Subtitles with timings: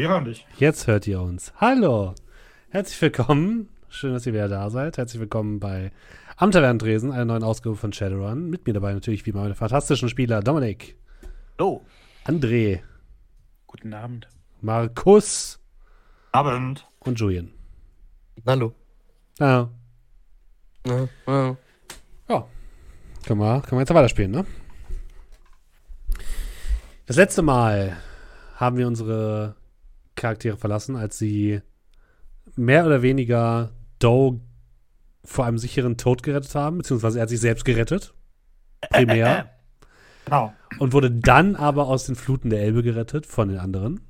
[0.00, 0.46] Wir hören dich.
[0.56, 1.52] Jetzt hört ihr uns.
[1.58, 2.14] Hallo.
[2.70, 3.68] Herzlich willkommen.
[3.90, 4.96] Schön, dass ihr wieder da seid.
[4.96, 5.92] Herzlich willkommen bei
[6.38, 8.48] Am Tavernentresen, einer neuen Ausgabe von Shadowrun.
[8.48, 10.96] Mit mir dabei natürlich wie immer meine fantastischen Spieler Dominik,
[11.58, 11.84] Hallo.
[12.24, 12.80] André,
[13.66, 14.26] Guten Abend.
[14.62, 15.60] Markus
[16.32, 16.88] Abend.
[17.00, 17.52] und Julian.
[18.46, 18.72] Hallo.
[19.38, 19.68] Ja,
[20.86, 21.56] Ja, ja.
[22.26, 22.46] ja.
[23.26, 24.46] Können wir, können wir jetzt weiterspielen, ne?
[27.04, 27.98] Das letzte Mal
[28.56, 29.59] haben wir unsere
[30.20, 31.60] Charaktere verlassen, als sie
[32.56, 34.40] mehr oder weniger Doe
[35.24, 38.14] vor einem sicheren Tod gerettet haben, beziehungsweise er hat sich selbst gerettet.
[38.90, 39.50] Primär.
[40.26, 40.52] Genau.
[40.78, 44.00] und wurde dann aber aus den Fluten der Elbe gerettet von den anderen.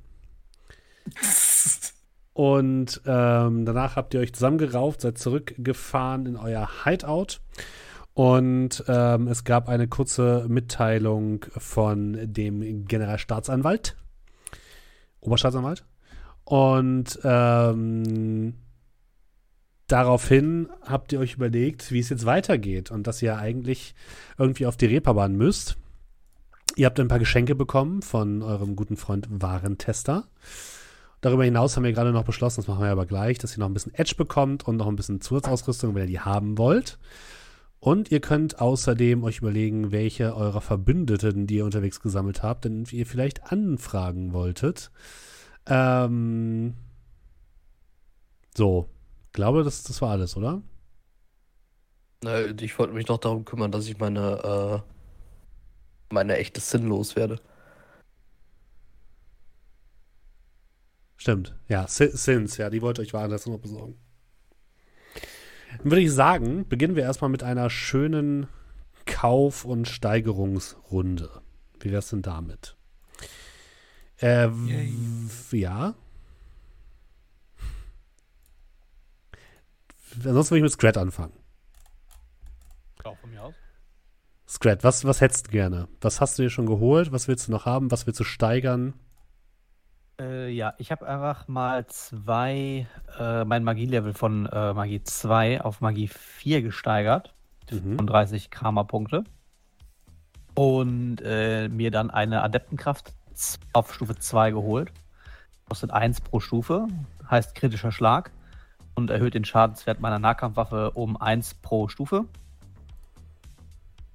[2.33, 7.39] Und ähm, danach habt ihr euch zusammengerauft, seid zurückgefahren in euer Hideout.
[8.13, 13.95] Und ähm, es gab eine kurze Mitteilung von dem Generalstaatsanwalt,
[15.21, 15.85] Oberstaatsanwalt.
[16.43, 18.53] Und ähm,
[19.87, 23.95] daraufhin habt ihr euch überlegt, wie es jetzt weitergeht und dass ihr eigentlich
[24.37, 25.77] irgendwie auf die Reeperbahn müsst.
[26.75, 30.27] Ihr habt ein paar Geschenke bekommen von eurem guten Freund Warentester.
[31.19, 33.67] Darüber hinaus haben wir gerade noch beschlossen, das machen wir aber gleich, dass ihr noch
[33.67, 36.97] ein bisschen Edge bekommt und noch ein bisschen Zusatzausrüstung, wenn ihr die haben wollt.
[37.79, 42.85] Und ihr könnt außerdem euch überlegen, welche eurer Verbündeten, die ihr unterwegs gesammelt habt, denn
[42.91, 44.91] ihr vielleicht anfragen wolltet.
[45.67, 46.75] Ähm
[48.55, 48.89] so,
[49.33, 50.61] glaube, das, das war alles, oder?
[52.23, 54.83] Na, ich wollte mich noch darum kümmern, dass ich meine,
[56.11, 57.39] äh, meine echte sinnlos werde.
[61.15, 63.97] Stimmt, ja, Si- Sins, ja, die wollte euch Warentester noch besorgen.
[65.77, 68.47] Dann würde ich sagen, beginnen wir erstmal mit einer schönen
[69.05, 71.29] Kauf- und Steigerungsrunde.
[71.79, 72.75] Wie wär's denn damit?
[74.21, 74.49] Äh,
[75.51, 75.95] ja.
[80.23, 81.33] Ansonsten würde ich mit Scrat anfangen.
[83.03, 83.55] Auch von mir aus.
[84.47, 85.87] Scrat, was, was hättest du gerne?
[86.01, 87.11] Was hast du dir schon geholt?
[87.11, 87.89] Was willst du noch haben?
[87.89, 88.93] Was willst du steigern?
[90.19, 92.85] Äh, ja, ich habe einfach mal zwei,
[93.17, 97.33] äh, mein Magielevel von äh, Magie 2 auf Magie 4 gesteigert.
[97.71, 97.97] Mhm.
[97.97, 99.23] 35 Karma-Punkte.
[100.53, 103.13] Und äh, mir dann eine Adeptenkraft
[103.73, 104.91] auf Stufe 2 geholt.
[105.67, 106.87] Kostet 1 pro Stufe,
[107.29, 108.31] heißt kritischer Schlag.
[108.93, 112.25] Und erhöht den Schadenswert meiner Nahkampfwaffe um 1 pro Stufe.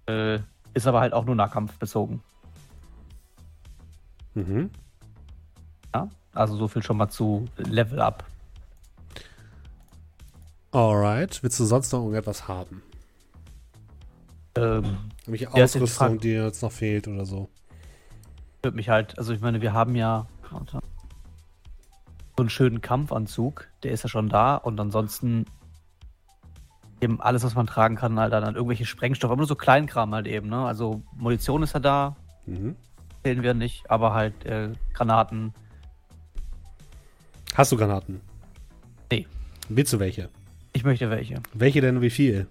[0.06, 0.40] Äh,
[0.74, 2.20] ist aber halt auch nur nahkampfbezogen.
[4.34, 4.70] Mhm.
[5.94, 6.08] Ja?
[6.34, 8.24] Also so viel schon mal zu Level Up.
[10.72, 11.42] Alright.
[11.42, 12.82] Willst du sonst noch irgendetwas haben?
[14.56, 17.48] Ähm, Welche Ausrüstung, dir jetzt noch fehlt oder so?
[18.66, 20.80] Würde mich halt, also ich meine, wir haben ja so
[22.42, 25.46] einen schönen Kampfanzug, der ist ja schon da und ansonsten
[27.00, 30.12] eben alles, was man tragen kann, halt dann an irgendwelche Sprengstoffe, aber nur so Kleinkram
[30.14, 30.66] halt eben, ne?
[30.66, 32.16] Also Munition ist ja da,
[32.46, 32.74] Mhm.
[33.22, 35.52] zählen wir nicht, aber halt äh, Granaten.
[37.54, 38.20] Hast du Granaten?
[39.10, 39.26] Nee.
[39.68, 40.28] Willst du welche?
[40.72, 41.40] Ich möchte welche.
[41.54, 42.48] Welche denn wie viel?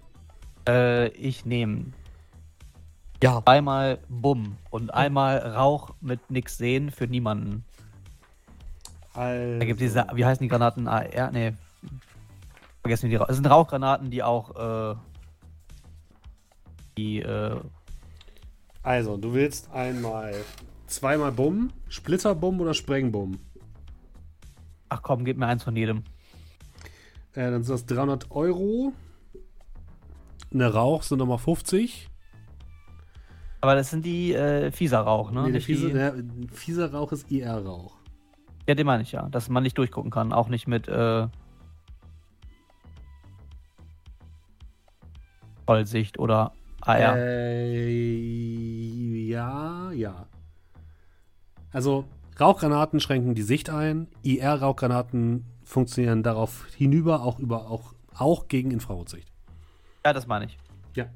[0.68, 1.92] Äh, ich nehme
[3.22, 3.42] Ja.
[3.46, 7.64] einmal Bumm und einmal Rauch mit nix sehen für niemanden.
[9.14, 10.86] Also, Da gibt diese, wie heißen die Granaten?
[10.88, 11.30] AR?
[11.32, 11.54] Nee.
[12.82, 13.28] Vergessen wir die Rauch.
[13.28, 14.96] Es sind Rauchgranaten, die auch, äh,
[16.98, 17.56] die, äh,
[18.82, 20.34] also, du willst einmal
[20.86, 23.38] zweimal Bumm, Splitterbumm oder Sprengbumm?
[24.88, 26.04] ach komm, gib mir eins von jedem.
[27.32, 28.92] Äh, dann sind das 300 Euro.
[30.54, 32.08] Eine Rauch sind nochmal 50.
[33.66, 35.40] Aber das sind die, äh, fieser Rauch, ne?
[35.40, 36.14] nee, der Nicht fiese, die, der
[36.52, 37.96] fieser Rauch ist IR-Rauch.
[38.68, 39.28] ja, den meine ich ja.
[39.28, 40.32] Dass man nicht durchgucken kann.
[40.32, 41.26] Auch nicht mit, äh,
[45.66, 47.16] Vollsicht oder AR.
[47.16, 47.90] Äh,
[49.26, 50.28] ja, ja.
[51.72, 52.04] Also,
[52.38, 54.06] Rauchgranaten schränken die Sicht ein.
[54.22, 59.32] IR-Rauchgranaten funktionieren darauf hinüber, auch über auch, auch gegen Infrarotsicht.
[60.04, 60.56] Ja, das meine ich.
[60.94, 61.06] Ja.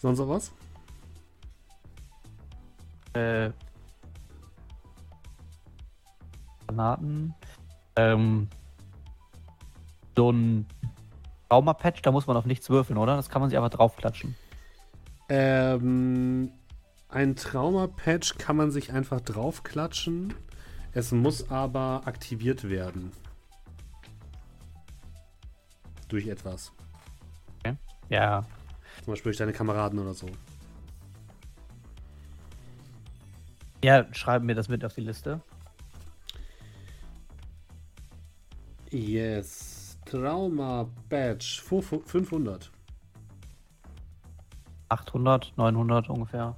[0.00, 0.50] Sonst noch was?
[3.12, 3.50] Äh,
[6.66, 7.34] Granaten.
[7.96, 8.48] Ähm,
[10.16, 10.66] so ein
[11.50, 13.16] Trauma-Patch, da muss man auf nichts würfeln, oder?
[13.16, 14.36] Das kann man sich einfach draufklatschen.
[15.28, 16.50] Ähm,
[17.10, 20.32] ein Trauma-Patch kann man sich einfach draufklatschen.
[20.92, 23.12] Es muss aber aktiviert werden.
[26.08, 26.72] Durch etwas.
[27.58, 27.76] Okay.
[28.08, 28.46] Ja.
[29.04, 30.26] Zum Beispiel durch deine Kameraden oder so.
[33.82, 35.40] Ja, schreiben mir das mit auf die Liste.
[38.90, 39.98] Yes.
[40.04, 42.70] Trauma Badge 500.
[44.88, 46.56] 800, 900 ungefähr.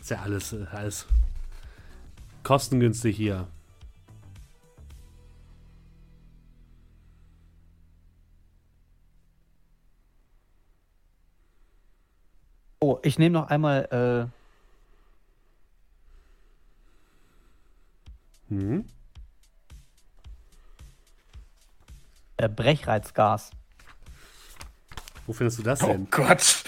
[0.00, 1.06] Ist ja alles, äh, alles
[2.42, 3.46] kostengünstig hier.
[12.84, 14.30] Oh, ich nehme noch einmal
[18.50, 18.54] äh,
[22.36, 23.52] äh, Brechreizgas.
[25.26, 26.08] Wo findest du das Oh denn?
[26.10, 26.62] Gott.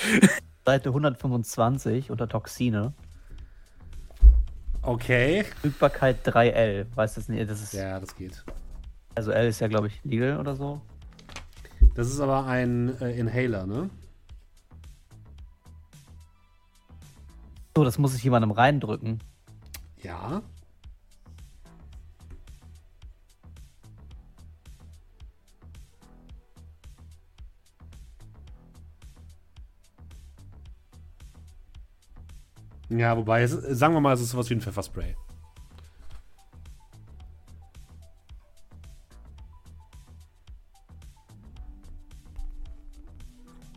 [0.64, 2.94] Seite 125 unter Toxine.
[4.80, 5.44] Okay.
[5.44, 6.86] Verfügbarkeit 3L.
[6.94, 7.50] Weißt du das nicht?
[7.50, 8.42] Das ist, Ja, das geht.
[9.14, 10.80] Also L ist ja, glaube ich, legal oder so.
[11.94, 13.90] Das ist aber ein äh, Inhaler, ne?
[17.76, 19.22] So, das muss ich jemandem reindrücken.
[20.02, 20.40] Ja.
[32.88, 35.14] Ja, wobei, sagen wir mal, es ist sowas wie ein Pfefferspray.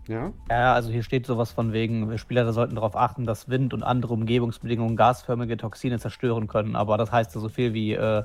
[0.09, 0.33] Ja?
[0.49, 4.13] Ja, also hier steht sowas von wegen, Spieler sollten darauf achten, dass Wind und andere
[4.13, 6.75] Umgebungsbedingungen gasförmige Toxine zerstören können.
[6.75, 8.23] Aber das heißt ja so viel wie äh,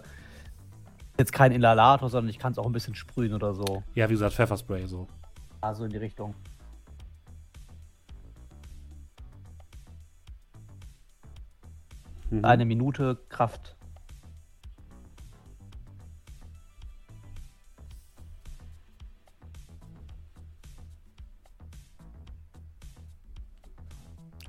[1.19, 3.83] jetzt kein Inhalator, sondern ich kann es auch ein bisschen sprühen oder so.
[3.95, 5.07] Ja, wie gesagt, Pfefferspray so.
[5.61, 6.35] Also in die Richtung.
[12.31, 12.45] Mhm.
[12.47, 13.74] Eine Minute Kraft.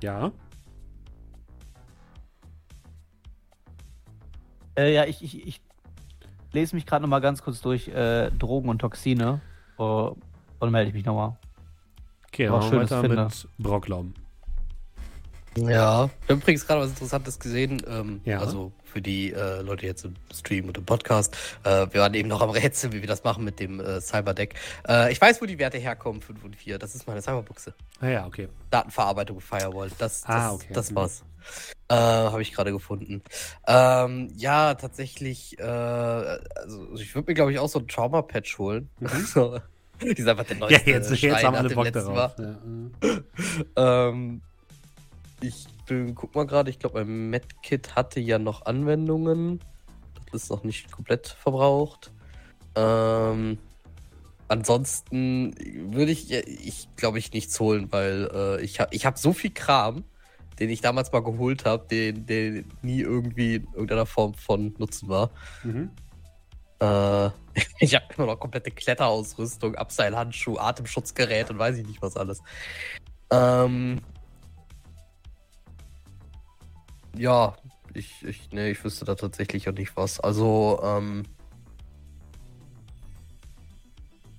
[0.02, 0.32] Ja.
[4.76, 5.60] Äh, ja, ich, ich, ich
[6.52, 9.40] lese mich gerade noch mal ganz kurz durch äh, Drogen und Toxine.
[9.78, 10.14] Uh,
[10.58, 11.36] und melde ich mich nochmal.
[12.28, 14.14] Okay, Aber dann schön, machen wir dass weiter ich mit Brocklaum.
[15.56, 17.82] Ja, ich habe übrigens gerade was Interessantes gesehen.
[17.86, 18.40] Ähm, Ja.
[18.40, 21.36] Also für die äh, Leute jetzt im Stream und im Podcast.
[21.64, 24.54] Äh, wir waren eben noch am Rätsel, wie wir das machen mit dem äh, Cyberdeck.
[24.88, 26.78] Äh, ich weiß, wo die Werte herkommen, 5 und 4.
[26.78, 27.74] Das ist meine Cyberbuchse.
[28.00, 28.48] Ah ja, okay.
[28.70, 29.90] Datenverarbeitung Firewall.
[29.98, 30.72] Das, das, Ah, okay.
[30.72, 30.94] das Mhm.
[30.96, 31.22] war's.
[31.88, 33.22] Äh, Habe ich gerade gefunden.
[33.68, 38.88] Ähm, ja, tatsächlich, äh, also ich würde mir, glaube ich, auch so ein Trauma-Patch holen.
[39.00, 39.08] Mhm.
[39.26, 39.60] So.
[40.02, 42.34] Die ist einfach der Ja, neueste jetzt, jetzt Schrei haben alle Bock darauf.
[42.38, 42.56] Ja,
[43.02, 44.10] äh.
[44.10, 44.42] Ähm,
[45.40, 49.60] ich bin, guck mal gerade, ich glaube, mein Medkit hatte ja noch Anwendungen.
[50.32, 52.12] Das ist noch nicht komplett verbraucht.
[52.74, 53.58] Ähm,
[54.48, 55.54] ansonsten
[55.92, 59.50] würde ich, ich glaube ich, nichts holen, weil äh, ich habe ich hab so viel
[59.50, 60.04] Kram,
[60.58, 65.08] den ich damals mal geholt habe, den, der nie irgendwie in irgendeiner Form von Nutzen
[65.08, 65.30] war.
[65.62, 65.90] Mhm.
[66.80, 67.30] Äh,
[67.78, 72.42] ich habe immer noch komplette Kletterausrüstung, Abseilhandschuh, Atemschutzgerät und weiß ich nicht was alles.
[73.30, 74.00] Ähm,
[77.18, 77.56] ja,
[77.94, 80.20] ich, ich, nee, ich wüsste da tatsächlich auch nicht was.
[80.20, 81.24] Also, ähm,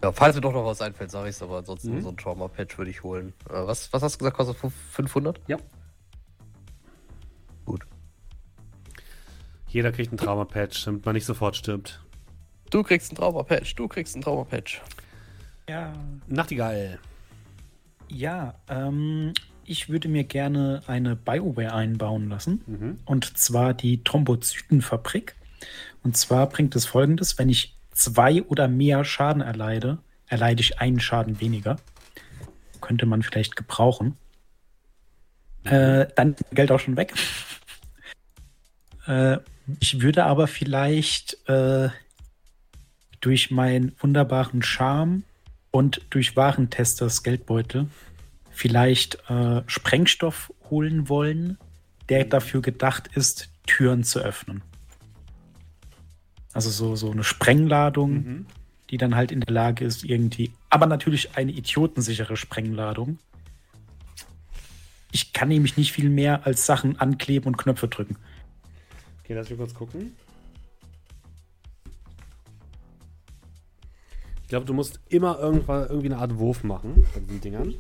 [0.04, 2.02] ja, falls mir doch noch was einfällt, sage ich es, aber ansonsten Mhm.
[2.02, 3.34] so ein Trauma-Patch würde ich holen.
[3.50, 4.58] Äh, was, was hast du gesagt, kostet
[4.92, 5.40] 500?
[5.48, 5.58] Ja.
[7.66, 7.86] Gut.
[9.68, 12.02] Jeder kriegt einen Trauma-Patch, damit man nicht sofort stirbt.
[12.70, 14.82] Du kriegst ein Trauma-Patch, du kriegst ein Trauma-Patch.
[15.70, 15.92] Ja,
[16.28, 17.00] Nachtigall.
[18.10, 19.34] ja ähm,
[19.68, 22.64] ich würde mir gerne eine Bioware einbauen lassen.
[22.66, 23.00] Mhm.
[23.06, 25.36] Und zwar die Thrombozytenfabrik.
[26.04, 31.00] Und zwar bringt es folgendes: Wenn ich zwei oder mehr Schaden erleide, erleide ich einen
[31.00, 31.78] Schaden weniger.
[32.82, 34.18] Könnte man vielleicht gebrauchen.
[35.64, 37.14] Äh, dann ist Geld auch schon weg.
[39.08, 39.38] äh,
[39.80, 41.90] ich würde aber vielleicht äh,
[43.20, 45.24] durch meinen wunderbaren Charme
[45.72, 47.88] und durch Warentesters Geldbeutel
[48.58, 51.60] vielleicht äh, Sprengstoff holen wollen,
[52.10, 54.64] der dafür gedacht ist, Türen zu öffnen.
[56.54, 58.46] Also so, so eine Sprengladung, Mhm.
[58.90, 63.20] die dann halt in der Lage ist, irgendwie, aber natürlich eine idiotensichere Sprengladung.
[65.12, 68.16] Ich kann nämlich nicht viel mehr als Sachen ankleben und Knöpfe drücken.
[69.24, 70.14] Okay, lass mich kurz gucken.
[74.44, 77.76] Ich glaube, du musst immer irgendwann, irgendwie eine Art Wurf machen bei diesen Dingern.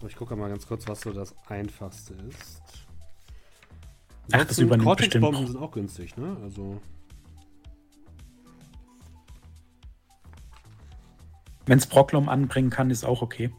[0.00, 2.62] Aber ich gucke mal ganz kurz, was so das Einfachste ist.
[4.32, 5.50] Ach, das übernimmt bestimmt Cortex-Bomben noch.
[5.50, 6.38] sind auch günstig, ne?
[6.42, 6.80] Also.
[11.66, 13.52] Wenn es Brocklom anbringen kann, ist auch okay.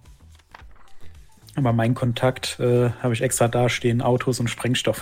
[1.55, 5.01] Aber mein Kontakt äh, habe ich extra dastehen, Autos und Sprengstoff.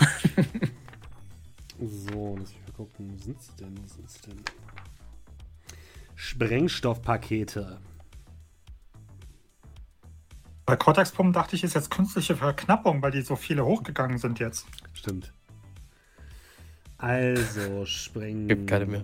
[1.79, 3.13] So, lass mich mal gucken.
[3.13, 3.77] Wo sind sie denn?
[3.81, 4.43] Wo sind sie denn?
[6.15, 7.79] Sprengstoffpakete.
[10.69, 14.67] Bei Cortex-Pumpen dachte ich, ist jetzt künstliche Verknappung, weil die so viele hochgegangen sind jetzt.
[14.93, 15.33] Stimmt.
[16.99, 18.47] Also, Spreng.
[18.47, 19.01] Gibt keine mehr.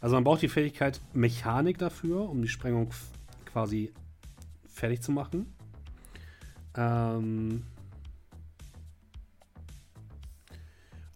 [0.00, 2.92] Also, man braucht die Fähigkeit Mechanik dafür, um die Sprengung
[3.44, 3.92] quasi
[4.72, 5.52] fertig zu machen.
[6.76, 7.64] Ähm.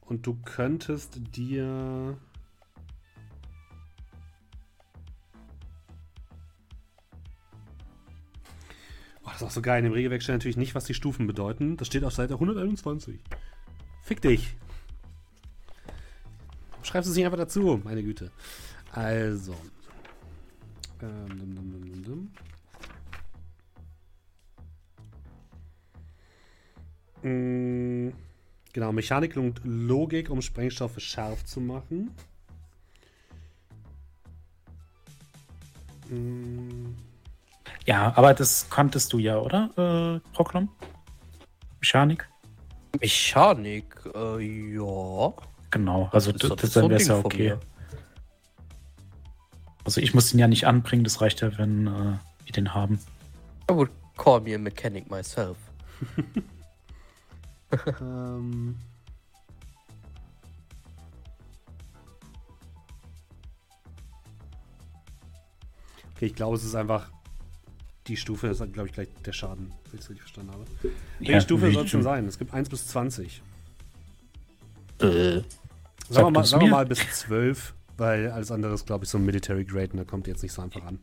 [0.01, 2.19] Und du könntest dir.
[9.41, 9.79] Ist auch so geil.
[9.79, 11.77] In dem Regelwerk steht natürlich nicht, was die Stufen bedeuten.
[11.77, 13.19] Das steht auf Seite 121.
[14.03, 14.57] Fick dich.
[16.83, 18.31] Schreibst du es nicht einfach dazu, meine Güte.
[18.93, 19.55] Also.
[21.03, 22.31] Ähm, dum, dum, dum, dum,
[27.23, 27.31] dum.
[27.31, 28.13] Mm,
[28.73, 32.11] Genau, Mechanik und Logik, um Sprengstoffe scharf zu machen.
[36.09, 36.95] Mm,
[37.89, 40.69] ja, aber das konntest du ja, oder, äh, Brocklom?
[41.81, 42.29] Mechanik?
[43.01, 45.33] Mechanik, äh, ja.
[45.71, 47.57] Genau, also das, das, so dann wäre Ding ja okay.
[49.87, 53.01] Also ich muss den ja nicht anbringen, das reicht ja, wenn äh, wir den haben.
[53.71, 55.57] I would call me a mechanic myself.
[58.03, 58.77] ähm.
[66.15, 67.11] Okay, ich glaube, es ist einfach
[68.09, 70.65] die Stufe, das ist, glaube ich, gleich der Schaden, wenn ich es richtig verstanden habe.
[71.19, 72.27] Welche Ja, Stufe soll es denn sein?
[72.27, 73.43] Es gibt 1 bis 20.
[75.01, 75.41] Äh,
[76.11, 79.19] Sagen wir mal, sagen wir mal bis 12, weil alles andere ist, glaube ich, so
[79.19, 80.99] ein Military Grade und da kommt jetzt nicht so einfach an.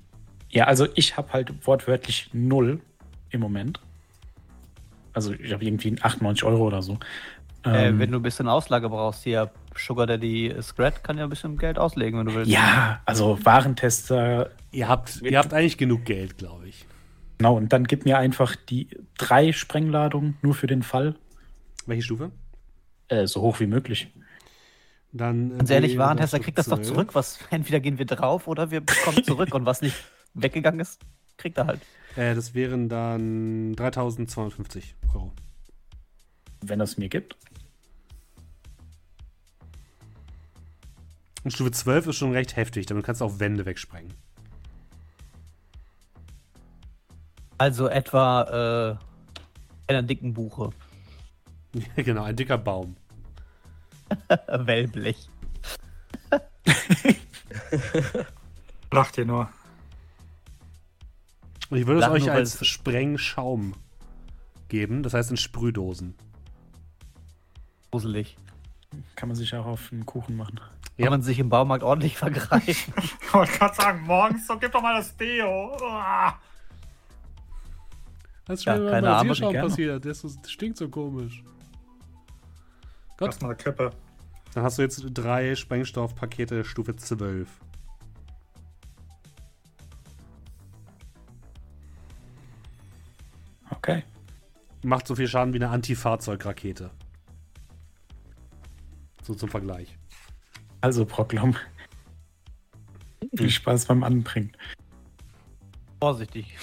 [0.49, 2.79] Ja, also ich habe halt wortwörtlich null
[3.29, 3.79] im Moment.
[5.13, 6.97] Also ich habe irgendwie 98 Euro oder so.
[7.65, 11.29] Äh, Ähm, wenn du ein bisschen Auslage brauchst, hier Sugar Daddy Scrat kann ja ein
[11.29, 12.49] bisschen Geld auslegen, wenn du willst.
[12.51, 16.85] ja, also Warentester, Ihr habt, ihr habt eigentlich genug Geld, glaube ich.
[17.37, 21.15] Genau, und dann gib mir einfach die drei Sprengladungen nur für den Fall,
[21.85, 22.31] Welche Stufe?
[23.07, 24.11] äh, so hoch wie möglich.
[25.11, 26.87] Dann, äh, Ganz ehrlich, Warentester kriegt das doch 12.
[26.87, 27.09] zurück.
[27.15, 29.53] Was, entweder gehen wir drauf oder wir bekommen zurück.
[29.53, 29.95] Und was nicht
[30.33, 30.99] weggegangen ist,
[31.37, 31.81] kriegt er halt.
[32.15, 35.31] Äh, das wären dann 3250 Euro.
[36.61, 37.37] Wenn es mir gibt.
[41.43, 44.13] Und Stufe 12 ist schon recht heftig, damit kannst du auch Wände wegsprengen.
[47.57, 48.97] Also etwa
[49.87, 50.71] äh, einer dicken Buche.
[51.95, 52.95] genau, ein dicker Baum.
[54.47, 55.29] Wellblech.
[58.91, 59.49] Lacht ihr nur.
[61.69, 63.73] Und ich würde es Sag euch als es- Sprengschaum
[64.69, 66.15] geben, das heißt in Sprühdosen.
[67.91, 68.37] Gruselig.
[69.15, 70.59] Kann man sich auch auf einen Kuchen machen.
[70.97, 71.05] Ja.
[71.05, 72.93] Kann man sich im Baumarkt ordentlich vergreifen.
[73.01, 75.75] Ich wollte gerade sagen, morgens, so gib doch mal das Deo.
[78.45, 79.69] Das ist Ja, schon keine Ahnung, Rasierschaum gerne.
[79.69, 80.05] passiert.
[80.05, 81.43] Ist so, das stinkt so komisch.
[83.17, 83.91] Gott, Lass mal eine Kippe.
[84.53, 87.47] dann hast du jetzt drei Sprengstoffpakete Stufe 12.
[93.69, 94.03] Okay.
[94.83, 96.91] Macht so viel Schaden wie eine Anti-Fahrzeugrakete.
[99.23, 99.97] So zum Vergleich.
[100.81, 101.55] Also, Proklom.
[103.35, 104.51] Viel Spaß beim Anbringen.
[105.99, 106.55] Vorsichtig.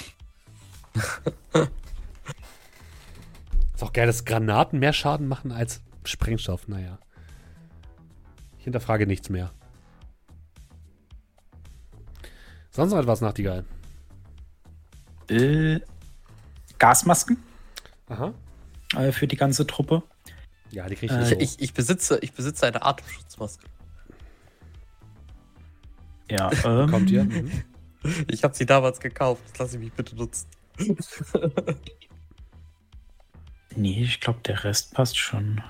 [3.75, 6.69] Ist auch geil, dass Granaten mehr Schaden machen als Sprengstoff.
[6.69, 6.99] Naja.
[8.59, 9.51] Ich hinterfrage nichts mehr.
[12.71, 13.65] Sonst noch etwas, Nachtigall?
[15.29, 15.81] Äh,
[16.79, 17.37] Gasmasken
[18.09, 18.33] Aha.
[18.97, 20.03] äh, für die ganze Truppe.
[20.71, 21.55] Ja, die kriege Äh, ich Ich, nicht.
[21.55, 23.67] ich, ich, besitze, ich besitze eine Atemschutzmaske.
[26.31, 27.25] Ja, ähm, Kommt ihr?
[27.25, 27.51] Mhm.
[28.29, 29.43] Ich habe sie damals gekauft.
[29.51, 30.47] Das lasse ich mich bitte nutzen.
[33.77, 35.63] Nee, ich glaube, der Rest passt schon.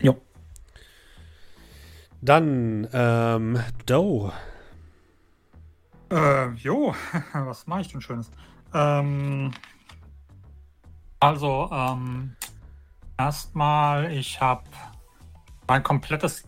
[0.00, 0.20] Jo.
[2.20, 4.32] Dann, ähm, Doe.
[6.10, 6.94] Äh, jo,
[7.32, 8.30] was mache ich denn Schönes?
[8.74, 9.52] Ähm,
[11.18, 12.36] also, ähm,
[13.16, 14.64] erstmal, ich habe
[15.66, 16.44] mein komplettes,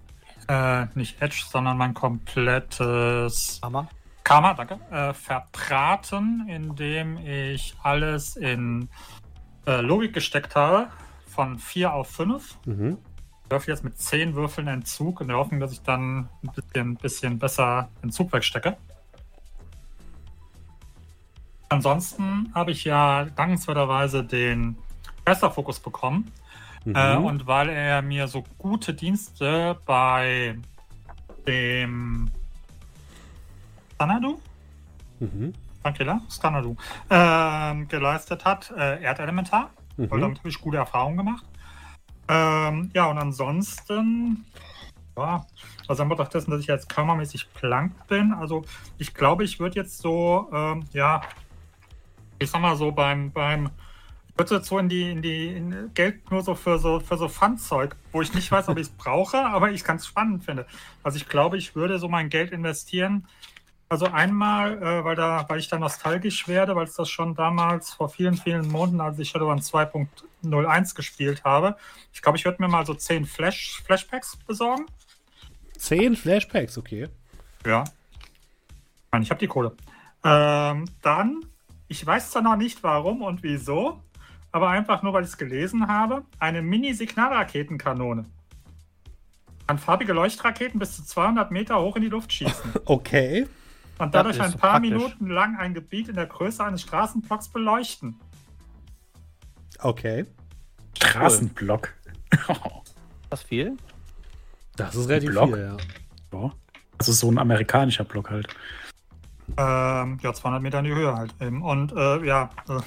[0.49, 3.89] äh, nicht Edge, sondern mein komplettes Hammer.
[4.25, 8.89] Karma, danke, äh, verbraten, indem ich alles in
[9.67, 10.89] äh, Logik gesteckt habe,
[11.27, 12.59] von 4 auf 5.
[12.67, 12.99] Mhm.
[13.49, 17.39] würfel jetzt mit 10 Würfeln Entzug in der Hoffnung, dass ich dann ein bisschen, bisschen
[17.39, 18.77] besser Entzug wegstecke.
[21.69, 24.77] Ansonsten habe ich ja dankenswerterweise den
[25.25, 26.31] Geisterfokus bekommen.
[26.85, 26.97] Mhm.
[26.97, 30.59] Äh, und weil er mir so gute Dienste bei
[31.47, 32.31] dem
[34.03, 34.41] Xanadu,
[35.21, 35.53] mhm.
[35.81, 36.77] Tranquilla, Xanadu,
[37.09, 39.71] ähm, geleistet hat, äh, Erdelementar.
[39.97, 40.23] Weil Mhm.
[40.23, 41.45] damit habe ich gute Erfahrungen gemacht.
[42.27, 44.45] Ähm, ja, und ansonsten,
[45.17, 45.47] ja,
[45.87, 48.33] also einfach dessen, dass ich jetzt kammermäßig plank bin.
[48.33, 48.65] Also
[48.99, 51.21] ich glaube, ich würde jetzt so, ähm, ja,
[52.41, 53.71] ich sag mal so beim, beim,
[54.31, 57.19] ich würde jetzt so in die, in die in Geld nur so für so für
[57.19, 60.67] so Pfandzeug, wo ich nicht weiß, ob ich es brauche, aber ich ganz spannend finde.
[61.05, 63.29] Also ich glaube, ich würde so mein Geld investieren.
[63.93, 67.93] Also einmal, äh, weil da, weil ich da nostalgisch werde, weil es das schon damals
[67.93, 71.77] vor vielen, vielen Monaten, als ich Shadowrun 2.01 gespielt habe.
[72.11, 74.87] Ich glaube, ich würde mir mal so 10 Flash, Flashpacks besorgen.
[75.77, 77.07] Zehn Flashbacks, okay.
[77.67, 77.85] Ja.
[77.85, 79.77] Ich meine, ich habe die Kohle.
[80.25, 81.45] Ähm, dann,
[81.87, 84.01] ich weiß zwar noch nicht warum und wieso,
[84.53, 88.25] aber einfach nur, weil ich es gelesen habe, eine Mini-Signalraketenkanone.
[89.67, 93.47] Kann farbige Leuchtraketen bis zu 200 Meter hoch in die Luft schießen Okay.
[94.03, 94.91] Und dadurch Das ist ein paar praktisch.
[94.91, 98.21] Minuten lang ein Gebiet in der Größe eines Straßenblocks beleuchten.
[99.79, 100.27] Okay.
[100.97, 101.93] Straßenblock.
[103.31, 103.77] Das viel?
[104.77, 105.55] Das ist relativ Block?
[105.55, 105.77] viel, ja.
[106.39, 106.53] ja.
[106.99, 108.47] Also so ein amerikanischer Block halt.
[109.57, 111.63] Ähm, ja, 200 Meter in die Höhe halt eben.
[111.63, 112.81] Und äh, ja, äh,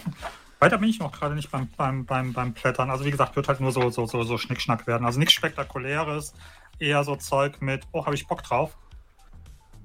[0.59, 2.89] weiter bin ich noch gerade nicht beim, beim, beim, beim Plättern.
[2.89, 5.05] Also wie gesagt, wird halt nur so, so, so, so Schnickschnack werden.
[5.05, 6.33] Also nichts Spektakuläres.
[6.79, 8.77] Eher so Zeug mit, oh, habe ich Bock drauf.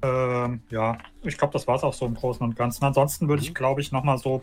[0.02, 2.84] Ähm, ja, ich glaube, das war es auch so im Großen und Ganzen.
[2.84, 4.42] Ansonsten würde ich, glaube ich, nochmal so,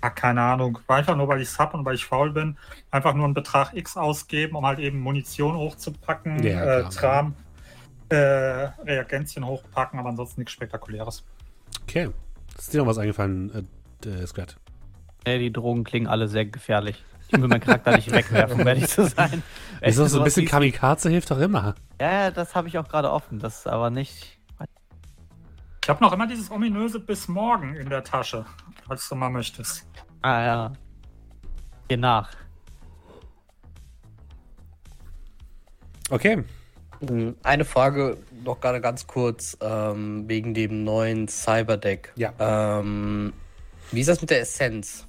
[0.00, 2.56] ah, keine Ahnung, einfach nur, weil ich es habe und weil ich faul bin,
[2.90, 6.88] einfach nur einen Betrag X ausgeben, um halt eben Munition hochzupacken, Ja, äh.
[6.88, 7.34] Tram,
[8.08, 11.24] äh, Reagenzien hochpacken, aber ansonsten nichts Spektakuläres.
[11.82, 12.08] Okay.
[12.56, 13.68] Ist dir noch was eingefallen,
[14.04, 14.56] äh, äh, Scrat?
[15.26, 17.04] Nee, die Drogen klingen alle sehr gefährlich.
[17.30, 19.42] Ich will meinen Charakter nicht wegwerfen, um ehrlich zu sein.
[19.82, 21.74] Ist das so ein bisschen Kamikaze hilft doch immer.
[22.00, 23.38] Ja, ja, das habe ich auch gerade offen.
[23.38, 24.37] Das ist aber nicht.
[25.88, 28.44] Ich habe noch immer dieses ominöse bis morgen in der Tasche,
[28.86, 29.86] falls du mal möchtest.
[30.20, 30.72] Ah, ja.
[31.88, 32.30] Hier nach.
[36.10, 36.44] Okay.
[37.00, 42.12] Hm, Eine Frage noch gerade ganz kurz ähm, wegen dem neuen Cyberdeck.
[42.16, 42.34] Ja.
[42.38, 43.32] Ähm,
[43.90, 45.06] wie ist das mit der Essenz?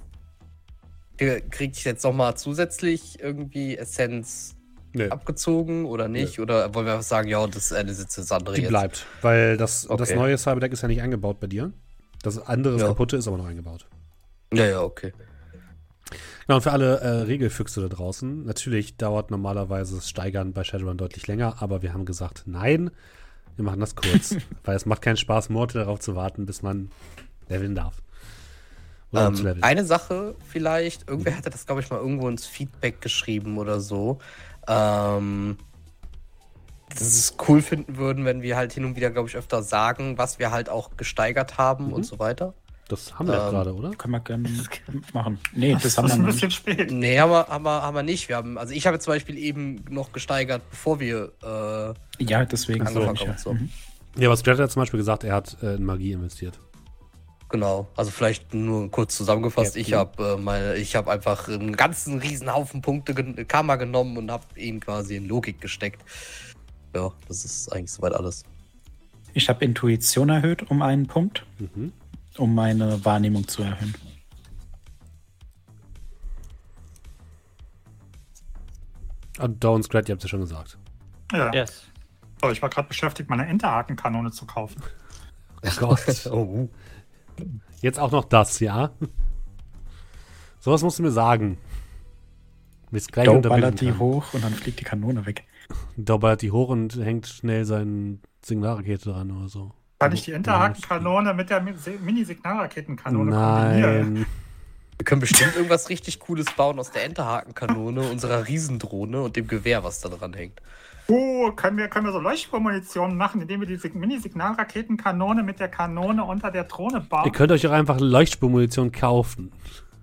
[1.18, 4.56] Kriege ich jetzt nochmal zusätzlich irgendwie Essenz
[4.92, 5.08] Nö.
[5.08, 6.40] abgezogen oder nicht?
[6.40, 8.70] Oder wollen wir einfach sagen, ja, das eine sitzt das andere Die jetzt?
[8.70, 9.06] bleibt.
[9.22, 10.16] Weil das, das Okay.
[10.16, 11.72] neue Cyberdeck ist ja nicht eingebaut bei dir.
[12.22, 12.88] Das andere, das Ja.
[12.88, 13.86] kaputte, ist aber noch eingebaut.
[14.52, 15.12] Ja, ja, okay.
[16.46, 20.96] Genau, und für alle äh, Regelfüchse da draußen, natürlich dauert normalerweise das Steigern bei Shadowrun
[20.96, 22.90] deutlich länger, aber wir haben gesagt, nein,
[23.56, 24.34] wir machen das kurz.
[24.64, 26.90] weil es macht keinen Spaß, Monate darauf zu warten, bis man
[27.48, 28.02] leveln darf.
[29.12, 33.58] Um Ähm, eine Sache vielleicht, irgendwer hatte das, glaube ich, mal irgendwo ins Feedback geschrieben
[33.58, 34.18] oder so.
[34.70, 35.58] Ähm,
[36.90, 40.18] dass es cool finden würden, wenn wir halt hin und wieder, glaube ich, öfter sagen,
[40.18, 41.92] was wir halt auch gesteigert haben Mhm.
[41.92, 42.54] und so weiter.
[42.88, 43.90] Das haben wir ja ähm, gerade, oder?
[43.92, 44.48] Können wir gerne
[45.12, 45.38] machen.
[45.54, 46.56] Nee, das Das haben ist wir ein bisschen nicht.
[46.56, 46.90] spät.
[46.90, 48.28] Nee, haben wir, haben wir, haben wir nicht.
[48.28, 52.84] Wir haben, also ich habe zum Beispiel eben noch gesteigert, bevor wir äh, Ja, deswegen.
[52.84, 53.38] angefangen so, haben.
[53.38, 53.52] So.
[53.54, 53.70] Mhm.
[54.16, 56.58] Ja, aber Scrat hat zum Beispiel gesagt, er hat äh, in Magie investiert.
[57.50, 57.88] Genau.
[57.96, 59.74] Also vielleicht nur kurz zusammengefasst.
[59.74, 63.76] Ja, ich habe äh, meine, ich habe einfach einen ganzen riesen Haufen Punkte gen Karma
[63.76, 66.02] genommen und habe ihn quasi in Logik gesteckt.
[66.94, 68.44] Ja, das ist eigentlich soweit alles.
[69.34, 71.92] Ich habe Intuition erhöht um einen Punkt, Mhm.
[72.38, 73.94] um meine Wahrnehmung zu erhöhen.
[79.38, 80.78] Und Scrat, ihr habt es ja schon gesagt.
[81.32, 81.52] Ja.
[81.52, 81.84] Yes.
[82.42, 84.82] So, ich war gerade beschäftigt, meine Enterhakenkanone zu kaufen.
[85.62, 86.26] Oh Gott.
[86.30, 86.70] Oh.
[87.80, 88.90] Jetzt auch noch das, ja?
[90.60, 91.58] Sowas musst du mir sagen.
[92.90, 95.44] Bis gleich Doe ballert die hoch und dann fliegt die Kanone weg.
[95.96, 99.72] Da ballert die hoch und hängt schnell seine Signalrakete dran oder so.
[100.00, 104.12] Kann ich die Enterhakenkanone mit der Mi- Mini-Signalraketenkanone kombinieren?
[104.14, 104.26] Nein.
[104.98, 109.84] Wir können bestimmt irgendwas richtig Cooles bauen aus der Enterhakenkanone, unserer Riesendrohne und dem Gewehr,
[109.84, 110.60] was da dran hängt.
[111.10, 115.68] Oh, können wir, können wir so Leuchtspurmunition machen, indem wir die Sig- Mini-Signalraketenkanone mit der
[115.68, 117.32] Kanone unter der Drohne Ihr bauen?
[117.32, 119.50] könnt euch auch einfach Leuchtspurmunition kaufen.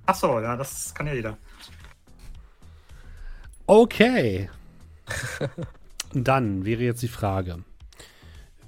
[0.05, 1.37] Achso, ja, das kann ja jeder.
[3.65, 4.49] Okay.
[6.13, 7.59] Dann wäre jetzt die Frage.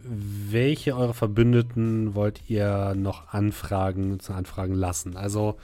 [0.02, 5.18] Welche eurer Verbündeten wollt ihr noch anfragen, zu anfragen lassen?
[5.18, 5.58] Also,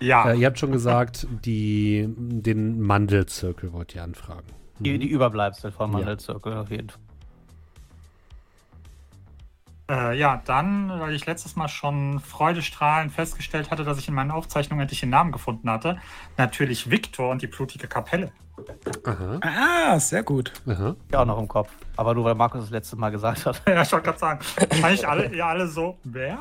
[0.00, 4.46] Ja, äh, ihr habt schon gesagt, die, den Mandelzirkel wollt ihr anfragen.
[4.80, 5.98] Die, die Überbleibsel vom Ja.
[6.00, 7.00] Handelszirkel auf jeden Fall.
[9.90, 14.30] Äh, ja, dann, weil ich letztes Mal schon freudestrahlend festgestellt hatte, dass ich in meinen
[14.30, 15.98] Aufzeichnungen endlich den Namen gefunden hatte,
[16.36, 18.30] natürlich Viktor und die blutige Kapelle.
[19.04, 20.52] Aha, Ah, sehr gut.
[20.68, 20.94] aha.
[21.10, 21.72] Ja, auch noch im Kopf.
[21.96, 23.62] Aber nur weil Markus das letzte Mal gesagt hat.
[23.68, 24.40] ja, ich wollte gerade sagen,
[24.70, 26.38] eigentlich alle, ihr alle so, wer?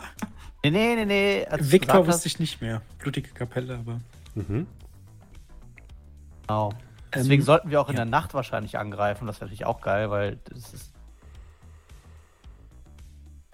[0.63, 1.79] Nee, nee, nee, nee.
[1.79, 2.81] gesagt wusste ich nicht mehr.
[2.99, 3.99] Blutige Kapelle, aber.
[4.35, 4.67] Mhm.
[6.45, 6.73] Genau.
[7.13, 8.03] Deswegen Ähm, sollten wir auch in ja.
[8.03, 9.27] der Nacht wahrscheinlich angreifen.
[9.27, 10.93] Das wäre natürlich auch geil, weil das ist.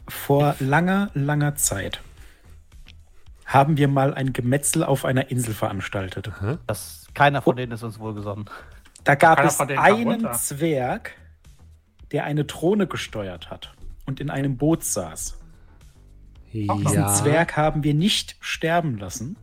[0.07, 2.01] Vor langer, langer Zeit
[3.45, 6.31] haben wir mal ein Gemetzel auf einer Insel veranstaltet.
[6.67, 8.45] Das, keiner von denen ist uns wohlgesonnen.
[9.03, 10.33] Da gab Keiner es einen.
[10.33, 11.11] Zwerg,
[12.11, 13.73] der eine Drohne gesteuert hat
[14.05, 15.39] und in einem Boot saß.
[16.53, 17.13] Diesen Ja.
[17.13, 19.37] Zwerg haben wir nicht sterben lassen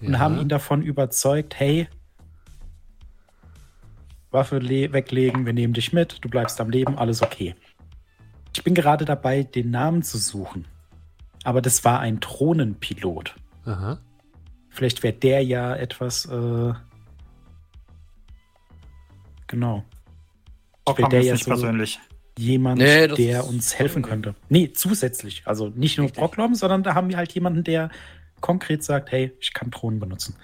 [0.00, 0.18] und ja.
[0.18, 1.88] haben ihn davon überzeugt, hey,
[4.30, 7.54] Waffe le- weglegen, wir nehmen dich mit, du bleibst am Leben, alles okay.
[8.54, 10.66] Ich bin gerade dabei, den Namen zu suchen.
[11.44, 13.34] Aber das war ein Drohnenpilot.
[13.66, 13.98] Aha.
[14.68, 16.72] Vielleicht wäre der ja etwas, äh,
[19.46, 19.84] genau.
[20.86, 22.00] Vorkommen der ist ja nicht so- persönlich.
[22.38, 24.34] Jemand, Nee, der uns helfen könnte.
[24.50, 25.42] Nee, zusätzlich.
[25.46, 26.08] Also nicht nur.
[26.08, 27.88] Brocklom, sondern da haben wir halt jemanden, der
[28.42, 30.36] konkret sagt, hey, ich kann Drohnen benutzen.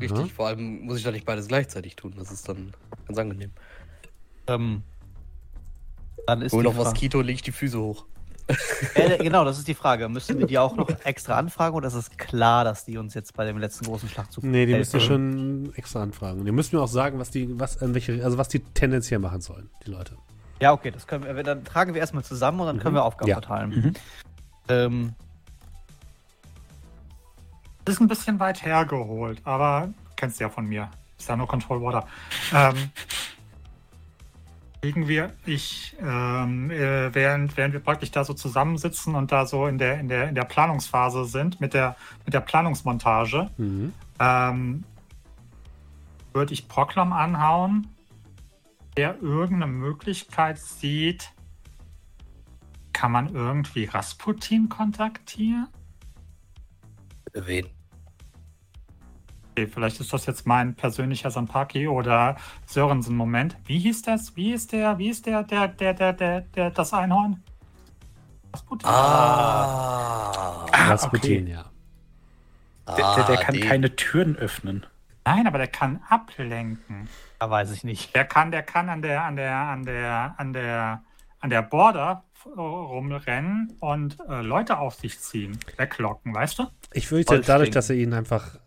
[0.00, 0.28] Richtig, Aha.
[0.34, 2.14] vor allem muss ich da nicht beides gleichzeitig tun.
[2.16, 2.72] Das ist dann
[3.06, 3.50] ganz angenehm.
[4.46, 4.82] Ähm,
[6.26, 8.06] dann ist Hol noch Fra- Moskito, leg ich die Füße hoch.
[8.94, 10.08] Äh, genau, das ist die Frage.
[10.08, 13.34] Müssen wir die auch noch extra anfragen oder ist es klar, dass die uns jetzt
[13.34, 15.66] bei dem letzten großen Schlachtzug Nee, die müsst ihr helfen?
[15.66, 16.44] schon extra anfragen.
[16.44, 19.40] Die müssen mir auch sagen, was die, was, an welche, also was die tendenziell machen
[19.40, 20.16] sollen, die Leute.
[20.60, 21.42] Ja, okay, das können wir.
[21.44, 22.98] Dann tragen wir erstmal zusammen und dann können Mhm.
[22.98, 23.36] wir Aufgaben Ja.
[23.36, 23.70] verteilen.
[23.70, 23.92] Mhm.
[24.68, 25.14] Ähm,
[27.86, 30.90] ist ein bisschen weit hergeholt, aber kennst du ja von mir.
[31.18, 32.06] Ist ja nur Control Water.
[32.52, 32.90] Ähm,
[34.80, 39.66] kriegen wir, ich, ähm, äh, während, während wir praktisch da so zusammensitzen und da so
[39.68, 43.92] in der, in der, in der Planungsphase sind, mit der, mit der Planungsmontage, Mhm.
[44.18, 44.84] ähm,
[46.32, 47.88] würde ich Proklam anhauen,
[48.96, 51.30] der irgendeine Möglichkeit sieht,
[52.92, 55.68] kann man irgendwie Rasputin kontaktieren?
[57.34, 57.66] Wen?
[59.52, 63.56] Okay, vielleicht ist das jetzt mein persönlicher Sanpaki oder Sörensen-Moment.
[63.66, 64.34] Wie hieß das?
[64.36, 67.42] Wie ist der, wie ist der, der, der, der, der, der das Einhorn?
[68.52, 68.88] Rasputin.
[68.88, 70.66] Ah.
[70.72, 71.52] Ah, Rasputin, okay.
[71.52, 71.64] ja.
[72.96, 73.64] Der, der, der Ah, kann den.
[73.68, 74.86] keine Türen öffnen.
[75.24, 77.08] Nein, aber der kann ablenken.
[77.38, 78.14] da weiß ich nicht.
[78.14, 81.02] Der kann, der kann an der, an der, an der, an der,
[81.42, 82.24] an der Border
[82.56, 86.66] rumrennen und äh, Leute auf sich ziehen, weglocken, weißt du?
[86.92, 87.74] Ich fürchte, Voll dadurch, stinken.
[87.74, 88.58] dass ihr ihn einfach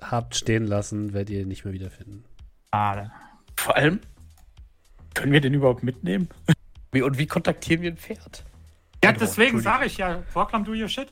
[0.00, 2.24] habt stehen lassen, werdet ihr ihn nicht mehr wiederfinden.
[2.72, 3.10] Schade.
[3.56, 4.00] Vor allem,
[5.14, 6.28] können wir den überhaupt mitnehmen?
[6.92, 8.44] Wie, und wie kontaktieren wir ein Pferd?
[9.04, 11.10] Ja, Andro, deswegen sage ich ja, Proclam do your shit.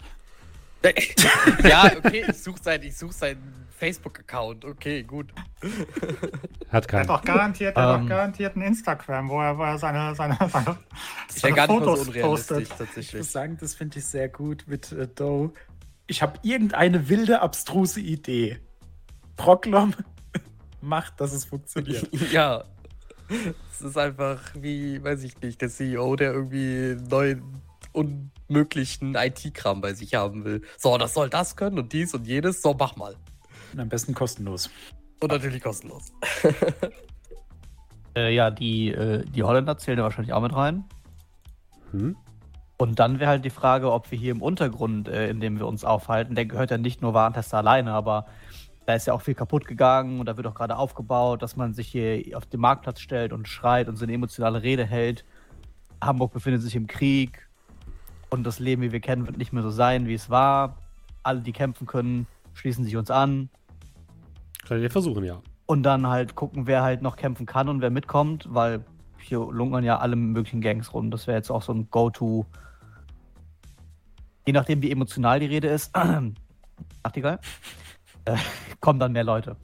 [1.64, 4.64] ja, okay, ich suche sein, ich such seinen Facebook-Account.
[4.64, 5.32] Okay, gut.
[5.62, 5.72] Hat
[6.68, 7.06] Er hat keinen.
[7.06, 8.06] doch garantiert, er hat Ähm.
[8.08, 10.78] garantiert einen Instagram, wo er, wo er seine, seine, seine,
[11.28, 12.60] Ist ja seine gar nicht mal so Fotos unrealistisch, postet.
[12.62, 13.30] Ich muss tatsächlich.
[13.30, 15.52] sagen, das finde ich sehr gut mit äh, Doe.
[16.06, 18.58] Ich habe irgendeine wilde, abstruse Idee.
[19.36, 19.94] Proclom
[20.80, 22.08] macht, dass es funktioniert.
[22.32, 22.64] Ja.
[23.72, 27.60] Es ist einfach wie, weiß ich nicht, der CEO, der irgendwie neuen,
[27.92, 30.62] unmöglichen IT-Kram bei sich haben will.
[30.78, 32.62] So, das soll das können und dies und jenes.
[32.62, 33.16] So, mach mal.
[33.76, 34.70] Und am besten kostenlos.
[35.20, 36.12] Und natürlich kostenlos.
[38.16, 40.84] Äh, ja, die, äh, die Holländer zählen da wahrscheinlich auch mit rein.
[41.90, 42.16] Hm?
[42.78, 45.66] Und dann wäre halt die Frage, ob wir hier im Untergrund, äh, in dem wir
[45.66, 48.24] uns aufhalten, der gehört ja nicht nur Warentester alleine, aber
[48.86, 51.74] da ist ja auch viel kaputt gegangen und da wird auch gerade aufgebaut, dass man
[51.74, 55.26] sich hier auf den Marktplatz stellt und schreit und so eine emotionale Rede hält.
[56.02, 57.46] Hamburg befindet sich im Krieg
[58.30, 60.78] und das Leben, wie wir kennen, wird nicht mehr so sein, wie es war.
[61.22, 63.50] Alle, die kämpfen können, schließen sich uns an.
[64.66, 65.40] Könnt ihr versuchen, ja.
[65.66, 68.84] Und dann halt gucken, wer halt noch kämpfen kann und wer mitkommt, weil
[69.18, 71.10] hier lungern ja alle möglichen Gangs rum.
[71.10, 72.46] Das wäre jetzt auch so ein Go-To.
[74.46, 75.92] Je nachdem, wie emotional die Rede ist,
[77.04, 77.40] Nachtigall,
[78.24, 78.36] äh,
[78.80, 79.56] kommen dann mehr Leute.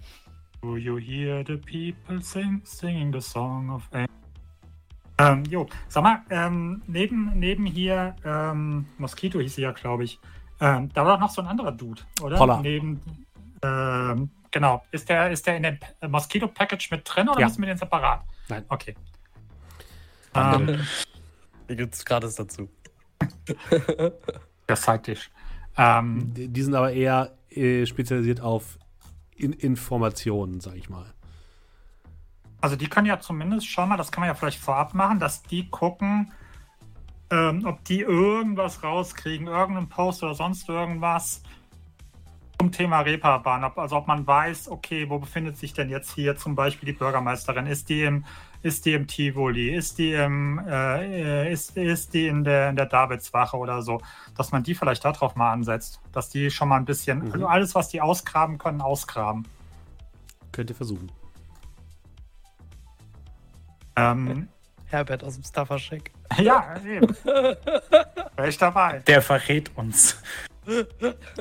[0.62, 3.88] Do you hear the people sing, singing the song of
[5.19, 10.19] ähm, jo, sag mal, ähm, neben, neben hier, ähm, Mosquito hieß sie ja, glaube ich.
[10.61, 12.37] Ähm, da war doch noch so ein anderer Dude, oder?
[12.37, 12.61] Poller.
[12.61, 13.01] Neben,
[13.62, 14.85] ähm, genau.
[14.93, 17.49] Ist der, ist der in dem Pa- Mosquito-Package mit drin oder Ja.
[17.49, 18.23] müssen wir den separat?
[18.49, 18.65] Nein.
[18.69, 18.95] Okay.
[20.35, 20.87] Ähm,
[21.67, 22.69] Hier gibt es gratis dazu.
[24.69, 25.31] der Side-Dish.
[25.77, 28.79] Ähm, Die, die sind aber eher äh, spezialisiert auf
[29.35, 31.12] in Informationen, sag ich mal.
[32.61, 35.43] Also die können ja zumindest schon mal, das kann man ja vielleicht vorab machen, dass
[35.43, 36.31] die gucken,
[37.31, 41.43] ähm, ob die irgendwas rauskriegen, irgendeinen Post oder sonst irgendwas
[42.62, 43.64] zum Thema Reeperbahn.
[43.64, 46.92] Ob, also ob man weiß, okay, wo befindet sich denn jetzt hier zum Beispiel die
[46.92, 47.66] Bürgermeisterin?
[47.66, 48.25] Ist die im,
[48.62, 49.75] ist die im Tivoli?
[49.75, 54.01] Ist die im, äh, ist, ist die in der, in der Davidswache oder so?
[54.37, 56.01] Dass man die vielleicht darauf mal ansetzt.
[56.12, 57.33] Dass die schon mal ein bisschen, Mhm.
[57.33, 59.44] also alles, was die ausgraben können, ausgraben.
[60.53, 61.11] Könnt ihr versuchen.
[63.96, 64.46] Ähm,
[64.87, 66.12] Herbert aus dem Staffercheck.
[66.38, 67.09] ja, eben.
[67.25, 69.01] Wäre ich dabei.
[69.01, 70.16] Der verrät uns.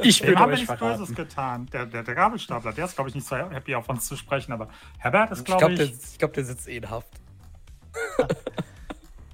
[0.02, 0.80] Ich wir euch nichts.
[0.80, 1.68] Böses getan.
[1.68, 4.52] Der, der, der Gabelstapler, der ist, glaube ich, nicht so happy, auf uns zu sprechen,
[4.52, 5.80] aber Herbert ist, Ich glaube glaube, ich.
[5.80, 7.08] der, ich glaub, der sitzt eh in Haft.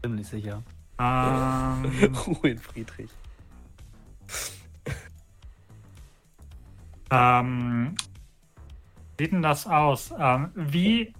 [0.04, 0.62] Ziemlich sicher.
[1.00, 3.10] ähm, Ruhe in Friedrich.
[7.10, 7.96] ähm,
[9.18, 10.14] wie sieht denn das aus?
[10.18, 11.14] Ähm, wie.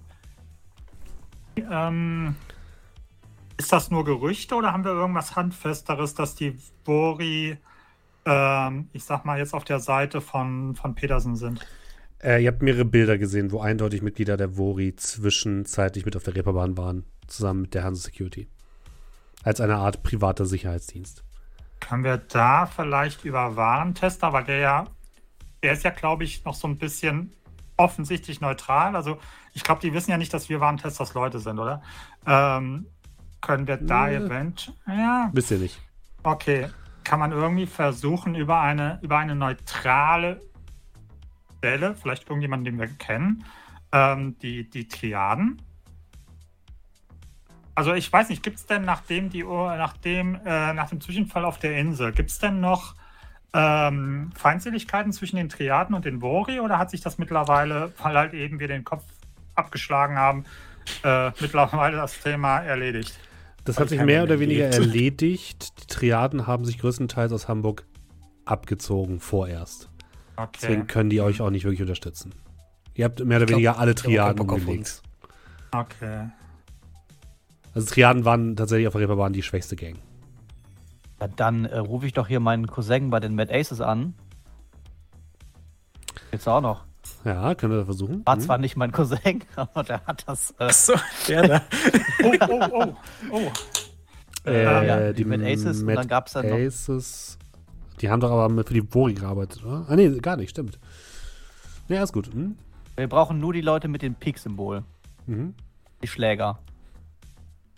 [1.56, 2.36] Ähm,
[3.56, 7.58] ist das nur Gerüchte oder haben wir irgendwas Handfesteres, dass die Bori,
[8.28, 11.66] ähm, ich sag mal, jetzt auf der Seite von, von Petersen sind?
[12.22, 16.34] Äh, ihr habt mehrere Bilder gesehen, wo eindeutig Mitglieder der Vori zwischenzeitlich mit auf der
[16.34, 18.48] Reeperbahn waren, zusammen mit der Hanse Security.
[19.44, 21.24] Als eine Art privater Sicherheitsdienst.
[21.80, 24.84] Können wir da vielleicht über Warentester, weil der ja,
[25.62, 27.32] der ist ja, glaube ich, noch so ein bisschen
[27.76, 28.96] offensichtlich neutral.
[28.96, 29.18] Also
[29.54, 31.82] ich glaube, die wissen ja nicht, dass wir Warentesters Leute sind, oder?
[32.26, 32.86] Ähm,
[33.40, 34.26] können wir da Nö.
[34.26, 34.74] event...
[34.88, 35.80] Ja, Wisst ihr nicht.
[36.24, 36.68] okay.
[37.08, 40.42] Kann man irgendwie versuchen, über eine, über eine neutrale
[41.56, 43.46] Stelle, vielleicht irgendjemanden, den wir kennen,
[43.92, 45.62] ähm, die, die Triaden.
[47.74, 51.58] Also ich weiß nicht, gibt es denn nachdem die nachdem, äh, nach dem Zwischenfall auf
[51.58, 52.94] der Insel, gibt es denn noch
[53.54, 58.34] ähm, Feindseligkeiten zwischen den Triaden und den Vori oder hat sich das mittlerweile, weil halt
[58.34, 59.04] eben wir den Kopf
[59.54, 60.44] abgeschlagen haben,
[61.04, 63.18] äh, mittlerweile das Thema erledigt?
[63.68, 65.82] Das hat ich sich mehr oder weniger erledigt.
[65.82, 67.84] Die Triaden haben sich größtenteils aus Hamburg
[68.46, 69.90] abgezogen vorerst.
[70.36, 70.48] Okay.
[70.62, 72.32] Deswegen können die euch auch nicht wirklich unterstützen.
[72.94, 75.02] Ihr habt mehr oder glaub, weniger alle Triaden umgelegt.
[75.70, 76.30] Okay.
[77.74, 79.98] Also Triaden waren tatsächlich auf der Reeperbahn die schwächste Gang.
[81.20, 84.14] Ja, dann äh, rufe ich doch hier meinen Cousin bei den Mad Aces an.
[86.32, 86.87] Jetzt auch noch.
[87.24, 88.24] Ja, können wir das versuchen.
[88.24, 88.40] War Hm.
[88.42, 90.54] zwar nicht mein Cousin, aber der hat das.
[90.58, 90.94] Äh, Achso,
[91.28, 91.62] der da.
[92.24, 92.94] Oh, oh, oh,
[93.32, 94.48] oh.
[94.48, 96.56] Äh, ja, die die Mad Aces und Mad dann gab es dann noch.
[96.56, 97.38] Aces.
[98.00, 99.84] Die haben doch aber mit für die Bori gearbeitet, oder?
[99.88, 100.78] Ah, nee, gar nicht, stimmt.
[101.88, 102.32] Ja, ist gut.
[102.32, 102.56] Hm?
[102.96, 104.84] Wir brauchen nur die Leute mit dem Pik-Symbol.
[105.26, 105.54] Mhm.
[106.02, 106.58] Die Schläger.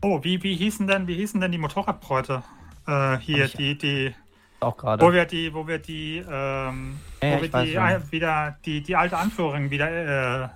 [0.02, 2.42] Oh, wie, wie hießen denn, wie hießen denn die Motorradbräute?
[2.86, 4.14] Äh, hier, die, die,
[4.60, 5.12] Auch wo gerade.
[5.12, 8.12] wir die, wo wir die, ähm, Ja, wo wir die schon.
[8.12, 10.48] wieder, die, die alte Anführerin wieder äh,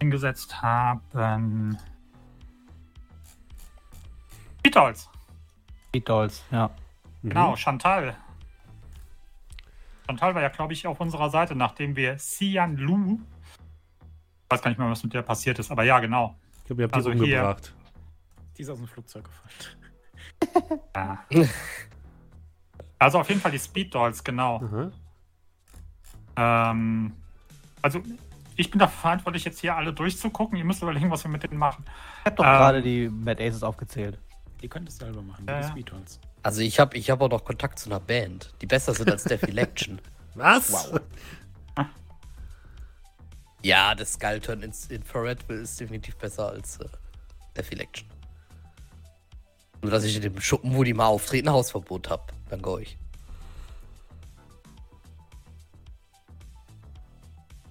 [0.00, 1.78] hingesetzt haben.
[4.62, 5.08] Beatles,
[6.04, 6.70] Dolls, ja.
[7.22, 7.28] Mhm.
[7.30, 8.16] genau, Chantal.
[10.06, 13.18] Chantal war ja, glaube ich, auf unserer Seite, nachdem wir Xian Lu,
[14.50, 16.34] weiß gar nicht mehr, was mit der passiert ist, aber ja, genau.
[16.58, 17.74] Ich glaube, ihr habt Also die hier- umgebracht.
[18.56, 20.80] Die ist aus dem Flugzeug gefallen.
[20.94, 21.24] Ja.
[22.98, 24.62] Also auf jeden Fall die Speed Dolls, genau.
[26.36, 26.70] Aha.
[26.70, 27.12] Ähm,
[27.82, 28.00] also
[28.56, 30.56] ich bin dafür verantwortlich, jetzt hier alle durchzugucken.
[30.56, 31.84] Ihr müsst überlegen, was wir mit denen machen.
[32.20, 32.50] Ich hab doch Ähm.
[32.50, 34.18] gerade die Mad Aces aufgezählt.
[34.62, 35.70] Die könntest du selber machen, Ja, die ja.
[35.70, 36.20] Speedholes.
[36.42, 39.24] Also ich habe ich hab auch noch Kontakt zu einer Band, die besser sind als
[39.24, 40.00] Death Election.
[40.34, 40.72] Was?
[40.72, 41.00] Wow.
[43.62, 46.86] Ja, das Skullturn in Infrared ist definitiv besser als äh,
[47.56, 48.08] Death Election.
[49.84, 52.22] Nur, dass ich in dem Schuppen, wo die mal auftreten, Hausverbot habe.
[52.48, 52.96] Danke euch.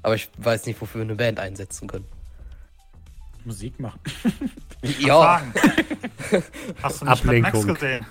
[0.04, 2.06] Aber ich weiß nicht, wofür wir eine Band einsetzen können.
[3.43, 3.99] Musik machen.
[4.99, 5.41] Ja.
[6.84, 7.73] Hast du nicht Mad Max Ablenkung.
[7.73, 8.06] gesehen?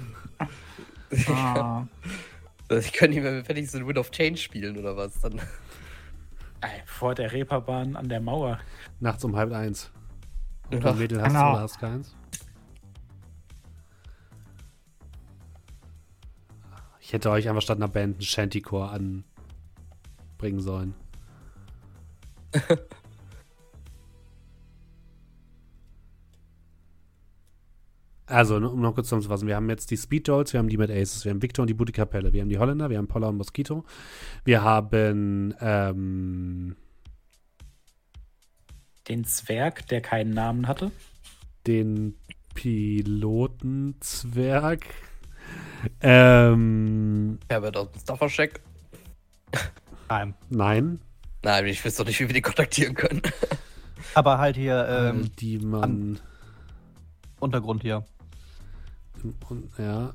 [1.29, 1.87] ah,
[2.71, 5.21] ich kann nicht mehr fertig so ein Wind of Change spielen oder was.
[5.21, 5.39] Dann.
[6.63, 8.59] Ey, vor der Reeperbahn an der Mauer.
[9.01, 9.91] Nachts um halb eins.
[10.73, 11.53] Ob du Mädel hast genau.
[11.53, 12.17] oder hast keins?
[17.05, 20.95] Ich hätte euch einfach statt einer Band einen Shantycore anbringen sollen.
[28.27, 30.91] Also, um noch kurz zusammenzufassen, wir haben jetzt die Speed Dolls, wir haben die Mad
[30.91, 33.29] Aces, wir haben Victor und die Booty Kapelle, wir haben die Holländer, wir haben Paula
[33.29, 33.85] und Mosquito,
[34.47, 36.75] wir haben ähm,
[39.07, 40.91] Den Zwerg, der keinen Namen hatte.
[41.67, 42.15] den
[42.55, 44.87] Pilotenzwerg.
[46.01, 48.61] Ähm, Herbert aus dem Staffercheck.
[50.09, 50.35] Nein.
[50.51, 51.01] nein.
[51.43, 53.23] Nein, ich weiß doch nicht, wie wir die kontaktieren können.
[54.15, 56.21] Aber halt hier ähm, die man.
[57.41, 58.05] Untergrund hier.
[59.49, 60.13] Und, ja.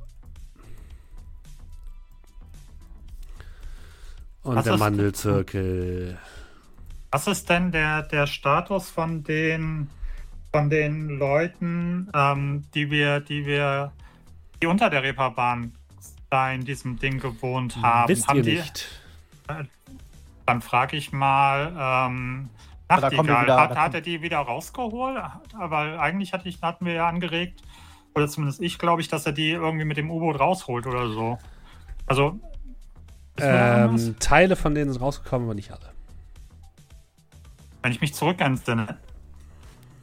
[4.43, 6.17] Und Was der Mandelzirkel.
[7.11, 9.89] Was ist denn der, der Status von den,
[10.51, 13.91] von den Leuten, ähm, die wir, die wir,
[14.61, 15.73] die unter der Reeperbahn
[16.29, 18.09] da in diesem Ding gewohnt haben?
[18.09, 18.87] Wisst haben ihr die, nicht?
[20.45, 21.73] Dann frage ich mal,
[22.09, 22.49] ähm,
[22.89, 25.21] Nachtigall, wieder- hat, hat er die wieder rausgeholt?
[25.57, 27.61] Aber eigentlich hatte ich, hatten wir ja angeregt,
[28.15, 31.37] oder zumindest ich glaube ich, dass er die irgendwie mit dem U-Boot rausholt oder so.
[32.05, 32.39] Also?
[33.39, 35.93] Ähm, Teile von denen sind rausgekommen, aber nicht alle.
[37.83, 38.97] wenn ich mich zurückentsinne,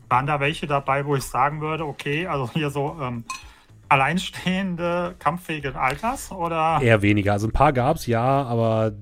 [0.09, 3.25] waren da welche dabei, wo ich sagen würde, okay, also hier so ähm,
[3.94, 7.33] alleinstehende, kampffähige Alters oder Eher weniger.
[7.33, 8.92] Also ein paar gab es, ja, aber.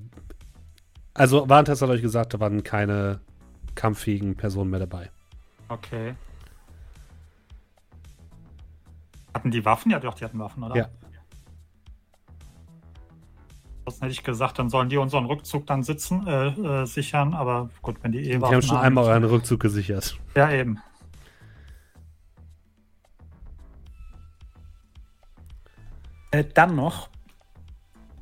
[1.15, 3.19] Also Warentest hat euch gesagt, da waren keine
[3.75, 5.09] kampffähigen Personen mehr dabei.
[5.69, 6.15] okay.
[9.33, 9.91] Hatten die Waffen?
[9.91, 10.75] Ja, doch, die hatten Waffen, oder?
[10.75, 10.89] Ja.
[13.79, 17.69] Ansonsten hätte ich gesagt, dann sollen die unseren Rückzug dann sitzen, äh, äh, sichern, aber
[17.81, 20.15] gut, wenn die eh Wir haben schon einmal euren Rückzug gesichert.
[20.35, 20.79] Ja, eben.
[26.33, 27.09] Äh, dann noch,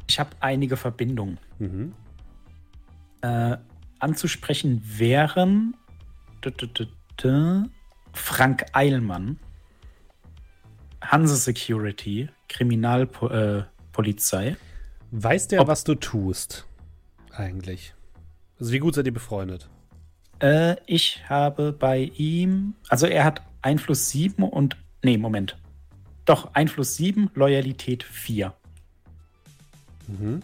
[0.08, 1.39] ich habe einige Verbindungen.
[1.60, 1.93] Mhm.
[3.21, 3.56] Äh,
[4.00, 5.78] anzusprechen wären
[8.13, 9.39] Frank Eilmann,
[11.02, 14.47] Hanse Security, Kriminalpolizei.
[14.50, 14.56] Äh.
[15.12, 16.65] Weiß der, Ob- was du tust?
[17.32, 17.93] Eigentlich.
[18.60, 19.69] Also wie gut seid ihr befreundet?
[20.39, 25.58] Äh, ich habe bei ihm, also er hat Einfluss 7 und, nee, Moment.
[26.25, 28.53] Doch, Einfluss 7, Loyalität 4.
[30.07, 30.41] Mhm.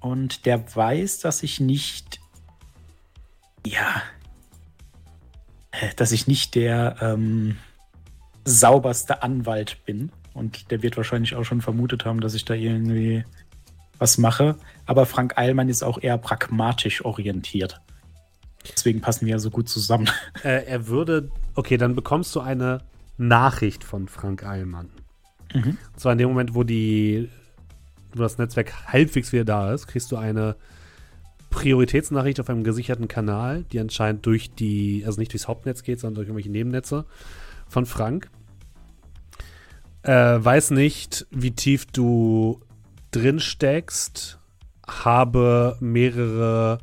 [0.00, 2.20] Und der weiß, dass ich nicht,
[3.66, 4.02] ja,
[5.72, 7.56] äh, dass ich nicht der ähm,
[8.44, 10.10] sauberste Anwalt bin.
[10.32, 13.24] Und der wird wahrscheinlich auch schon vermutet haben, dass ich da irgendwie
[13.98, 14.56] was mache.
[14.84, 17.80] Aber Frank Eilmann ist auch eher pragmatisch orientiert.
[18.74, 20.08] Deswegen passen wir ja so gut zusammen.
[20.42, 21.30] Äh, er würde.
[21.54, 22.82] Okay, dann bekommst du eine
[23.18, 24.90] Nachricht von Frank Eilmann.
[25.54, 25.78] Mhm.
[25.92, 27.28] Und zwar in dem Moment, wo die,
[28.14, 30.56] wo das Netzwerk halbwegs wieder da ist, kriegst du eine
[31.50, 36.16] Prioritätsnachricht auf einem gesicherten Kanal, die anscheinend durch die, also nicht durchs Hauptnetz geht, sondern
[36.16, 37.06] durch irgendwelche Nebennetze
[37.68, 38.28] von Frank.
[40.02, 42.60] Äh, weiß nicht, wie tief du
[43.10, 44.38] drin steckst,
[44.86, 46.78] habe mehrere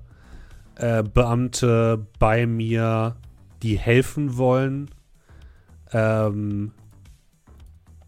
[0.76, 3.16] äh, Beamte bei mir,
[3.62, 4.90] die helfen wollen.
[5.94, 6.74] Ähm,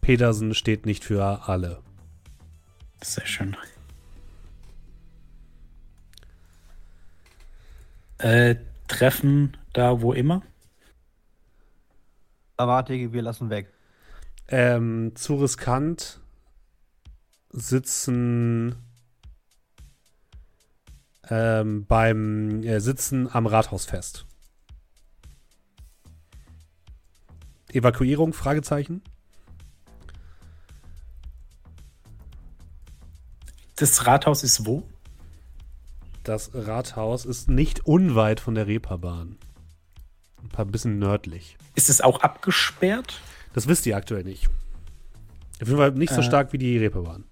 [0.00, 1.82] Petersen steht nicht für alle.
[3.02, 3.56] Sehr schön.
[8.18, 8.56] Äh,
[8.88, 10.42] Treffen da wo immer?
[12.56, 13.72] Dramatik, wir lassen weg.
[14.48, 16.20] Ähm, zu riskant
[17.50, 18.76] sitzen
[21.28, 24.26] ähm, beim äh, Sitzen am Rathaus fest.
[27.76, 28.32] Evakuierung?
[28.32, 29.02] Fragezeichen.
[33.76, 34.82] Das Rathaus ist wo?
[36.24, 39.36] Das Rathaus ist nicht unweit von der Reeperbahn.
[40.42, 41.56] Ein paar bisschen nördlich.
[41.74, 43.20] Ist es auch abgesperrt?
[43.52, 44.48] Das wisst ihr aktuell nicht.
[45.60, 46.24] Auf jeden Fall nicht so Äh.
[46.24, 47.24] stark wie die Reeperbahn.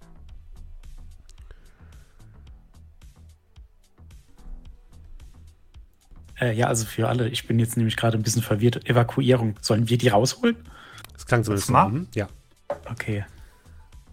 [6.39, 7.29] Äh, ja, also für alle.
[7.29, 8.87] Ich bin jetzt nämlich gerade ein bisschen verwirrt.
[8.89, 9.55] Evakuierung.
[9.61, 10.57] Sollen wir die rausholen?
[11.13, 11.53] Das klang so.
[11.71, 11.89] mal?
[11.89, 12.27] Mhm, Ja.
[12.91, 13.25] Okay.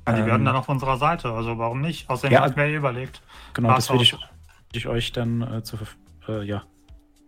[0.06, 2.08] Ja, die Ähm, werden dann auf unserer Seite, also warum nicht?
[2.10, 3.22] Außerdem Ja, habe ich mir eh überlegt.
[3.54, 4.16] Genau, das würde ich,
[4.72, 5.80] ich euch dann äh, zur,
[6.28, 6.64] äh, ja,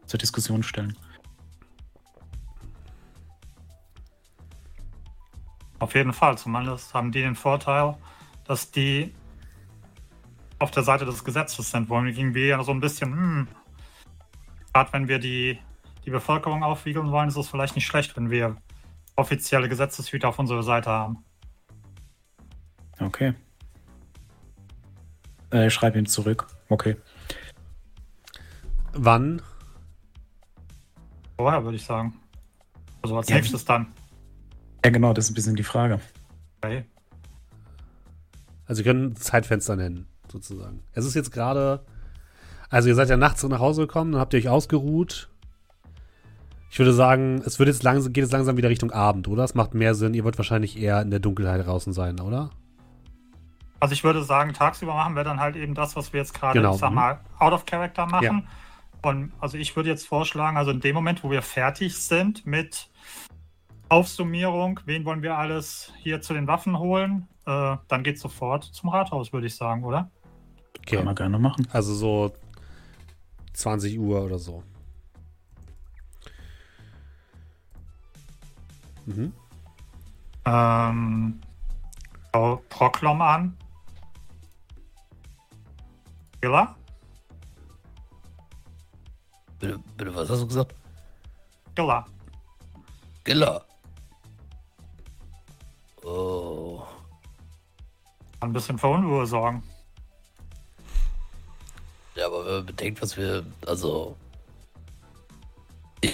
[0.07, 0.97] zur Diskussion stellen.
[5.78, 6.38] Auf jeden Fall.
[6.38, 7.97] Zumindest haben die den Vorteil,
[8.45, 9.12] dass die
[10.59, 13.49] auf der Seite des Gesetzes sind, wohingegen wir ja so ein bisschen, hm,
[14.75, 15.59] gerade wenn wir die,
[16.05, 18.57] die Bevölkerung aufwiegeln wollen, ist es vielleicht nicht schlecht, wenn wir
[19.16, 21.25] offizielle Gesetzeshüter auf unserer Seite haben.
[22.99, 23.35] Okay.
[25.53, 26.49] Äh, ich schreibe ihm zurück.
[26.68, 26.97] Okay.
[28.93, 29.41] Wann?
[31.37, 32.14] Vorher würde ich sagen.
[33.03, 33.93] Also als Ja, nächstes dann.
[34.85, 36.01] Ja, genau, das ist ein bisschen die Frage.
[36.62, 36.85] Okay.
[38.66, 40.83] Also ihr könnt ein Zeitfenster nennen, sozusagen.
[40.93, 41.85] Es ist jetzt gerade.
[42.75, 45.29] Also ihr seid ja nachts nach Hause gekommen, dann habt ihr euch ausgeruht.
[46.70, 49.45] Ich würde sagen, es wird jetzt langsam, geht jetzt langsam wieder Richtung Abend, oder?
[49.45, 50.12] Es macht mehr Sinn.
[50.12, 52.51] Ihr wollt wahrscheinlich eher in der Dunkelheit draußen sein, oder?
[53.79, 56.59] Also ich würde sagen, tagsüber machen wir dann halt eben das, was wir jetzt gerade,
[56.59, 58.49] Genau, ich sag mal, out of character machen.
[59.03, 62.91] Und also ich würde jetzt vorschlagen, also in dem Moment, wo wir fertig sind mit
[63.89, 68.89] Aufsummierung, wen wollen wir alles hier zu den Waffen holen, äh, dann geht sofort zum
[68.89, 70.11] Rathaus, würde ich sagen, oder?
[70.81, 70.97] Okay.
[70.97, 71.68] Kann man gerne machen.
[71.70, 72.33] Also so
[73.55, 74.62] 20 Uhr oder so.
[79.07, 79.32] Mhm.
[80.44, 81.40] Ähm,
[82.32, 83.57] schau Proklom an.
[86.40, 86.76] Gilla?
[89.59, 90.74] Bitte, bitte, was hast du gesagt?
[91.74, 92.07] Gilla.
[93.24, 93.64] Giller.
[96.05, 96.82] Oh.
[98.40, 99.62] Ein bisschen für Unruhe sorgen.
[102.14, 103.44] Ja, aber wenn man bedenkt, was wir.
[103.66, 104.16] Also.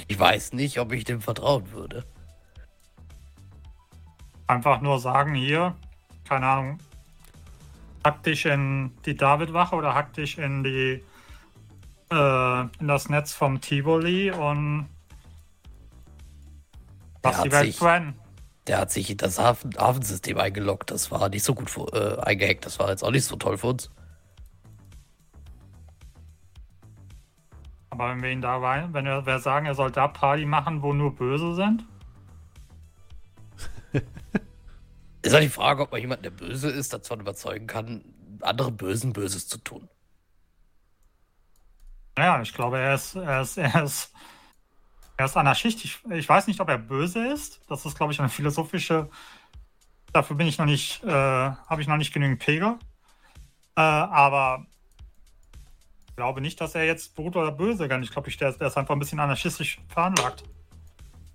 [0.07, 2.05] Ich weiß nicht, ob ich dem vertrauen würde.
[4.46, 5.74] Einfach nur sagen, hier,
[6.28, 6.78] keine Ahnung,
[8.05, 11.03] hack dich in die David-Wache oder hack dich in die
[12.12, 14.88] äh, in das Netz vom Tivoli und
[17.24, 18.14] Der lass hat die Welt sich- brennen.
[18.66, 20.90] Der hat sich in das Hafen Hafensystem eingeloggt.
[20.92, 22.64] Das war nicht so gut für, äh, eingehackt.
[22.66, 23.90] Das war jetzt auch nicht so toll für uns.
[28.01, 30.94] Aber wenn wir ihn da rein, wenn wir, sagen, er soll da Party machen, wo
[30.94, 31.84] nur Böse sind,
[35.22, 38.03] Ist halt die Frage, ob man jemanden, der böse ist, davon überzeugen kann,
[38.40, 39.86] anderen Bösen Böses zu tun.
[42.16, 44.14] naja, ich glaube, er ist, er ist, er ist,
[45.18, 45.84] er ist Anarchist.
[45.84, 47.61] Ich, ich weiß nicht, ob er böse ist.
[47.68, 49.11] Das ist, glaube ich, eine philosophische.
[50.14, 52.78] Dafür bin ich noch nicht, äh, habe ich noch nicht genügend Pegel.
[53.76, 54.64] Äh, aber
[56.11, 58.03] ich glaube nicht, dass er jetzt gut oder böse kann.
[58.03, 60.45] Ich glaube, der, der ist einfach ein bisschen anarchistisch veranlagt.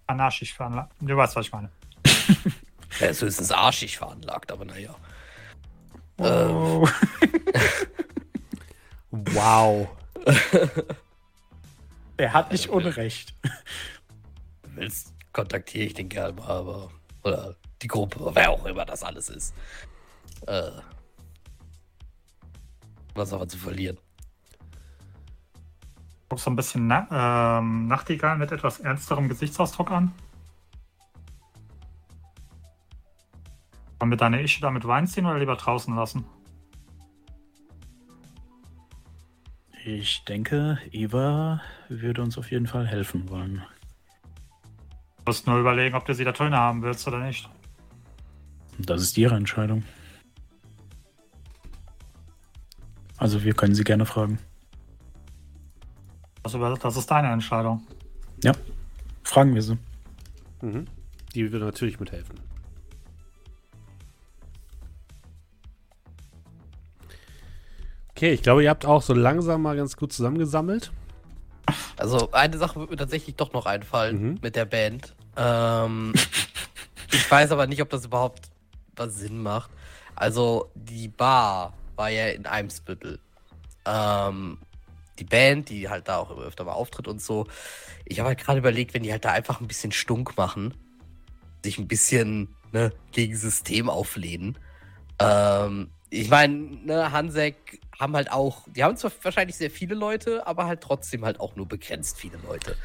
[0.05, 0.91] Anarchisch veranlagt.
[0.99, 1.69] Du weißt, was ich meine.
[2.99, 4.95] Er ist höchstens arschig veranlagt, aber naja.
[6.17, 6.87] Oh.
[9.11, 9.89] Wow.
[12.17, 13.33] er hat nicht Unrecht.
[13.41, 13.51] Wenn
[14.75, 16.91] du willst, kontaktiere ich den Kerl mal, aber.
[17.23, 19.53] Oder die Gruppe, wer auch immer das alles ist.
[20.47, 20.71] Äh.
[23.15, 23.97] Was aber zu verlieren.
[26.29, 30.11] Guck so ein bisschen na ähm, Nachtigall mit etwas ernsterem Gesichtsausdruck an.
[33.99, 36.25] Wollen wir deine Ische damit Wein ziehen oder lieber draußen lassen?
[39.85, 43.63] Ich denke, Eva würde uns auf jeden Fall helfen wollen.
[45.17, 47.47] Du musst nur überlegen, ob du sie da drin haben willst oder nicht.
[48.79, 49.83] Das ist ihre Entscheidung.
[53.17, 54.39] Also wir können sie gerne fragen.
[56.45, 57.81] Das, über- das ist deine Entscheidung.
[58.43, 58.51] Ja,
[59.23, 59.79] fragen wir sie.
[60.61, 60.85] Mhm.
[61.33, 62.39] Die würde natürlich mithelfen.
[68.11, 70.91] Okay, ich glaube, ihr habt auch so langsam mal ganz gut zusammengesammelt.
[71.97, 74.39] Also, eine Sache wird mir tatsächlich doch noch einfallen Mhm.
[74.41, 75.15] mit der Band.
[75.35, 76.13] Ähm,
[77.11, 78.49] ich weiß aber nicht, ob das überhaupt
[78.95, 79.71] was Sinn macht.
[80.15, 83.19] Also, die Bar war ja in Eimsbüttel.
[83.85, 84.59] Ähm,
[85.19, 87.47] die Band, die halt da auch öfter mal auftritt und so.
[88.05, 90.73] Ich habe halt gerade überlegt, wenn die halt da einfach ein bisschen Stunk machen,
[91.63, 94.57] sich ein bisschen ne, gegen System auflehnen.
[95.19, 96.55] Ähm, ich meine,
[96.85, 101.25] ne, Hansek haben halt auch, die haben zwar wahrscheinlich sehr viele Leute, aber halt trotzdem
[101.25, 102.75] halt auch nur begrenzt viele Leute.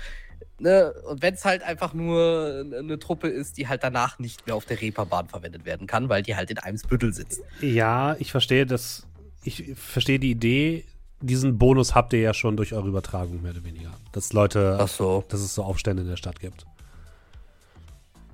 [0.58, 0.92] Ne?
[1.08, 4.66] Und wenn es halt einfach nur eine Truppe ist, die halt danach nicht mehr auf
[4.66, 7.42] der Reeperbahn verwendet werden kann, weil die halt in Eimsbüttel sitzt.
[7.60, 9.06] Ja, ich verstehe das.
[9.42, 10.84] Ich verstehe die Idee.
[11.22, 13.90] Diesen Bonus habt ihr ja schon durch eure Übertragung, mehr oder weniger.
[14.12, 15.22] Dass Leute, Ach so.
[15.28, 16.64] dass es so Aufstände in der Stadt gibt.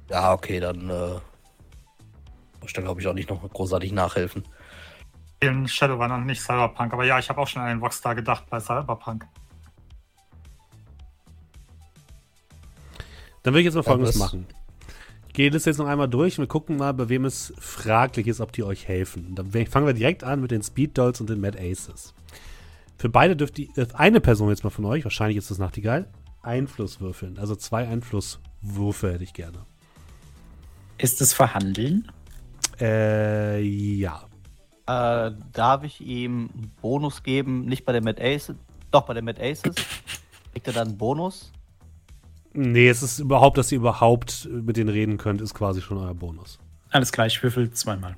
[0.09, 1.15] Ja, okay, dann äh,
[2.61, 4.45] muss ich da glaube ich auch nicht noch großartig nachhelfen.
[5.41, 6.93] In Shadowrun und nicht Cyberpunk.
[6.93, 9.27] Aber ja, ich habe auch schon an den Voxstar gedacht bei Cyberpunk.
[13.43, 14.47] Dann will ich jetzt mal Ja, Folgendes das- machen.
[15.29, 18.27] Ich gehe das jetzt noch einmal durch und wir gucken mal, bei wem es fraglich
[18.27, 19.35] ist, ob die euch helfen.
[19.35, 22.15] Dann fangen wir direkt an mit den Speed Dolls und den Mad Aces.
[22.97, 26.09] Für beide dürft die, äh, eine Person jetzt mal von euch, wahrscheinlich ist das Nachtigall,
[26.43, 27.39] Einfluss würfeln.
[27.39, 29.67] Also zwei Einflusswürfe hätte ich gerne.
[30.99, 32.11] Ist es Verhandeln?
[32.81, 34.25] Äh, ja.
[34.87, 37.67] Äh, darf ich ihm einen Bonus geben?
[37.67, 38.57] Nicht bei der Mad Aces.
[38.91, 39.75] Doch, bei der Mad Aces.
[40.53, 41.53] Kriegt er dann einen Bonus?
[42.55, 46.15] Nee, es ist überhaupt, dass ihr überhaupt mit denen reden könnt, ist quasi schon euer
[46.15, 46.59] Bonus.
[46.91, 48.17] Alles klar, ich würfel zweimal.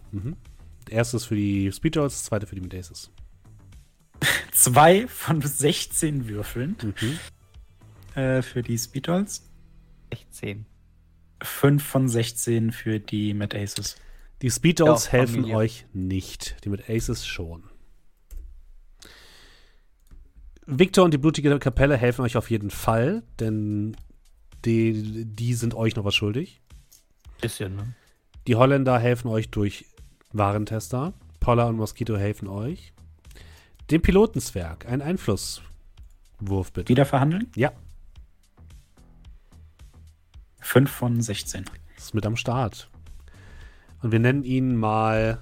[0.88, 3.10] Erstes für die Speed Dolls, das zweite für die Mad Aces.
[4.52, 7.18] Zwei von 16 Würfeln Mhm.
[8.20, 9.44] äh, für die Speedolls.
[10.12, 10.66] 16.
[11.42, 13.96] Fünf von 16 für die Mad Aces.
[14.42, 15.56] Die Speed Dolls Ja, helfen Familie.
[15.56, 16.56] euch nicht.
[16.64, 17.64] Die mit Aces schon.
[20.66, 23.96] Victor und die blutige Kapelle helfen euch auf jeden Fall, denn
[24.64, 26.60] die, die sind euch noch was schuldig.
[27.40, 27.94] Bisschen, ne?
[28.46, 29.86] Die Holländer helfen euch durch
[30.32, 31.14] Warentester.
[31.40, 32.92] Paula und Mosquito helfen euch.
[33.90, 36.88] Dem Pilotenzwerg, ein Einflusswurf bitte.
[36.88, 37.50] Wieder verhandeln?
[37.54, 37.72] Ja,
[40.68, 41.64] 5 von 16.
[41.96, 42.90] ist mit am Start.
[44.02, 45.38] Und wir nennen ihn mal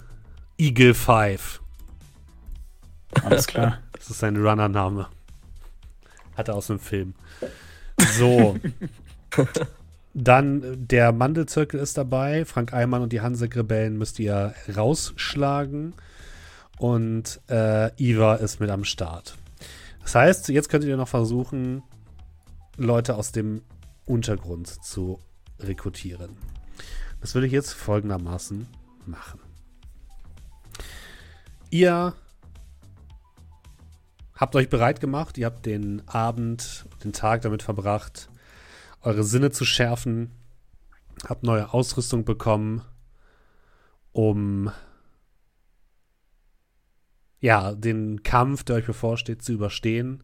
[0.56, 1.60] Eagle 5.
[3.24, 3.80] Alles klar.
[3.92, 5.08] Das ist sein Runnername.
[6.36, 7.14] Hat er aus einem Film.
[7.96, 8.56] So.
[10.14, 12.44] Dann äh, der Mandelzirkel ist dabei.
[12.44, 15.94] Frank Eimann und die Hansek-Rebellen müsst ihr rausschlagen.
[16.78, 19.36] Und äh, Iva ist mit am Start.
[20.02, 21.82] Das heißt, jetzt könntet ihr noch versuchen,
[22.76, 23.62] Leute aus dem
[24.04, 25.18] Untergrund zu
[25.58, 26.36] rekrutieren.
[27.20, 28.68] Das würde ich jetzt folgendermaßen
[29.06, 29.40] machen.
[31.70, 32.14] Ihr
[34.34, 38.28] habt euch bereit gemacht, ihr habt den Abend, den Tag damit verbracht,
[39.00, 40.30] eure Sinne zu schärfen,
[41.26, 42.82] habt neue Ausrüstung bekommen,
[44.12, 44.70] um
[47.40, 50.22] ja, den Kampf, der euch bevorsteht, zu überstehen.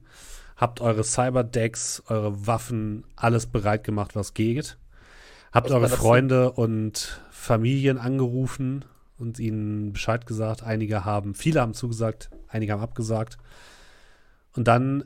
[0.56, 4.78] Habt eure Cyberdecks, eure Waffen, alles bereit gemacht, was geht.
[5.52, 5.88] Habt Was eure?
[5.88, 8.84] Freunde und Familien angerufen
[9.18, 10.62] und ihnen Bescheid gesagt.
[10.62, 13.38] Einige haben, viele haben zugesagt, einige haben abgesagt.
[14.54, 15.04] Und dann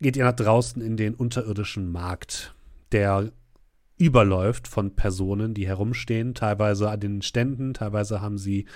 [0.00, 2.54] geht ihr nach draußen in den unterirdischen Markt,
[2.92, 3.32] der
[3.96, 8.66] überläuft von Personen, die herumstehen, teilweise an den Ständen, teilweise haben sie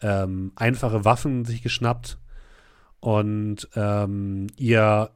[0.00, 2.18] ähm, einfache Waffen sich geschnappt
[3.00, 5.10] und ähm, ihr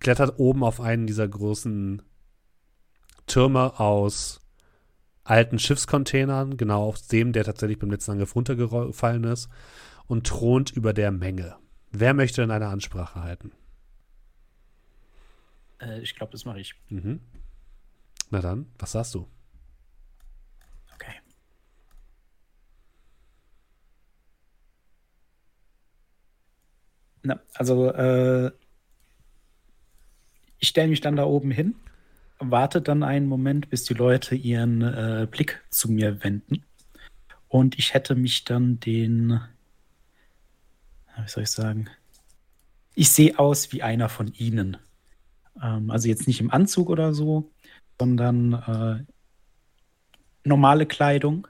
[0.00, 2.02] klettert oben auf einen dieser großen
[3.26, 4.40] Türme aus
[5.24, 9.48] alten Schiffscontainern, genau auf dem, der tatsächlich beim letzten Angriff runtergefallen ist,
[10.06, 11.56] und thront über der Menge.
[11.90, 13.52] Wer möchte denn eine Ansprache halten?
[15.80, 16.74] Äh, ich glaube, das mache ich.
[16.88, 17.20] Mhm.
[18.30, 19.28] Na dann, was sagst du?
[20.94, 21.14] Okay.
[27.22, 28.50] Na, also, äh,
[30.58, 31.74] ich stelle mich dann da oben hin,
[32.38, 36.64] warte dann einen Moment, bis die Leute ihren äh, Blick zu mir wenden.
[37.48, 39.40] Und ich hätte mich dann den,
[41.16, 41.88] wie soll ich sagen,
[42.94, 44.76] ich sehe aus wie einer von ihnen.
[45.62, 47.50] Ähm, also jetzt nicht im Anzug oder so,
[47.98, 49.04] sondern äh,
[50.44, 51.46] normale Kleidung.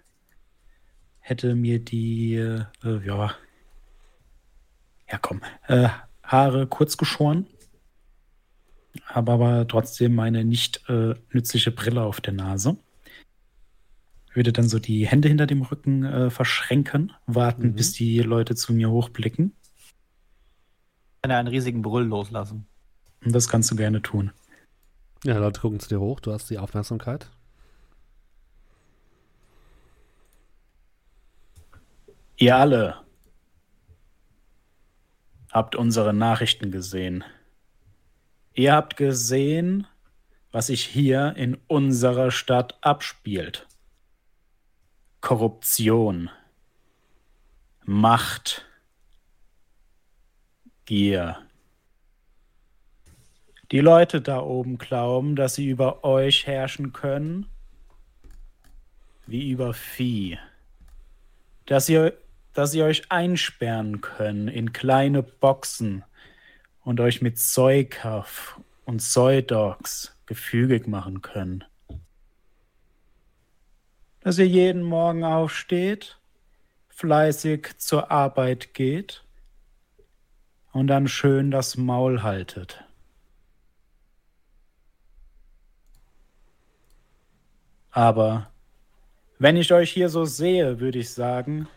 [1.20, 2.66] Hätte mir die, äh,
[3.04, 3.34] ja,
[5.10, 5.88] ja komm, äh,
[6.22, 7.46] Haare kurz geschoren.
[9.04, 12.76] Habe aber trotzdem meine nicht äh, nützliche Brille auf der Nase.
[14.34, 17.74] Würde dann so die Hände hinter dem Rücken äh, verschränken, warten, Mhm.
[17.74, 19.52] bis die Leute zu mir hochblicken.
[21.22, 22.66] Kann er einen riesigen Brüll loslassen.
[23.24, 24.32] Und das kannst du gerne tun.
[25.24, 27.28] Ja, Leute gucken zu dir hoch, du hast die Aufmerksamkeit.
[32.36, 32.96] Ihr alle
[35.50, 37.24] habt unsere Nachrichten gesehen.
[38.54, 39.86] Ihr habt gesehen,
[40.52, 43.66] was sich hier in unserer Stadt abspielt.
[45.20, 46.30] Korruption,
[47.84, 48.64] Macht,
[50.84, 51.38] Gier.
[53.70, 57.46] Die Leute da oben glauben, dass sie über euch herrschen können,
[59.26, 60.38] wie über Vieh
[61.68, 62.14] dass ihr,
[62.54, 66.04] dass ihr euch einsperren könnt in kleine Boxen
[66.82, 71.64] und euch mit Zeughaft und Zeudogs gefügig machen können.
[74.20, 76.18] Dass ihr jeden Morgen aufsteht,
[76.88, 79.24] fleißig zur Arbeit geht
[80.72, 82.84] und dann schön das Maul haltet.
[87.90, 88.50] Aber
[89.38, 91.68] wenn ich euch hier so sehe, würde ich sagen,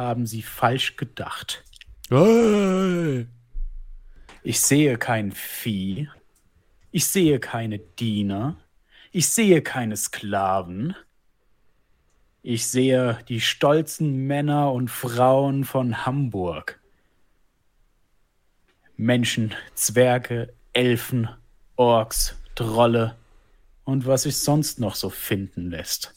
[0.00, 1.62] haben Sie falsch gedacht.
[2.08, 3.26] Hey!
[4.42, 6.08] Ich sehe kein Vieh.
[6.90, 8.56] Ich sehe keine Diener.
[9.12, 10.96] Ich sehe keine Sklaven.
[12.42, 16.80] Ich sehe die stolzen Männer und Frauen von Hamburg.
[18.96, 21.28] Menschen, Zwerge, Elfen,
[21.76, 23.16] Orks, Trolle
[23.84, 26.14] und was sich sonst noch so finden lässt.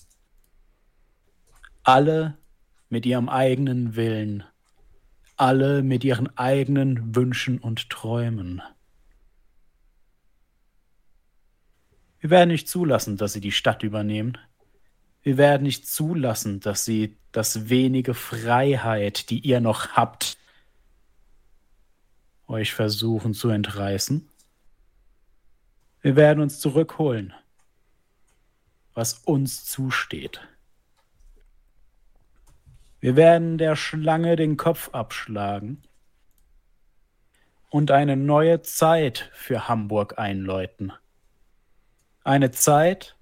[1.83, 2.37] Alle
[2.93, 4.43] mit ihrem eigenen Willen,
[5.35, 8.61] alle mit ihren eigenen Wünschen und Träumen.
[12.19, 14.37] Wir werden nicht zulassen, dass sie die Stadt übernehmen.
[15.23, 20.37] Wir werden nicht zulassen, dass sie das wenige Freiheit, die ihr noch habt,
[22.47, 24.29] euch versuchen zu entreißen.
[26.01, 27.33] Wir werden uns zurückholen,
[28.93, 30.41] was uns zusteht.
[33.03, 35.83] Wir werden der Schlange den Kopf abschlagen
[37.69, 40.93] und eine neue Zeit für Hamburg einläuten.
[42.23, 43.17] Eine Zeit,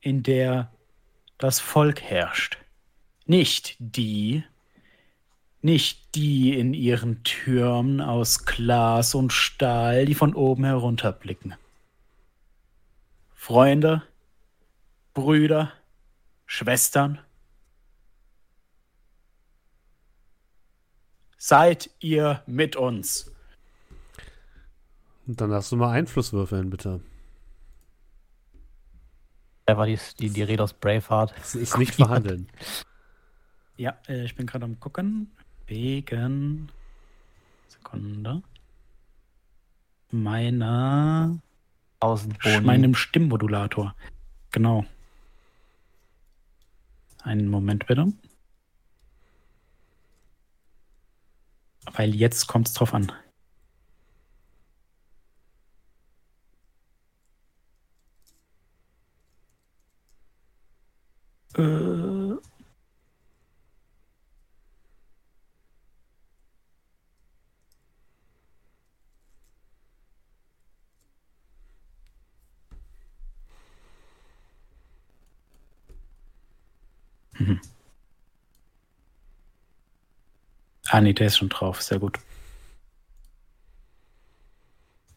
[0.00, 0.72] in der
[1.38, 2.58] das Volk herrscht.
[3.26, 4.42] Nicht die,
[5.60, 11.54] nicht die in ihren Türmen aus Glas und Stahl, die von oben herunterblicken.
[13.36, 14.02] Freunde,
[15.14, 15.72] Brüder,
[16.44, 17.20] Schwestern,
[21.40, 23.32] seid ihr mit uns.
[25.26, 27.00] Und dann darfst du mal Einfluss würfeln, bitte.
[29.64, 31.32] Da war die, die, die Rede aus Braveheart.
[31.38, 32.48] Das ist nicht verhandeln.
[33.76, 35.30] Ja, äh, ich bin gerade am gucken.
[35.66, 36.70] Wegen.
[37.68, 38.42] Sekunde.
[40.10, 41.38] Meiner.
[42.00, 42.60] 1000 Boni.
[42.60, 43.94] Meinem Stimmmodulator.
[44.50, 44.84] Genau.
[47.22, 48.12] Einen Moment bitte.
[51.86, 53.12] Weil jetzt kommt es drauf an.
[61.56, 62.40] Äh.
[77.38, 77.60] Mhm.
[81.00, 81.80] Ah, nee, der ist schon drauf.
[81.80, 82.18] Sehr gut.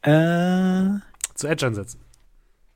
[0.02, 1.00] Äh,
[1.36, 2.00] Zu Edge ansetzen.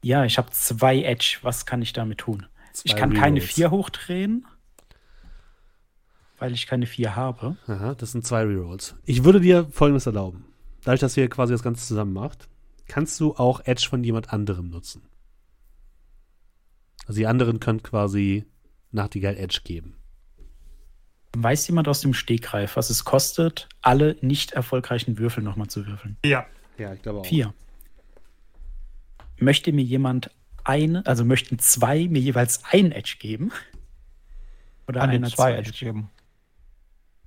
[0.02, 1.38] ja, ich habe zwei Edge.
[1.42, 2.48] Was kann ich damit tun?
[2.84, 3.54] ich Zwei kann keine Rerolls.
[3.54, 4.46] vier hochdrehen,
[6.38, 7.56] weil ich keine vier habe.
[7.68, 8.96] Aha, das sind zwei Rerolls.
[9.06, 10.46] Ich würde dir folgendes erlauben.
[10.84, 12.50] Dadurch, dass ihr quasi das Ganze zusammen macht,
[12.88, 15.02] kannst du auch Edge von jemand anderem nutzen.
[17.06, 18.46] Also die anderen können quasi
[18.92, 19.96] Nachtigall Edge geben.
[21.40, 26.18] Weiß jemand aus dem Stegreif, was es kostet, alle nicht erfolgreichen Würfel nochmal zu würfeln?
[26.26, 26.48] Ja.
[26.80, 27.26] Ja, ich glaube auch.
[27.26, 27.54] Vier.
[29.40, 30.32] Möchte mir jemand
[30.64, 33.52] eine, also möchten zwei mir jeweils ein Edge geben?
[34.88, 36.10] Oder Kann einer zwei zwei Edge geben.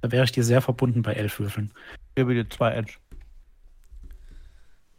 [0.01, 1.73] Da wäre ich dir sehr verbunden bei elf Würfeln.
[2.09, 2.95] Ich gebe dir zwei Edge.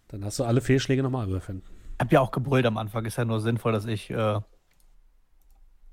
[0.07, 1.63] Dann hast du alle Fehlschläge nochmal würfeln.
[1.95, 3.05] Ich habe ja auch gebrüllt am Anfang.
[3.05, 4.39] Ist ja nur sinnvoll, dass ich äh,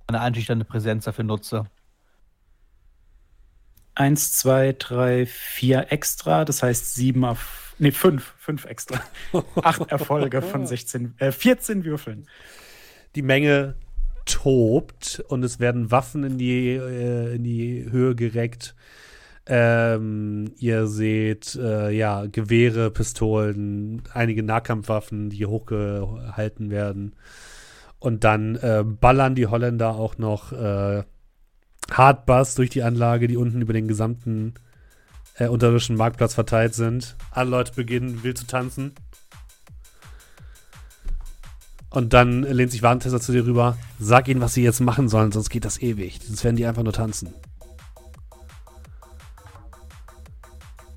[0.06, 1.66] eine einschüchternde Präsenz dafür nutze.
[3.98, 7.74] Eins, zwei, drei, vier extra, das heißt sieben auf.
[7.80, 9.00] Nee, fünf, fünf extra.
[9.56, 12.28] Acht Erfolge von 16, äh, 14 Würfeln.
[13.16, 13.74] Die Menge
[14.24, 18.76] tobt und es werden Waffen in die, äh, in die Höhe gereckt.
[19.46, 27.16] Ähm, ihr seht äh, ja Gewehre, Pistolen, einige Nahkampfwaffen, die hochgehalten werden.
[27.98, 30.52] Und dann äh, ballern die Holländer auch noch
[31.90, 34.54] Hardbass durch die Anlage, die unten über den gesamten
[35.36, 37.16] äh, unterirdischen Marktplatz verteilt sind.
[37.30, 38.92] Alle Leute beginnen wild zu tanzen.
[41.90, 43.78] Und dann lehnt sich Warentester zu dir rüber.
[43.98, 46.20] Sag ihnen, was sie jetzt machen sollen, sonst geht das ewig.
[46.22, 47.32] Sonst werden die einfach nur tanzen.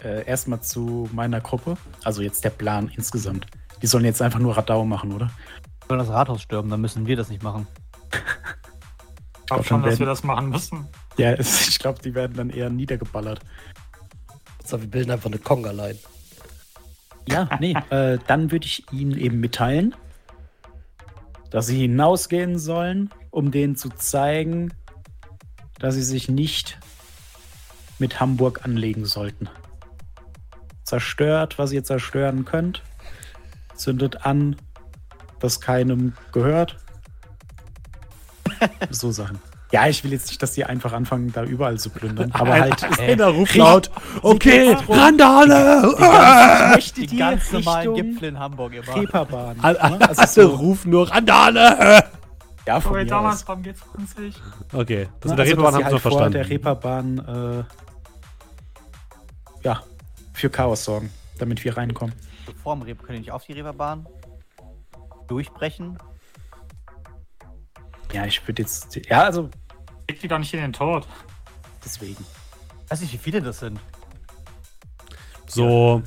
[0.04, 1.78] Äh, Erstmal zu meiner Gruppe.
[2.04, 3.48] Also jetzt der Plan insgesamt.
[3.82, 5.28] Die sollen jetzt einfach nur Radau machen, oder?
[5.28, 7.68] Wir sollen das Rathaus stürmen, dann müssen wir das nicht machen.
[9.60, 10.88] Ich glaube glaub, schon, dass wir das machen müssen.
[11.18, 13.40] Ja, es- ich glaube, die werden dann eher niedergeballert.
[14.64, 15.98] So, wir bilden einfach eine Konga-Line.
[17.28, 19.94] Ja, nee, äh, dann würde ich ihnen eben mitteilen,
[21.50, 24.74] dass sie hinausgehen sollen, um denen zu zeigen,
[25.80, 26.80] dass sie sich nicht
[28.00, 29.50] mit Hamburg anlegen sollten.
[30.86, 32.82] Zerstört, was ihr zerstören könnt.
[33.76, 34.56] Zündet an,
[35.40, 36.78] was keinem gehört.
[38.90, 39.40] so Sachen.
[39.72, 42.30] Ja, ich will jetzt nicht, dass die einfach anfangen, da überall zu plündern.
[42.34, 43.90] Aber halt, Einer ruft laut,
[44.22, 44.90] okay, geht's.
[44.90, 45.94] Randale!
[46.70, 48.96] ich möchte Die, die ganz normalen Richtung Gipfel in Hamburg immer.
[48.96, 49.58] Reeperbahn.
[49.62, 50.00] Alle, ne?
[50.10, 52.04] Also alle so, rufen nur Randale!
[52.68, 53.46] ja, von Okay, mir damals aus.
[53.46, 54.34] beim G20.
[54.74, 56.34] Okay, das Ne, mit der also, Reeperbahn haben sie noch vor verstanden.
[56.34, 57.66] der Reeperbahn
[59.64, 59.84] äh, ja,
[60.34, 61.10] für Chaos sorgen,
[61.40, 62.14] damit wir reinkommen.
[62.62, 64.06] Vor dem Reeper können die nicht auf die Reeperbahn
[65.28, 65.98] durchbrechen.
[68.14, 69.00] Ja, ich würde jetzt.
[69.08, 69.50] Ja, also
[70.10, 71.08] Leg die doch nicht in den Tod.
[71.86, 72.26] deswegen.
[72.86, 73.80] Ich weiß nicht, wie viele das sind.
[75.48, 76.04] So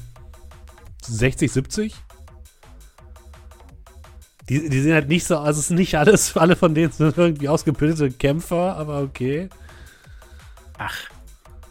[1.06, 1.94] 60, 70?
[4.48, 7.16] Die, die sind halt nicht so, also es sind nicht alles, alle von denen sind
[7.16, 9.48] irgendwie ausgebildete Kämpfer, aber okay.
[10.76, 10.94] Ach,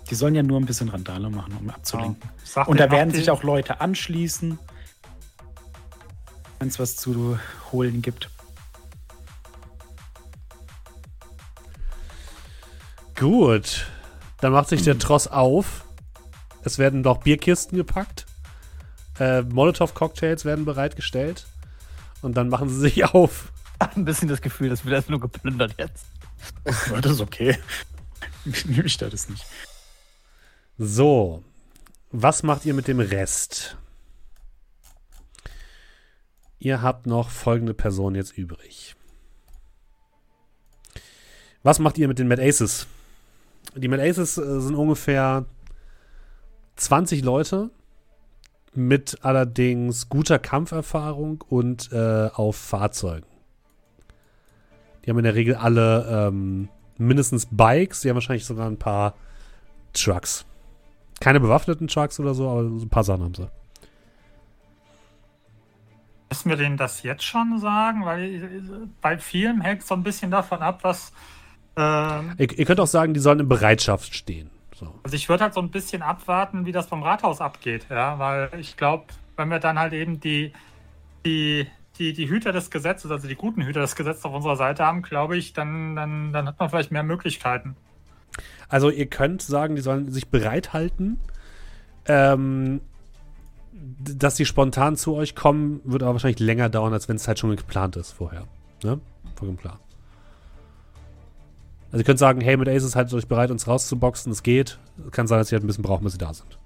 [0.10, 2.30] Die sollen ja nur ein bisschen Randale machen, um abzulenken.
[2.44, 4.58] Ich sag Und da werden sich auch Leute anschließen,
[6.60, 7.38] wenn es was zu
[7.72, 8.30] holen gibt.
[13.24, 13.88] Gut.
[14.42, 15.86] Dann macht sich der Tross auf.
[16.66, 18.26] Es werden noch Bierkisten gepackt.
[19.18, 21.46] Äh, Molotow-Cocktails werden bereitgestellt.
[22.22, 23.54] Und dann machen sie sich auf.
[23.80, 26.06] Ein bisschen das Gefühl, das wird erst nur geplündert jetzt.
[27.02, 27.58] Das ist okay.
[28.66, 29.46] Nehme ich das nicht.
[30.78, 31.46] So.
[32.12, 33.78] Was macht ihr mit dem Rest?
[36.60, 38.98] Ihr habt noch folgende Person jetzt übrig.
[41.62, 42.86] Was macht ihr mit den Mad Aces?
[43.76, 45.46] Die Mad Aces äh, sind ungefähr
[46.76, 47.72] 20 Leute
[48.74, 53.28] mit allerdings guter Kampferfahrung und äh, auf Fahrzeugen.
[55.06, 59.16] Die haben in der Regel alle ähm, mindestens Bikes, die haben wahrscheinlich sogar ein paar
[59.94, 60.46] Trucks.
[61.20, 63.50] Keine bewaffneten Trucks oder so, aber so ein paar Sachen haben sie.
[66.30, 68.06] Müssen wir denen das jetzt schon sagen?
[68.06, 68.62] Weil äh,
[69.02, 71.12] bei vielen hängt so ein bisschen davon ab, was.
[71.76, 74.50] Ähm, Ihr, ihr könnt auch sagen, die sollen in Bereitschaft stehen.
[74.76, 74.94] So.
[75.04, 78.50] also ich würde halt so ein bisschen abwarten, wie das beim Rathaus abgeht, ja, weil
[78.60, 79.06] ich glaube,
[79.36, 80.52] wenn wir dann halt eben die,
[81.26, 81.68] die,
[82.00, 85.04] die, die Hüter des Gesetzes, also die guten Hüter des Gesetzes auf unserer Seite haben,
[85.04, 87.76] glaube ich, dann, dann, dann hat man vielleicht mehr Möglichkeiten.
[88.68, 91.20] Also ihr könnt sagen, die sollen sich bereithalten.
[92.06, 92.82] Ähm,
[93.74, 97.40] dass die spontan zu euch kommen, wird aber wahrscheinlich länger dauern, als wenn es halt
[97.40, 98.48] schon geplant ist vorher.
[98.84, 99.00] Ne?
[99.36, 99.80] Vollkommen klar.
[101.94, 104.80] Also ihr könnt sagen, hey, mit Aces haltet euch bereit, uns rauszuboxen, es geht.
[105.12, 106.58] Kann sein, dass sie halt ein bisschen brauchen, bis sie da sind.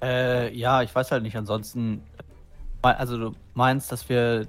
[0.00, 1.36] Äh, ja, ich weiß halt nicht.
[1.36, 2.02] Ansonsten,
[2.80, 4.46] also du meinst, dass wir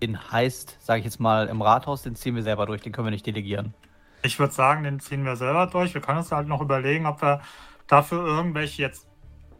[0.00, 3.08] den Heist, sage ich jetzt mal, im Rathaus, den ziehen wir selber durch, den können
[3.08, 3.74] wir nicht delegieren.
[4.22, 5.92] Ich würde sagen, den ziehen wir selber durch.
[5.92, 7.40] Wir können uns halt noch überlegen, ob wir
[7.88, 9.08] dafür irgendwelche jetzt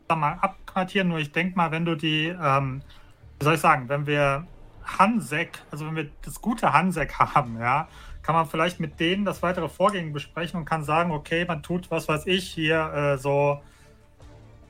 [0.09, 1.09] mal abquartieren.
[1.09, 2.83] Nur ich denke mal, wenn du die, ähm,
[3.39, 4.47] wie soll ich sagen, wenn wir
[4.85, 7.89] Hansek, also wenn wir das gute Hansek haben, ja,
[8.23, 11.91] kann man vielleicht mit denen das weitere Vorgehen besprechen und kann sagen, okay, man tut,
[11.91, 13.61] was weiß ich, hier äh, so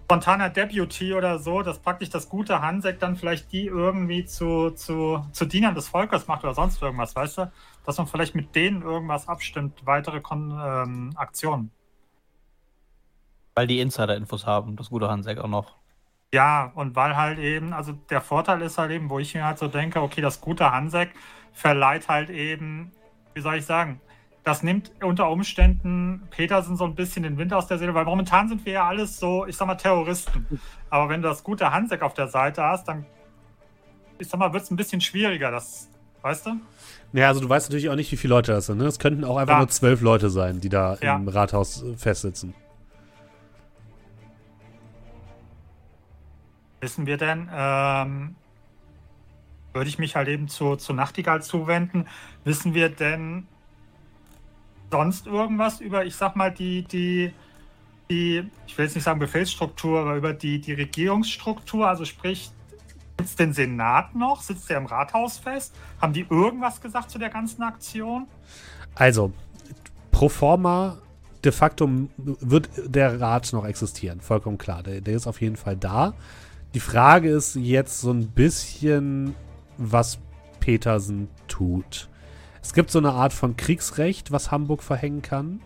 [0.04, 5.24] spontaner Deputy oder so, dass praktisch das gute Hansek dann vielleicht die irgendwie zu, zu,
[5.32, 7.52] zu Dienern des Volkes macht oder sonst irgendwas, weißt du?
[7.86, 11.70] Dass man vielleicht mit denen irgendwas abstimmt, weitere Kon ähm, Aktionen.
[13.54, 15.76] Weil die Insider-Infos haben, das gute Hansek auch noch.
[16.32, 19.58] Ja, und weil halt eben, also der Vorteil ist halt eben, wo ich mir halt
[19.58, 21.10] so denke, okay, das gute Hansek
[21.52, 22.90] verleiht halt eben,
[23.34, 24.00] wie soll ich sagen,
[24.42, 28.48] das nimmt unter Umständen Petersen so ein bisschen den Wind aus der Seele, weil momentan
[28.48, 30.46] sind wir ja alles so, ich sag mal, Terroristen.
[30.90, 33.06] Aber wenn du das gute Hansek auf der Seite hast, dann,
[34.18, 35.88] ich sag mal, wird es ein bisschen schwieriger, das,
[36.22, 36.50] weißt du?
[37.12, 38.78] Ja, also du weißt natürlich auch nicht, wie viele Leute das sind.
[38.78, 38.86] Ne?
[38.86, 39.58] Es könnten auch einfach Ja.
[39.58, 41.14] nur zwölf Leute sein, die da Ja.
[41.14, 42.54] im Rathaus festsitzen.
[46.84, 48.36] Wissen wir denn, ähm,
[49.72, 52.06] würde ich mich halt eben zu, zu Nachtigall zuwenden,
[52.44, 53.46] wissen wir denn
[54.90, 57.32] sonst irgendwas über, ich sag mal, die, die,
[58.10, 62.50] die, ich will jetzt nicht sagen Befehlsstruktur, aber über die, die Regierungsstruktur, also sprich,
[63.18, 65.74] sitzt den Senat noch, sitzt der im Rathaus fest?
[66.02, 68.26] Haben die irgendwas gesagt zu der ganzen Aktion?
[68.94, 69.32] Also,
[70.10, 70.98] pro forma,
[71.42, 74.20] de facto wird der Rat noch existieren.
[74.20, 74.82] Vollkommen klar.
[74.82, 76.12] Der, der ist auf jeden Fall da.
[76.74, 79.36] Die Frage ist jetzt so ein bisschen,
[79.78, 80.18] was
[80.58, 82.08] Petersen tut.
[82.60, 85.60] Es gibt so eine Art von Kriegsrecht, was Hamburg verhängen kann.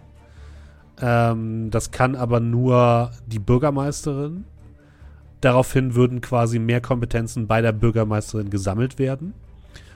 [1.00, 4.44] Ähm, das kann aber nur die Bürgermeisterin.
[5.40, 9.32] Daraufhin würden quasi mehr Kompetenzen bei der Bürgermeisterin gesammelt werden.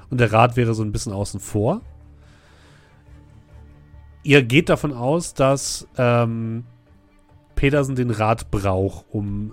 [0.08, 1.82] Und der Rat wäre so ein bisschen außen vor.
[4.22, 6.64] Ihr geht davon aus, dass ähm,
[7.54, 9.52] Petersen den Rat braucht, um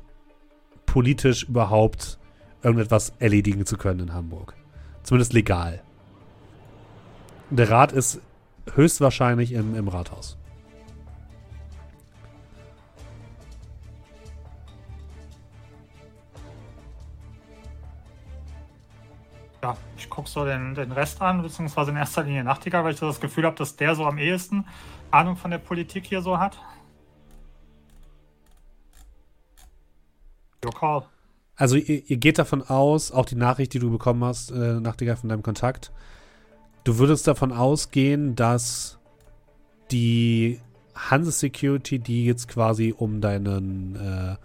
[0.91, 2.17] politisch überhaupt
[2.63, 4.55] irgendetwas erledigen zu können in Hamburg.
[5.03, 5.83] Zumindest legal.
[7.51, 8.21] Der Rat ist
[8.73, 10.35] höchstwahrscheinlich im, im Rathaus.
[19.61, 22.99] Ja, ich gucke so den, den Rest an, beziehungsweise in erster Linie Nachtigall, weil ich
[22.99, 24.65] so das Gefühl habe, dass der so am ehesten
[25.11, 26.57] Ahnung von der Politik hier so hat.
[30.64, 31.03] Your call.
[31.55, 35.18] Also ihr, ihr geht davon aus, auch die Nachricht, die du bekommen hast, äh, Nachtigall
[35.18, 35.91] von deinem Kontakt,
[36.84, 38.97] du würdest davon ausgehen, dass
[39.91, 40.60] die
[40.95, 44.36] Hanse Security, die jetzt quasi um deinen äh,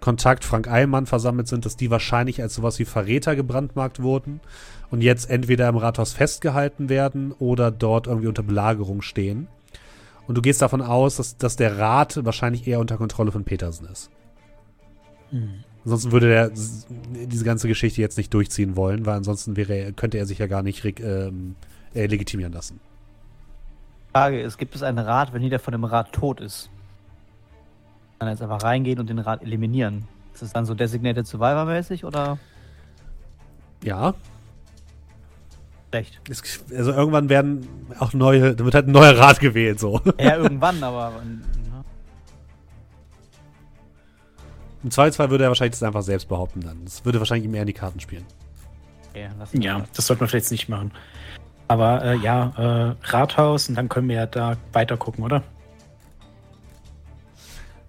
[0.00, 4.40] Kontakt Frank Eilmann versammelt sind, dass die wahrscheinlich als sowas wie Verräter gebrandmarkt wurden
[4.90, 9.46] und jetzt entweder im Rathaus festgehalten werden oder dort irgendwie unter Belagerung stehen.
[10.26, 13.86] Und du gehst davon aus, dass, dass der Rat wahrscheinlich eher unter Kontrolle von Petersen
[13.86, 14.10] ist.
[15.84, 20.26] Ansonsten würde er diese ganze Geschichte jetzt nicht durchziehen wollen, weil ansonsten wäre, könnte er
[20.26, 21.56] sich ja gar nicht ähm,
[21.94, 22.80] äh, legitimieren lassen.
[24.12, 26.70] Frage ist, gibt es einen Rat, wenn jeder von dem Rat tot ist?
[28.18, 30.06] Kann er jetzt einfach reingehen und den Rat eliminieren?
[30.34, 32.38] Ist es dann so Designated Survivor-mäßig oder
[33.82, 34.14] Ja,
[35.90, 36.20] schlecht?
[36.30, 37.66] es, also irgendwann werden
[37.98, 40.00] auch neue, da wird halt ein neuer Rat gewählt, so.
[40.20, 41.12] Ja, irgendwann, aber.
[44.82, 46.84] Im Zweifelsfall würde er wahrscheinlich das einfach selbst behaupten dann.
[46.84, 48.24] Das würde wahrscheinlich ihm eher in die Karten spielen.
[49.10, 49.28] Okay,
[49.60, 49.90] Ja, das.
[49.92, 50.90] das sollte man vielleicht nicht machen.
[51.68, 55.42] Aber äh, ja, äh, Rathaus und dann können wir ja da weiter gucken, oder?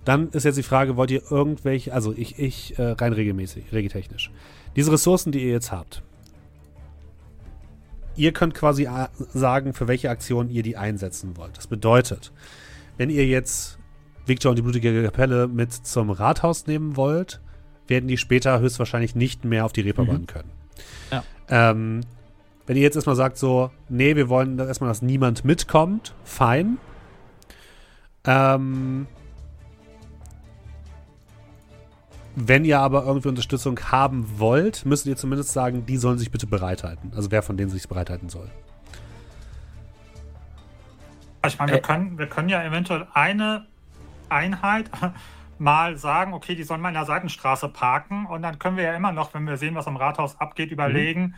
[0.05, 4.31] Dann ist jetzt die Frage, wollt ihr irgendwelche, also ich, ich äh, rein regelmäßig, regeltechnisch.
[4.75, 6.03] Diese Ressourcen, die ihr jetzt habt,
[8.15, 11.57] ihr könnt quasi a- sagen, für welche Aktion ihr die einsetzen wollt.
[11.57, 12.31] Das bedeutet,
[12.97, 13.77] wenn ihr jetzt
[14.25, 17.41] Victor und die blutige Kapelle mit zum Rathaus nehmen wollt,
[17.87, 20.27] werden die später höchstwahrscheinlich nicht mehr auf die Reeperbahn Mhm.
[20.27, 20.49] können.
[21.11, 21.23] Ja.
[21.49, 22.01] Ähm,
[22.65, 26.77] wenn ihr jetzt erstmal sagt, so, nee, wir wollen dass erstmal, dass niemand mitkommt, fein.
[28.25, 29.05] Ähm,
[32.35, 36.47] wenn ihr aber irgendwie Unterstützung haben wollt, müsst ihr zumindest sagen, die sollen sich bitte
[36.47, 37.11] bereithalten.
[37.15, 38.49] Also wer von denen sich bereithalten soll.
[41.45, 41.81] Ich meine, wir, Äh.
[41.81, 43.67] können, wir können ja eventuell eine
[44.29, 44.89] Einheit
[45.59, 48.95] mal sagen, okay, die sollen mal in der Seitenstraße parken und dann können wir ja
[48.95, 51.35] immer noch, wenn wir sehen, was am Rathaus abgeht, überlegen,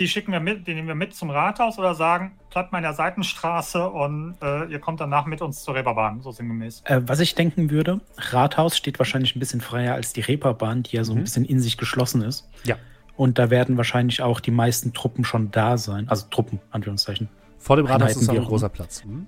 [0.00, 2.84] die schicken wir mit, die nehmen wir mit zum Rathaus oder sagen, bleibt mal in
[2.84, 6.82] der Seitenstraße und äh, ihr kommt danach mit uns zur Reeperbahn, so sinngemäß.
[6.84, 10.96] Äh, was ich denken würde, Rathaus steht wahrscheinlich ein bisschen freier als die Reeperbahn, die
[10.96, 11.18] ja so Mhm.
[11.18, 12.48] ein bisschen in sich geschlossen ist.
[12.64, 12.76] Ja.
[13.16, 16.08] Und da werden wahrscheinlich auch die meisten Truppen schon da sein.
[16.08, 17.28] Also Truppen, Anführungszeichen.
[17.58, 19.02] Vor dem Rathaus ist auch ein großer Platz.
[19.02, 19.26] Hm?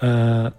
[0.00, 0.50] Äh,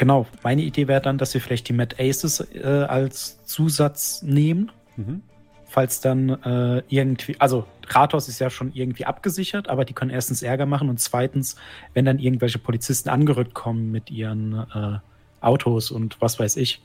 [0.00, 4.72] genau, meine Idee wäre dann, dass wir vielleicht die Mad Aces äh, als Zusatz nehmen.
[4.96, 5.20] Mhm.
[5.66, 10.42] Falls dann äh, irgendwie, also Rathaus ist ja schon irgendwie abgesichert, aber die können erstens
[10.42, 11.56] Ärger machen und zweitens,
[11.92, 14.98] wenn dann irgendwelche Polizisten angerückt kommen mit ihren äh,
[15.42, 16.82] Autos und was weiß ich,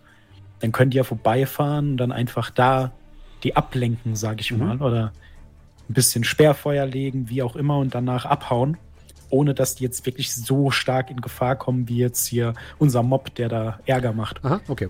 [0.59, 2.91] dann können die ja vorbeifahren und dann einfach da
[3.43, 4.59] die ablenken, sage ich Mhm.
[4.59, 5.13] mal, oder
[5.89, 8.78] ein bisschen Sperrfeuer legen, wie auch immer, und danach abhauen,
[9.30, 13.34] ohne dass die jetzt wirklich so stark in Gefahr kommen, wie jetzt hier unser Mob,
[13.36, 14.43] der da Ärger macht.
[14.45, 14.89] Aha, okay.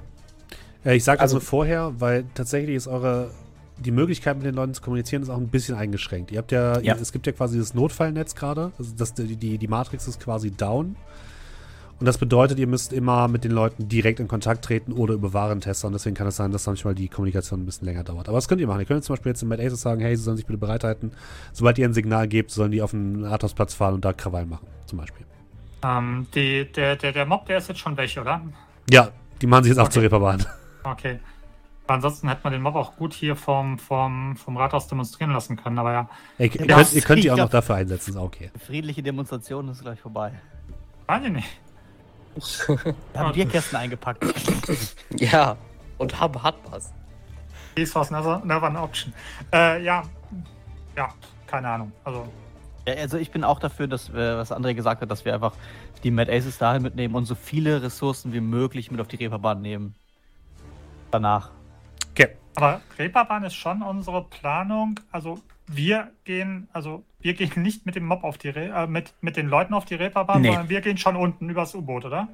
[0.85, 3.31] Äh, ich sage also Also- vorher, weil tatsächlich ist eure
[3.77, 6.31] die Möglichkeit mit den Leuten zu kommunizieren ist auch ein bisschen eingeschränkt.
[6.31, 6.95] Ihr habt ja, Ja.
[6.95, 10.49] es gibt ja quasi das Notfallnetz gerade, also das, die, die, die Matrix ist quasi
[10.51, 10.95] down.
[11.99, 15.31] Und das bedeutet, ihr müsst immer mit den Leuten direkt in Kontakt treten oder über
[15.33, 15.87] Warentester.
[15.87, 18.27] Und deswegen kann es sein, dass manchmal die Kommunikation ein bisschen länger dauert.
[18.27, 18.81] Aber das könnt ihr machen.
[18.81, 21.11] Ihr könnt zum Beispiel jetzt in Mad Aces sagen, hey, sie sollen sich bitte bereithalten.
[21.53, 24.67] Sobald ihr ein Signal gebt, sollen die auf den Rathausplatz fahren und da Krawall machen,
[24.87, 25.25] zum Beispiel.
[25.83, 28.41] Ähm, die, der, der, der Mob, der ist jetzt schon weg, oder?
[28.89, 29.09] Ja,
[29.41, 29.93] die machen sich jetzt auch Okay.
[29.93, 30.45] zur Reeperbahn.
[30.83, 31.19] Okay.
[31.85, 35.55] Aber ansonsten hätte man den Mob auch gut hier vom, vom, vom Rathaus demonstrieren lassen
[35.55, 36.09] können, aber ja.
[36.39, 38.51] Ihr, ihr, könnt, ihr könnt die auch noch dafür einsetzen, ist auch okay.
[38.65, 40.33] Friedliche Demonstration ist gleich vorbei.
[41.07, 41.47] Weiß ich nicht.
[42.35, 44.23] Wir haben Bierkästen eingepackt.
[45.17, 45.55] Ja,
[45.97, 46.93] und Hub hat was.
[47.75, 49.13] Peace was never, never an option.
[49.53, 50.03] Äh, ja.
[50.95, 51.09] Ja,
[51.47, 51.91] keine Ahnung.
[52.03, 52.27] Also,
[52.87, 55.53] Ja, also ich bin auch dafür, dass wir, was André gesagt hat, dass wir einfach
[56.03, 59.61] die Mad Aces dahin mitnehmen und so viele Ressourcen wie möglich mit auf die Reeperbahn
[59.61, 59.95] nehmen.
[61.11, 61.51] Danach.
[62.11, 62.35] Okay.
[62.55, 64.99] aber Reeperbahn ist schon unsere Planung.
[65.11, 69.13] Also, wir gehen, also, wir gehen nicht mit dem Mob auf die Re äh, mit,
[69.21, 70.49] mit den Leuten auf die Reeperbahn, Nee.
[70.49, 72.27] sondern wir gehen schon unten übers U-Boot, oder?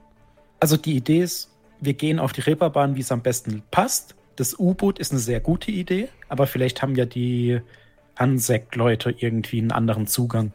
[0.60, 4.16] Also die Idee ist, wir gehen auf die Reeperbahn, wie es am besten passt.
[4.36, 7.60] Das U-Boot ist eine sehr gute Idee, aber vielleicht haben ja die
[8.16, 10.54] Ansek-Leute irgendwie einen anderen Zugang.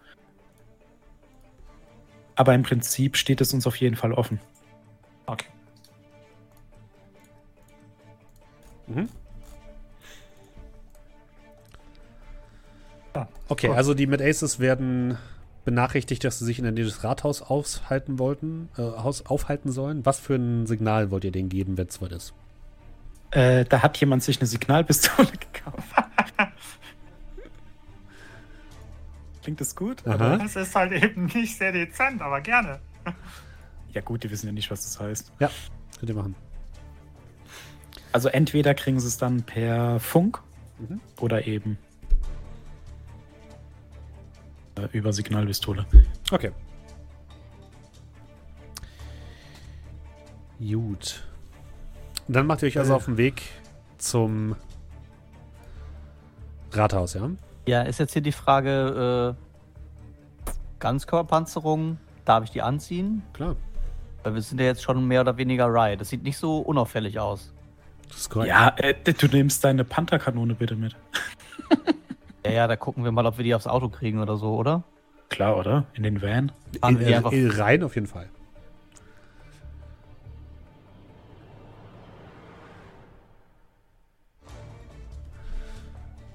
[2.37, 4.39] Aber im Prinzip steht es uns auf jeden Fall offen.
[5.27, 5.47] Okay.
[8.87, 9.09] Mhm.
[13.17, 15.17] Ja, Okay, also die Mad Aces werden
[15.65, 20.07] benachrichtigt, dass sie sich in der Nähe des Rathaus aufhalten wollten, äh, Haus aufhalten sollen.
[20.07, 22.35] Was für ein Signal wollt ihr denen geben, wenn es soweit ist?
[23.33, 25.85] Äh, da hat jemand sich eine Signalpistole gekauft.
[29.43, 30.03] Klingt das gut?
[30.05, 32.81] Das ist halt eben nicht sehr dezent, aber gerne.
[33.93, 35.33] Ja gut, die wissen ja nicht, was das heißt.
[35.39, 35.51] Ja,
[35.99, 36.35] könnt ihr machen.
[38.13, 40.43] Also entweder kriegen sie es dann per Funk
[40.79, 41.01] Mhm.
[41.21, 41.79] oder eben
[44.93, 45.87] über Signalpistole.
[46.31, 46.53] Okay.
[50.59, 51.23] Gut.
[52.29, 52.97] Dann macht ihr euch also Äh.
[52.97, 53.43] auf den Weg
[53.99, 54.57] zum
[56.73, 57.31] Rathaus, ja?
[57.67, 63.23] Ja, ist jetzt hier die Frage, äh, Ganzkörperpanzerung, darf ich die anziehen?
[63.33, 63.57] Klar.
[64.23, 66.01] Weil wir sind ja jetzt schon mehr oder weniger Riot.
[66.01, 67.53] Das sieht nicht so unauffällig aus.
[68.09, 68.49] Das ist korrekt.
[68.51, 70.95] Ja, äh, du nimmst deine Pantherkanone bitte mit.
[72.47, 74.83] Ja, ja, da gucken wir mal, ob wir die aufs Auto kriegen oder so, oder?
[75.29, 75.85] Klar, oder?
[75.95, 76.53] In den Van.
[76.81, 78.29] Fahren In, äh, einfach- in, rein auf jeden Fall.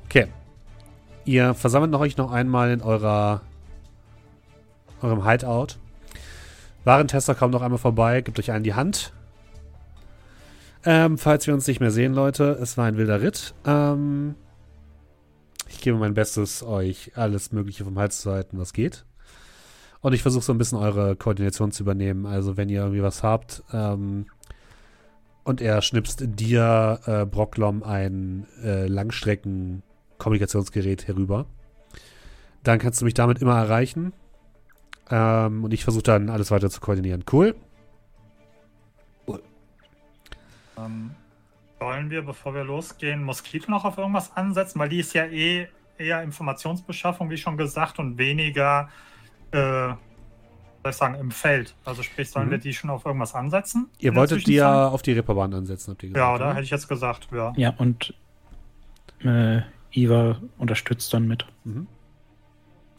[0.06, 0.28] Okay.
[1.26, 3.42] Ihr versammelt noch euch noch einmal in eurer
[5.02, 5.78] eurem Hideout.
[6.84, 9.14] Warentester kommt noch einmal vorbei, gibt euch einen die Hand.
[10.84, 13.54] Ähm, falls wir uns nicht mehr sehen, Leute, es war ein wilder Ritt.
[13.66, 14.36] Ähm,
[15.82, 19.04] ich gebe mein Bestes, euch alles Mögliche vom Hals zu halten, was geht.
[20.02, 22.28] Und ich versuche so ein bisschen eure Koordination zu übernehmen.
[22.28, 24.28] Also wenn ihr irgendwie was habt ähm,
[25.44, 31.48] und er schnipst dir, äh, Brocklom, ein äh, Langstrecken-Kommunikationsgerät herüber,
[32.62, 34.14] dann kannst du mich damit immer erreichen.
[35.10, 37.24] Ähm, und ich versuche dann alles weiter zu koordinieren.
[37.32, 37.56] Cool.
[40.78, 41.16] Ähm,
[41.82, 44.80] sollen wir, bevor wir losgehen, Moskito noch auf irgendwas ansetzen?
[44.80, 45.68] Weil die ist ja eh
[45.98, 48.90] eher Informationsbeschaffung, wie schon gesagt, und weniger,
[49.52, 49.88] äh,
[50.84, 51.76] soll ich sagen, im Feld.
[51.84, 52.52] Also sprich, sollen Mhm.
[52.52, 53.90] wir die schon auf irgendwas ansetzen?
[53.98, 56.24] Ihr wolltet die ja auf die Reeperbahn ansetzen, habt ihr gesagt.
[56.24, 56.54] Ja, oder?
[56.54, 57.52] Hätte ich jetzt gesagt, ja.
[57.58, 58.14] Ja, und
[59.24, 59.62] äh,
[59.92, 61.48] Iva unterstützt dann mit.
[61.64, 61.88] Mhm.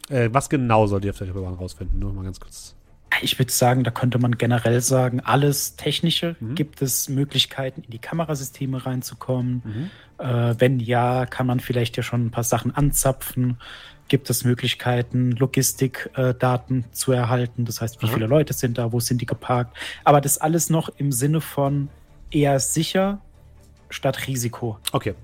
[0.09, 1.99] Äh, was genau sollt ihr auf der Reeperbahn rausfinden?
[1.99, 2.75] Nur mal ganz kurz.
[3.21, 6.35] Ich würde sagen, da könnte man generell sagen, alles Technische.
[6.39, 6.55] Mhm.
[6.55, 9.61] Gibt es Möglichkeiten, in die Kamerasysteme reinzukommen?
[9.63, 9.89] Mhm.
[10.25, 13.57] Äh, wenn ja, kann man vielleicht ja schon ein paar Sachen anzapfen.
[14.07, 17.65] Gibt es Möglichkeiten, Logistikdaten zu erhalten?
[17.65, 18.13] Das heißt, wie Aha.
[18.13, 18.91] viele Leute sind da?
[18.91, 19.77] Wo sind die geparkt?
[20.03, 21.89] Aber das alles noch im Sinne von
[22.29, 23.21] eher sicher
[23.89, 24.77] statt Risiko.
[24.91, 25.15] Okay.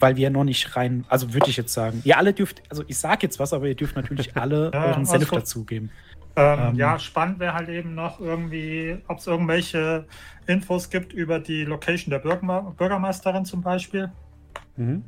[0.00, 2.98] Weil wir noch nicht rein, also würde ich jetzt sagen, ihr alle dürft, also ich
[2.98, 5.90] sage jetzt was, aber ihr dürft natürlich alle Ja, euren Senf dazugeben.
[6.36, 10.06] Ähm, Ähm, ja, spannend wäre halt eben noch irgendwie, ob es irgendwelche
[10.46, 14.10] Infos gibt über die Location der Bürgerme Bürgermeisterin zum Beispiel.
[14.76, 15.04] Mhm.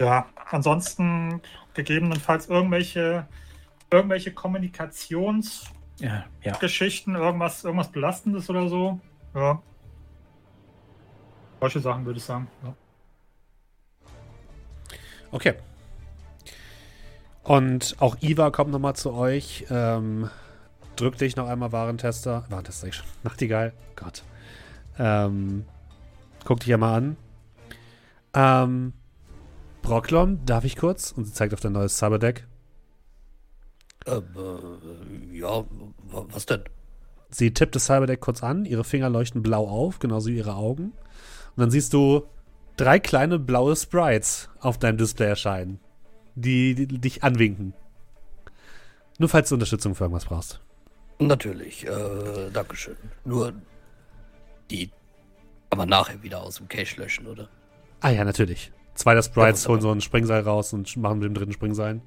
[0.00, 1.40] Ja, ansonsten
[1.74, 3.26] gegebenenfalls irgendwelche,
[3.90, 7.26] irgendwelche Kommunikationsgeschichten, Ja, ja.
[7.26, 9.00] irgendwas, irgendwas Belastendes oder so.
[9.34, 9.62] Ja.
[11.60, 12.46] Solche Sachen würde ich sagen.
[12.62, 12.74] Ja.
[15.30, 15.54] Okay.
[17.46, 19.66] Und auch Iva kommt nochmal zu euch.
[19.70, 20.28] Ähm,
[20.96, 22.44] drück dich noch einmal, Warentester.
[22.48, 23.06] Warentester, ich schon.
[23.22, 23.72] Nachtigall.
[23.94, 24.24] Gott.
[24.98, 25.64] Ähm,
[26.44, 27.16] guck dich ja mal an.
[28.34, 28.92] Ähm,
[29.82, 31.12] Brocklom, darf ich kurz?
[31.12, 32.46] Und sie zeigt auf dein neues Cyberdeck.
[34.06, 35.64] Ähm, äh, ja,
[36.10, 36.64] wa- was denn?
[37.30, 40.86] Sie tippt das Cyberdeck kurz an, ihre Finger leuchten blau auf, genauso wie ihre Augen.
[40.86, 42.24] Und dann siehst du
[42.76, 45.80] drei kleine blaue Sprites auf deinem Display erscheinen,
[46.36, 47.74] die, die dich anwinken.
[49.18, 50.60] Nur falls du Unterstützung für irgendwas brauchst.
[51.18, 52.96] Natürlich, äh, Dankeschön.
[53.24, 53.54] Nur
[54.70, 54.90] die
[55.70, 57.48] kann man nachher wieder aus dem Cache löschen, oder?
[58.00, 58.70] Ah ja, natürlich.
[58.94, 62.00] Zwei der Sprites Ja, holen so ein Springseil raus und machen mit dem dritten Springseil.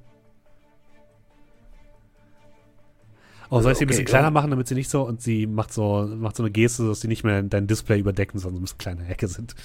[3.51, 4.09] Oh, soll ich sie ein Okay, bisschen ja.
[4.09, 7.01] kleiner machen, damit sie nicht so und sie macht so, macht so eine Geste, dass
[7.01, 9.55] sie nicht mehr dein Display überdecken, sondern so ein bisschen kleine Ecke sind.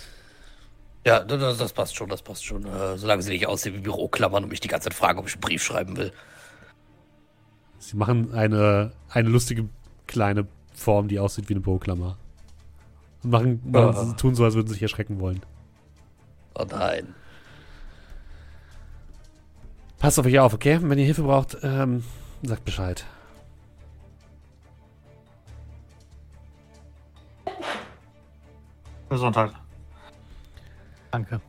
[1.04, 2.64] Ja, das, das- passt schon, das passt schon.
[2.64, 5.34] Äh, solange sie nicht aussehen wie Büroklammern und mich die ganze Zeit fragen, ob ich
[5.34, 6.12] einen Brief schreiben will.
[7.78, 9.68] Sie machen eine, eine lustige
[10.06, 12.16] kleine Form, die aussieht wie eine Büroklammer.
[13.22, 14.16] Und machen, machen, Ah.
[14.16, 15.40] tun so, als würden sie sich erschrecken wollen.
[16.54, 17.14] Oh nein.
[19.98, 20.78] Passt auf euch auf, okay?
[20.82, 22.02] Wenn ihr Hilfe braucht, ähm,
[22.42, 23.04] sagt Bescheid.
[29.08, 29.52] Gesundheit.
[31.14, 31.40] Danke.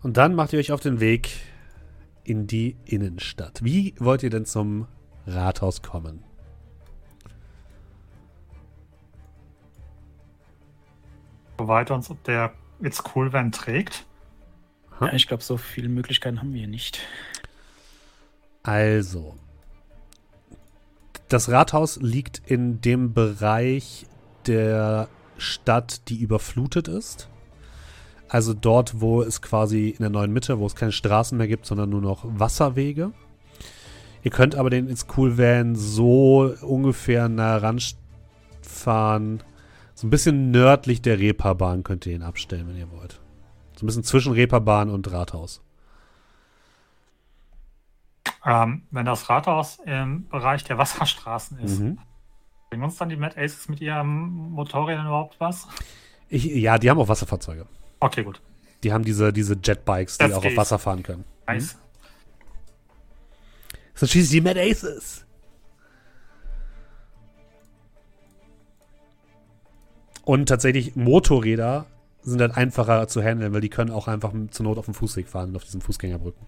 [0.00, 1.40] Und dann macht ihr euch auf den Weg
[2.22, 3.64] in die Innenstadt.
[3.64, 4.86] Wie wollt ihr denn zum
[5.26, 6.22] Rathaus kommen?
[11.58, 14.06] Soweit uns ob der It's Cool Van trägt.
[15.00, 17.00] ja ich glaube, so viele Möglichkeiten haben wir nicht.
[18.62, 19.36] Also,
[21.30, 24.06] das Rathaus liegt in dem Bereich
[24.46, 25.08] der
[25.38, 27.28] Stadt, die überflutet ist.
[28.28, 31.66] Also dort, wo es quasi in der neuen Mitte, wo es keine Straßen mehr gibt,
[31.66, 33.12] sondern nur noch Wasserwege.
[34.22, 39.42] Ihr könnt aber den It's Cool Van so ungefähr nah ranfahren.
[39.94, 43.20] So ein bisschen nördlich der Reeperbahn könnt ihr ihn abstellen, wenn ihr wollt.
[43.76, 45.62] So ein bisschen zwischen Reeperbahn und Rathaus.
[48.44, 51.98] Ähm, wenn das Rathaus im Bereich der Wasserstraßen ist, Mhm.
[52.70, 55.66] Bringen uns dann die Mad Aces mit ihrem Motorrädern überhaupt was?
[56.28, 57.66] Ich, ja, die haben auch Wasserfahrzeuge.
[57.98, 58.40] Okay, gut.
[58.84, 60.56] Die haben diese, diese Jetbikes, die Das auch auf.
[60.56, 61.24] Wasser fahren können.
[61.48, 61.76] Nice.
[63.92, 65.26] Das sind schließlich die Mad Aces.
[70.24, 71.86] Und tatsächlich Motorräder
[72.22, 75.28] sind halt einfacher zu handeln, weil die können auch einfach zur Not auf dem Fußweg
[75.28, 76.46] fahren, auf diesen Fußgängerbrücken.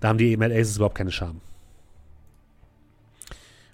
[0.00, 1.40] Da haben die Mad Aces überhaupt keine Scham.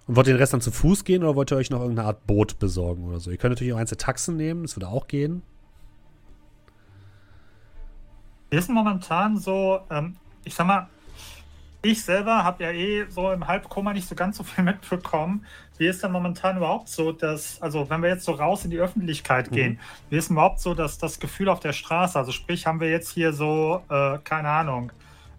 [0.06, 2.08] Und wollt ihr den Rest dann zu Fuß gehen oder wollt ihr euch noch irgendeine
[2.08, 3.30] Art Boot besorgen oder so?
[3.30, 5.42] Ihr könnt natürlich auch eins der Taxen nehmen, das würde auch gehen.
[8.50, 10.88] Wir sind momentan so, ähm, ich sag mal,
[11.82, 15.44] ich selber habe ja eh so im Halbkoma nicht so ganz so viel mitbekommen.
[15.78, 18.78] Wie ist denn momentan überhaupt so, dass, also wenn wir jetzt so raus in die
[18.78, 22.18] Öffentlichkeit gehen, wie ist denn überhaupt so dass das Gefühl auf der Straße?
[22.18, 24.90] Also sprich, haben wir jetzt hier so, äh, keine Ahnung,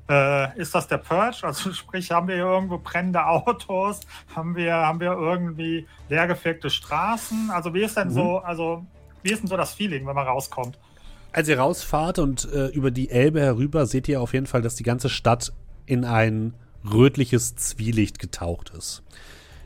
[0.09, 1.37] äh, ist das der Purge?
[1.43, 4.01] Also sprich, haben wir hier irgendwo brennende Autos?
[4.35, 7.49] Haben wir, haben wir irgendwie leergefegte Straßen?
[7.51, 8.13] Also wie ist denn Mhm.
[8.13, 8.85] so, also
[9.23, 10.77] wie ist denn so das Feeling, wenn man rauskommt?
[11.33, 14.75] Als ihr rausfahrt und äh, über die Elbe herüber, seht ihr auf jeden Fall, dass
[14.75, 15.51] die ganze Stadt
[15.85, 16.53] in ein
[16.89, 19.03] rötliches Zwielicht getaucht ist.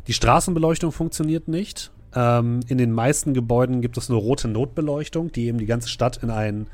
[0.07, 1.91] Die Straßenbeleuchtung funktioniert nicht.
[2.15, 6.17] Ähm, in den meisten Gebäuden gibt es eine rote Notbeleuchtung, die eben die ganze Stadt
[6.17, 6.67] in einen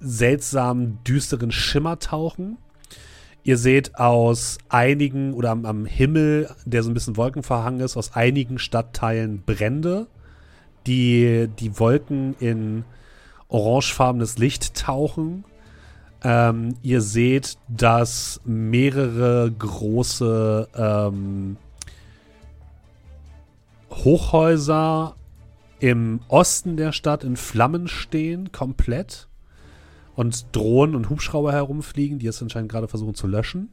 [0.00, 2.58] seltsamen, düsteren Schimmer tauchen.
[3.44, 8.14] Ihr seht aus einigen oder am, am Himmel, der so ein bisschen wolkenverhangen ist, aus
[8.14, 10.06] einigen Stadtteilen Brände,
[10.86, 12.84] die die Wolken in
[13.48, 15.44] orangefarbenes Licht tauchen.
[16.22, 21.56] Ähm, ihr seht, dass mehrere große ähm,
[23.90, 25.14] Hochhäuser
[25.80, 29.27] im Osten der Stadt in Flammen stehen, komplett.
[30.18, 33.72] Und Drohnen und Hubschrauber herumfliegen, die es anscheinend gerade versuchen zu löschen.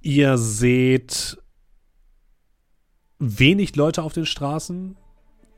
[0.00, 1.36] Ihr seht
[3.18, 4.96] wenig Leute auf den Straßen.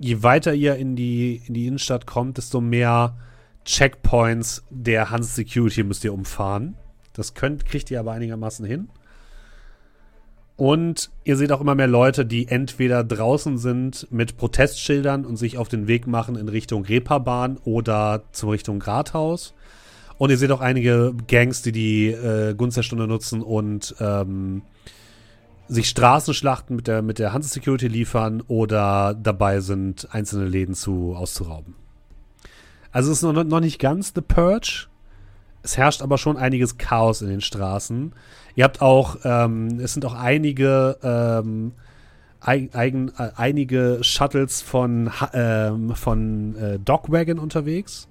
[0.01, 3.17] Je weiter ihr in die, in die Innenstadt kommt, desto mehr
[3.65, 6.77] Checkpoints der Hans Security müsst ihr umfahren.
[7.13, 8.89] Das könnt, kriegt ihr aber einigermaßen hin.
[10.61, 15.57] Und ihr seht auch immer mehr Leute, die entweder draußen sind mit Protestschildern und sich
[15.57, 19.55] auf den Weg machen in Richtung Reeperbahn oder zur Richtung Rathaus.
[20.19, 24.61] Und ihr seht auch einige Gangs, die die äh, Gunst der Stunde nutzen und ähm,
[25.67, 31.15] sich Straßenschlachten mit der, mit der Hanse Security liefern oder dabei sind, einzelne Läden zu
[31.17, 31.75] auszurauben.
[32.93, 34.89] Also es ist noch, noch nicht ganz The Purge.
[35.63, 38.13] Es herrscht aber schon einiges Chaos in den Straßen.
[38.55, 41.73] Ihr habt auch, ähm, es sind auch einige, ähm,
[42.41, 48.09] eig, eigen, äh, einige Shuttles von, ähm, von äh, Dogwagon unterwegs,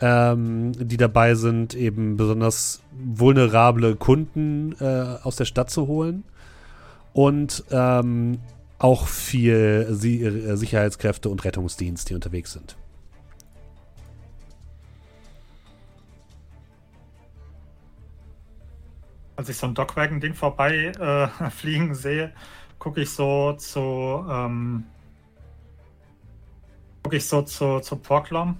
[0.00, 6.24] ähm, die dabei sind, eben besonders vulnerable Kunden äh, aus der Stadt zu holen.
[7.12, 8.38] Und ähm,
[8.78, 12.76] auch viel Sie äh, Sicherheitskräfte und Rettungsdienst, die unterwegs sind.
[19.38, 22.32] Als ich so ein Dogwagon-Ding vorbei äh, fliegen sehe,
[22.80, 24.84] gucke ich so zu, ähm,
[27.04, 28.58] gucke ich so zu, zu Porklom.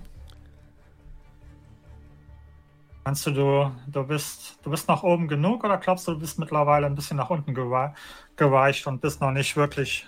[3.04, 6.38] Meinst du, du, du bist, du bist nach oben genug oder glaubst du, du bist
[6.38, 7.92] mittlerweile ein bisschen nach unten gewe
[8.36, 10.06] geweicht und bist noch nicht wirklich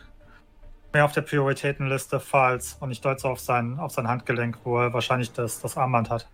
[0.92, 4.78] mehr auf der Prioritätenliste falls und ich deute so auf sein, auf sein Handgelenk, wo
[4.78, 6.28] er wahrscheinlich das, das Armband hat.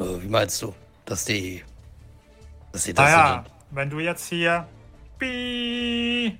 [0.00, 0.74] Äh, wie meinst du?
[1.06, 1.64] Dass die.
[2.72, 4.66] Dass die das Naja, so- wenn du jetzt hier.
[5.18, 6.38] Bii,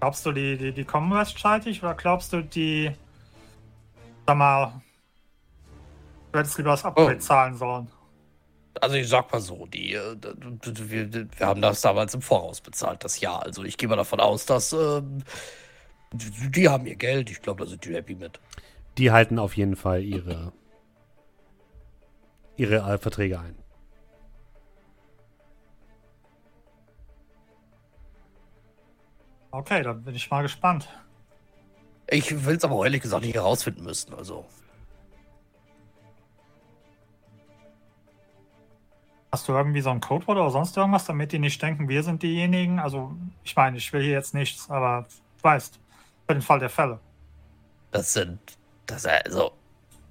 [0.00, 2.90] glaubst du, die, die, die kommen rechtzeitig oder glaubst du, die.
[4.26, 4.80] Sag mal.
[6.32, 7.20] Du hättest lieber das Upgrade Oh.
[7.20, 7.88] zahlen sollen.
[8.80, 10.16] Also ich sag mal so, die, äh,
[10.62, 13.42] wir, wir haben das damals im Voraus bezahlt, das Jahr.
[13.42, 15.22] Also ich gehe mal davon aus, dass ähm,
[16.12, 17.30] die, die haben ihr Geld.
[17.30, 18.38] Ich glaube, da sind die happy mit.
[18.98, 20.52] Die halten auf jeden Fall ihre,
[22.56, 23.54] ihre äh, Verträge ein.
[29.56, 30.86] Okay, dann bin ich mal gespannt.
[32.08, 34.12] Ich will es aber ehrlich gesagt nicht herausfinden müssen.
[34.12, 34.44] Also
[39.32, 42.22] Hast du irgendwie so ein Codewort oder sonst irgendwas, damit die nicht denken, wir sind
[42.22, 42.78] diejenigen?
[42.78, 45.06] Also, ich meine, ich will hier jetzt nichts, aber
[45.38, 45.80] du weißt,
[46.26, 47.00] für den Fall der Fälle.
[47.90, 48.38] das sind,
[48.86, 49.52] das also,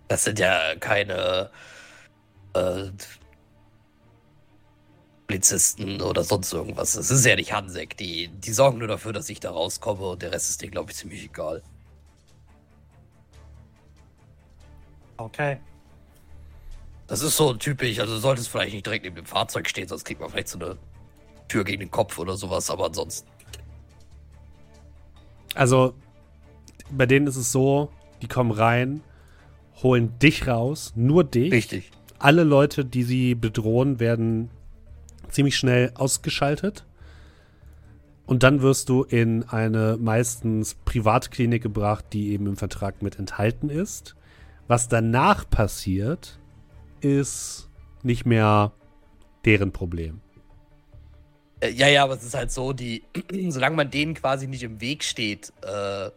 [0.07, 1.49] das sind ja keine
[2.53, 2.89] äh,
[5.35, 6.93] Polizisten oder sonst irgendwas.
[6.93, 7.97] Das ist ja nicht Hansek.
[7.97, 10.91] Die, die sorgen nur dafür, dass ich da rauskomme und der Rest ist denen, glaube
[10.91, 11.61] ich, ziemlich egal.
[15.17, 15.57] Okay.
[17.07, 20.05] Das ist so typisch, also du solltest vielleicht nicht direkt neben dem Fahrzeug stehen, sonst
[20.05, 20.77] kriegt man vielleicht so eine
[21.49, 23.27] Tür gegen den Kopf oder sowas, aber ansonsten.
[25.53, 25.93] Also,
[26.89, 27.91] bei denen ist es so,
[28.21, 29.01] die kommen rein,
[29.83, 31.51] holen dich raus, nur dich.
[31.51, 31.91] Richtig.
[32.19, 34.49] Alle Leute, die sie bedrohen, werden
[35.29, 36.85] ziemlich schnell ausgeschaltet.
[38.25, 43.69] Und dann wirst du in eine meistens Privatklinik gebracht, die eben im Vertrag mit enthalten
[43.69, 44.15] ist.
[44.67, 46.39] Was danach passiert,
[47.01, 47.69] ist
[48.01, 48.71] nicht mehr
[49.45, 50.21] deren Problem.
[51.59, 53.03] Äh, ja, ja, aber es ist halt so, die,
[53.49, 56.13] solange man denen quasi nicht im Weg steht, äh, das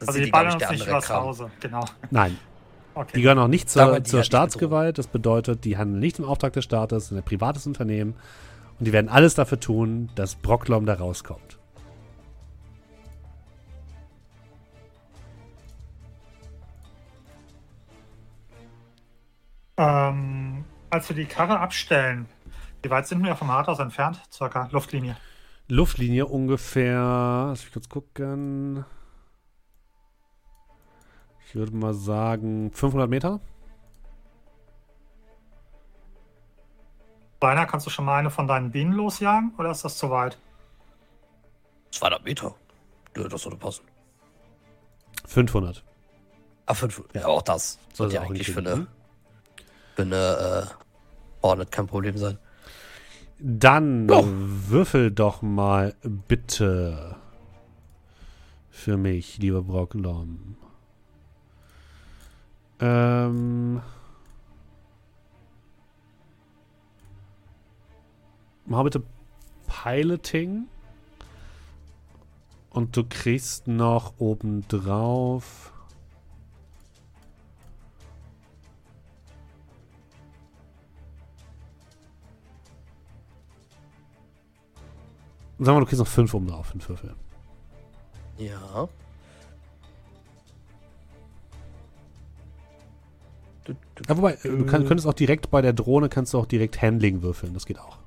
[0.00, 1.24] Also sind die glaub ballern uns nicht Kram.
[1.24, 1.84] Hause, genau.
[2.10, 2.36] Nein,
[2.94, 3.12] Okay.
[3.14, 4.98] die gehören auch nicht zur, zur Staatsgewalt.
[4.98, 8.14] Das bedeutet, die handeln nicht im Auftrag des Staates, sind ein privates Unternehmen.
[8.78, 11.58] Und die werden alles dafür tun, dass Brocklom da rauskommt.
[19.78, 22.26] Ähm, als wir die Karre abstellen,
[22.82, 24.20] wie weit sind wir vom Rathaus entfernt?
[24.30, 25.16] Circa Luftlinie.
[25.68, 28.84] Luftlinie ungefähr, lass mich kurz gucken.
[31.52, 33.38] Ich würde mal sagen 500 Meter.
[37.42, 40.38] Rainer, kannst du schon mal eine von deinen Bienen losjagen oder ist das zu weit?
[41.90, 42.54] 200 Meter.
[43.12, 43.82] Das sollte passen.
[45.26, 45.84] 500.
[46.64, 47.02] Ah, fünf.
[47.12, 48.86] Ja, auch das sollte ja eigentlich für eine,
[49.94, 50.16] für eine
[50.72, 52.38] äh, Hornet kein Problem sein.
[53.38, 54.24] Dann Oh.
[54.26, 57.16] würfel doch mal bitte
[58.70, 60.56] für mich, lieber Brocklom.
[62.82, 63.80] Ähm.
[68.66, 69.02] Mach bitte
[69.68, 70.66] Piloting.
[72.70, 75.72] Und du kriegst noch obendrauf.
[85.58, 87.14] Sagen wir, du kriegst noch fünf obendrauf, fünf Würfel.
[88.38, 88.88] Ja.
[94.08, 97.22] Ja, wobei, du kann, könntest auch direkt bei der Drohne kannst du auch direkt Handling
[97.22, 97.54] würfeln.
[97.54, 97.98] Das geht auch.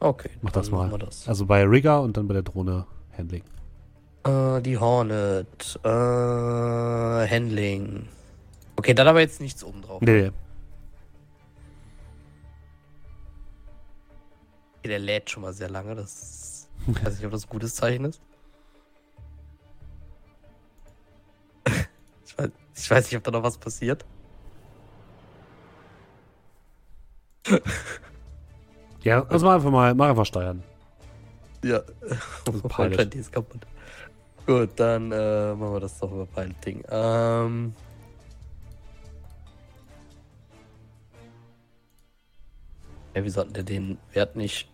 [0.00, 0.88] okay, Mach das mal.
[0.98, 1.28] das.
[1.28, 2.86] Also bei Rigger und dann bei der Drohne
[3.16, 3.42] Handling.
[4.24, 5.78] Äh, die Hornet.
[5.84, 8.08] Äh, Handling.
[8.76, 10.00] Okay, dann aber jetzt nichts oben drauf.
[10.00, 10.30] Nee.
[14.78, 15.94] Okay, der lädt schon mal sehr lange.
[15.94, 18.20] Das ich weiß nicht, ob das ein gutes Zeichen ist.
[22.26, 24.04] Ich weiß, ich weiß nicht, ob da noch was passiert.
[29.04, 30.62] Ja, also mach einfach mal, mach einfach steuern.
[31.62, 31.82] Ja.
[32.46, 33.14] Also Pilot.
[33.14, 33.66] Ist kaputt.
[34.46, 36.82] Gut, dann äh, machen wir das doch über Piloting.
[36.90, 37.74] Ähm.
[43.14, 44.68] Ja, wieso hat der den Wert nicht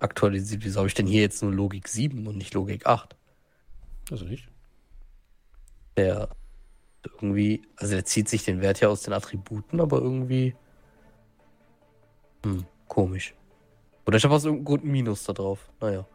[0.00, 0.64] aktualisiert?
[0.64, 3.16] Wieso habe ich denn hier jetzt nur Logik 7 und nicht Logik 8?
[4.10, 4.48] Also nicht.
[5.96, 6.28] Der
[7.04, 10.54] irgendwie, also der zieht sich den Wert ja aus den Attributen, aber irgendwie.
[12.44, 13.34] Hm, komisch.
[14.06, 15.68] Oder ich habe aus irgendeinem Grund Minus da drauf.
[15.80, 16.06] Naja.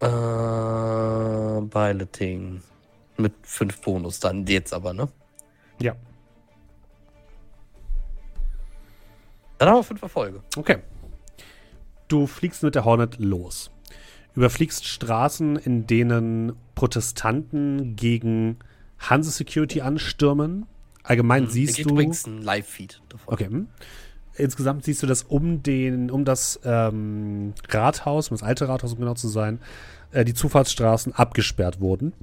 [0.00, 2.62] Äh, Piloting.
[3.18, 5.08] Mit 5 Bonus dann jetzt aber, ne?
[5.80, 5.94] Ja.
[9.58, 10.42] Dann haben wir 5 Erfolge.
[10.56, 10.78] Okay.
[12.08, 13.70] Du fliegst mit der Hornet los.
[14.34, 18.58] Überfliegst Straßen, in denen Protestanten gegen
[18.98, 20.66] Hanse Security anstürmen.
[21.02, 21.92] Allgemein Ich siehst krieg du.
[21.92, 23.34] übrigens ein Live-Feed davon.
[23.34, 23.46] Okay.
[23.46, 23.68] hm.
[24.34, 28.98] Insgesamt siehst du, dass um den, um das ähm, Rathaus, um das alte Rathaus, um
[28.98, 29.58] genau zu sein,
[30.12, 32.14] äh, die Zufahrtsstraßen abgesperrt wurden.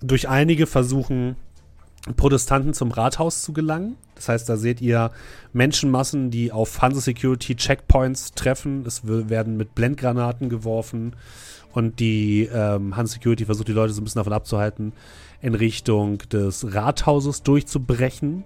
[0.00, 1.36] Durch einige versuchen
[2.16, 3.96] Protestanten zum Rathaus zu gelangen.
[4.14, 5.10] Das heißt, da seht ihr
[5.52, 8.84] Menschenmassen, die auf Hanse Security Checkpoints treffen.
[8.86, 11.14] Es werden mit Blendgranaten geworfen
[11.72, 14.92] und die ähm, Hanse Security versucht die Leute so ein bisschen davon abzuhalten,
[15.40, 18.44] in Richtung des Rathauses durchzubrechen.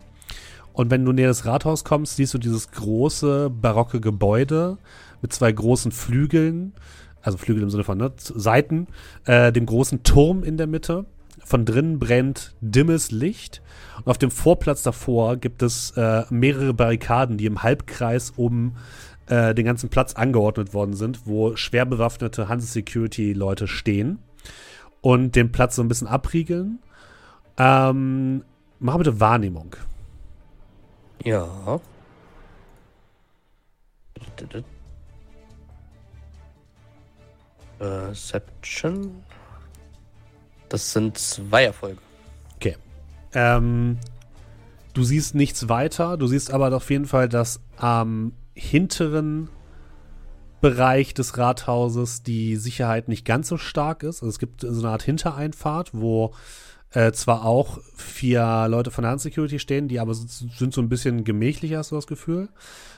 [0.72, 4.78] Und wenn du näher das Rathaus kommst, siehst du dieses große barocke Gebäude
[5.22, 6.72] mit zwei großen Flügeln,
[7.22, 8.88] also Flügel im Sinne von ne, Seiten,
[9.24, 11.06] äh, dem großen Turm in der Mitte.
[11.44, 13.62] Von drinnen brennt dimmes Licht.
[13.98, 18.76] Und auf dem Vorplatz davor gibt es äh, mehrere Barrikaden, die im Halbkreis um
[19.26, 24.18] äh, den ganzen Platz angeordnet worden sind, wo schwer bewaffnete Hanse Security Leute stehen
[25.04, 26.78] und den Platz so ein bisschen abriegeln.
[27.58, 28.42] Ähm,
[28.78, 29.76] mach bitte Wahrnehmung.
[31.22, 31.78] Ja.
[37.78, 39.22] Perception.
[40.70, 41.98] Das sind zwei Erfolge.
[43.34, 43.98] Ähm,
[44.94, 49.50] du siehst nichts weiter, du siehst aber auf jeden Fall, dass am hinteren
[50.64, 54.22] Bereich des Rathauses die Sicherheit nicht ganz so stark ist.
[54.22, 56.32] Also es gibt so eine Art Hintereinfahrt, wo
[56.92, 60.88] äh, zwar auch vier Leute von der Hand Security stehen, die aber sind so ein
[60.88, 62.48] bisschen gemächlicher, hast du das Gefühl.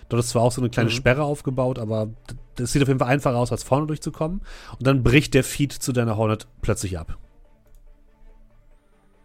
[0.09, 0.95] Dort ist zwar auch so eine kleine mhm.
[0.95, 2.11] Sperre aufgebaut, aber
[2.55, 4.43] das sieht auf jeden Fall einfacher aus, als vorne durchzukommen.
[4.79, 7.19] Und dann bricht der Feed zu deiner Hornet plötzlich ab.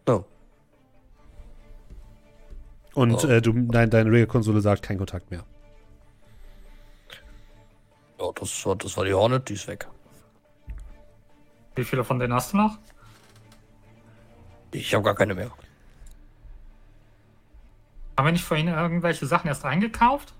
[0.09, 0.23] Oh.
[2.95, 3.27] Und oh.
[3.27, 5.45] Äh, du, dein, deine Regelkonsole sagt kein Kontakt mehr.
[8.21, 9.87] Ja, das war, das war die Hornet, die ist weg.
[11.75, 12.77] Wie viele von denen hast du noch?
[14.71, 15.51] Ich habe gar keine mehr.
[18.17, 20.33] Haben wir nicht vorhin irgendwelche Sachen erst eingekauft?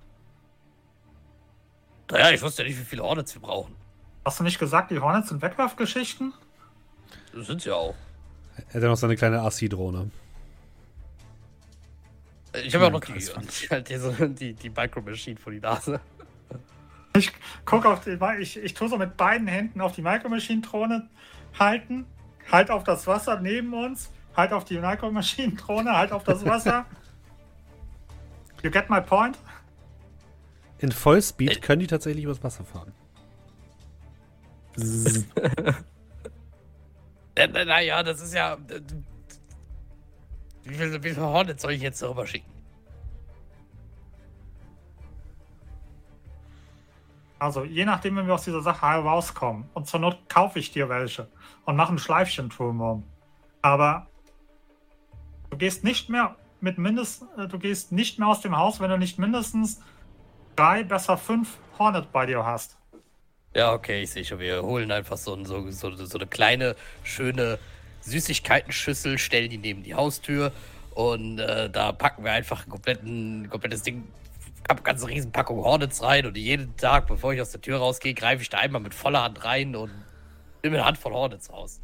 [2.12, 3.76] Naja, ich wusste ja nicht, wie viele Hornets wir brauchen.
[4.26, 6.34] Hast du nicht gesagt, die Hornets sind Wegwerfgeschichten?
[7.34, 7.96] Das sind sie auch.
[8.58, 10.12] Er hat ja noch seine kleine AC-Drohne.
[12.64, 16.00] Ich habe ja auch noch die, die, die, die Micro Machine vor die Nase.
[17.16, 17.32] Ich
[17.66, 21.10] gucke auf die, ich, ich tue so mit beiden Händen auf die Micro Machine Drohne
[21.60, 22.06] halten,
[22.52, 26.46] halt auf das Wasser neben uns, halt auf die Micro Machine Drohne, halt auf das
[26.46, 26.86] Wasser.
[28.64, 29.38] you get my point?
[30.80, 32.94] In Vollspeed können die tatsächlich übers Wasser fahren.
[37.36, 38.54] naja, das ist ja.
[38.54, 38.82] Äh,
[40.64, 42.50] wie viele, wie viele Hornets soll ich jetzt darüber schicken?
[47.42, 49.68] Also, je nachdem, wenn wir aus dieser Sache rauskommen.
[49.74, 51.28] Und zur Not kaufe ich dir welche
[51.66, 53.04] und mache ein Schleifchen drumherum.
[53.64, 54.06] Aber
[55.50, 58.92] du gehst nicht mehr mit mindestens, äh, du gehst nicht mehr aus dem Haus, wenn
[58.92, 59.82] du nicht mindestens
[60.56, 62.78] drei, besser fünf Hornet bei dir hast.
[63.56, 64.38] Ja, okay, ich sehe schon.
[64.38, 67.58] Wir holen einfach so, so, so, so eine kleine, schöne
[68.02, 70.52] Süßigkeitenschüssel, stellen die neben die Haustür
[70.94, 74.04] und äh, da packen wir einfach ein komplettes Ding,
[74.68, 78.42] eine ganze Riesenpackung Hornets rein und jeden Tag, bevor ich aus der Tür rausgehe, greife
[78.42, 79.92] ich da einmal mit voller Hand rein und
[80.64, 81.82] nehme eine Handvoll Hornets raus.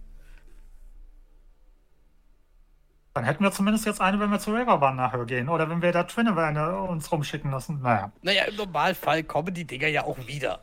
[3.17, 5.49] Dann hätten wir zumindest jetzt eine, wenn wir zur Riverbahn nachher gehen.
[5.49, 7.81] Oder wenn wir da Twinne uns rumschicken lassen.
[7.81, 8.11] Naja.
[8.21, 10.59] Naja, im Normalfall kommen die Dinger ja auch wieder.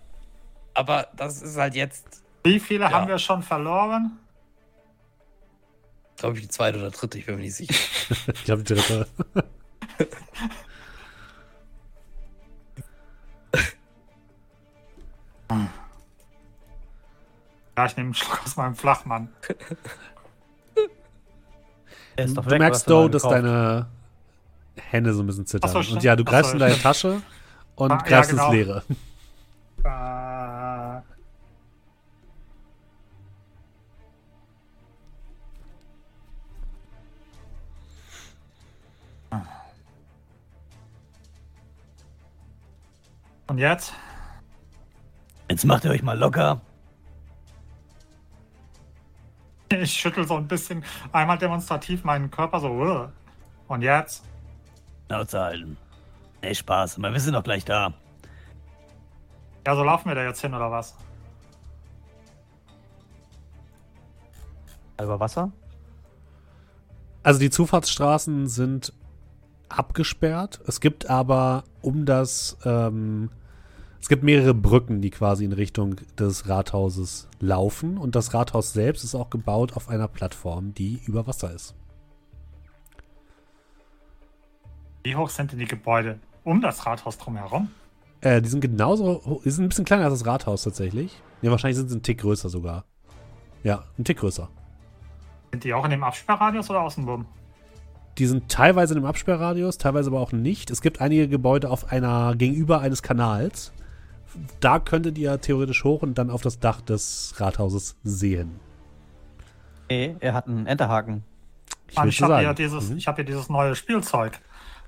[0.73, 2.23] Aber das ist halt jetzt.
[2.45, 2.93] Wie viele ja.
[2.93, 4.21] haben wir schon verloren?
[6.17, 7.75] Glaube ich, die zweite oder dritte, ich bin mir nicht sicher.
[8.33, 9.09] ich glaube, die dritte.
[17.77, 19.29] ja, ich nehme einen Schluck aus meinem Flachmann.
[22.17, 23.87] du weg, merkst, du, dass deine
[24.77, 25.71] Hände so ein bisschen zittern.
[25.71, 27.23] So, und ja, du greifst so, in deine Tasche
[27.77, 28.47] und ah, greifst ja, genau.
[28.47, 28.83] ins Leere.
[29.87, 30.35] Uh,
[43.47, 43.93] Und jetzt?
[45.55, 46.61] Jetzt macht ihr euch mal locker.
[49.71, 53.09] Ich schüttel so ein bisschen einmal demonstrativ meinen Körper so.
[53.69, 54.25] Und jetzt?
[55.07, 55.77] Schnauze halten.
[56.43, 56.99] Nee, Spaß.
[57.01, 57.95] Wir sind doch gleich da.
[59.65, 60.97] Ja, so laufen wir da jetzt hin, oder was?
[65.01, 65.53] Über Wasser?
[67.23, 68.93] Also die Zufahrtsstraßen sind
[69.69, 70.61] abgesperrt.
[70.67, 73.31] Es gibt aber um das, ähm,
[74.05, 77.97] es gibt mehrere Brücken, die quasi in Richtung des Rathauses laufen.
[77.97, 81.75] Und das Rathaus selbst ist auch gebaut auf einer Plattform, die über Wasser ist.
[85.05, 87.71] Wie hoch sind denn die Gebäude um das Rathaus drumherum?
[88.21, 91.23] Äh, die sind genauso hoch, die sind ein bisschen kleiner als das Rathaus tatsächlich.
[91.41, 92.85] Ja, wahrscheinlich sind sie ein Tick größer sogar.
[93.63, 94.51] Ja, ein Tick größer.
[95.53, 97.25] Sind die auch in dem Absperrradius oder außenrum?
[98.19, 100.71] Die sind teilweise in dem Absperrradius, teilweise aber auch nicht.
[100.71, 103.73] Es gibt einige Gebäude auf einer gegenüber eines Kanals.
[104.61, 108.59] Da könntet ihr theoretisch hoch und dann auf das Dach des Rathauses sehen.
[109.89, 111.25] Nee, er hat einen Enterhaken.
[111.91, 112.99] Ich, ich habe ja, dieses, mhm.
[112.99, 114.41] hab ja dieses neue Spielzeug.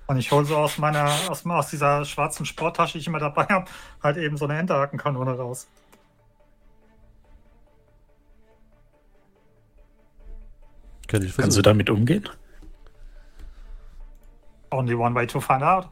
[0.06, 3.44] Und ich hole so aus meiner, aus, aus dieser schwarzen Sporttasche, die ich immer dabei
[3.44, 3.66] habe,
[4.02, 5.68] halt eben so eine Enterhakenkanone raus.
[11.08, 12.28] Kannst du damit umgehen?
[14.70, 15.88] Only one way to find out.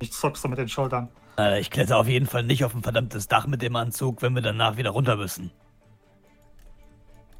[0.00, 1.08] Ich zuckst du mit den Schultern.
[1.38, 4.34] Äh, ich kletter auf jeden Fall nicht auf ein verdammtes Dach mit dem Anzug, wenn
[4.34, 5.50] wir danach wieder runter müssen.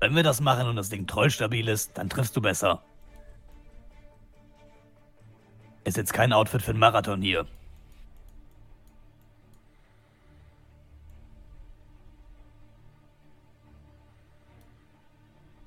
[0.01, 2.83] Wenn wir das machen und das Ding trollstabil ist, dann triffst du besser.
[5.85, 7.47] Ist jetzt kein Outfit für einen Marathon hier.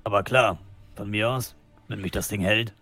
[0.04, 0.58] Aber klar,
[0.94, 1.56] von mir aus,
[1.88, 2.72] wenn mich das Ding hält.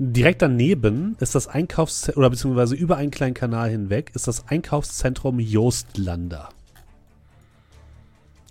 [0.00, 5.40] Direkt daneben ist das Einkaufszentrum, oder beziehungsweise über einen kleinen Kanal hinweg, ist das Einkaufszentrum
[5.40, 6.50] Joostlander.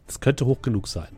[0.08, 1.16] Das könnte hoch genug sein.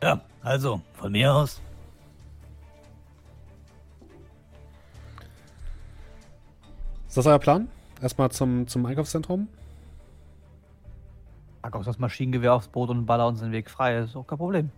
[0.00, 1.60] Ja, also, von mir aus.
[7.08, 7.66] Ist das euer Plan?
[8.00, 9.48] Erstmal zum, zum Einkaufszentrum?
[11.62, 14.00] Pack auch das Maschinengewehr aufs Boot und baller uns den Weg frei.
[14.00, 14.70] Das ist auch kein Problem.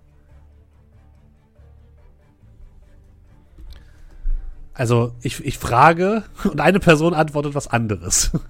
[4.74, 8.32] Also, ich, ich frage und eine Person antwortet was anderes.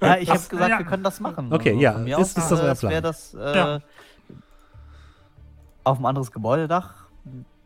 [0.00, 0.78] Ja, ich habe gesagt, ja.
[0.78, 1.52] wir können das machen.
[1.52, 3.02] Okay, Also ja, ist- aus, ist das äh, euer Plan?
[3.02, 3.80] das äh, Ja.
[5.82, 6.94] auf ein anderes Gebäudedach,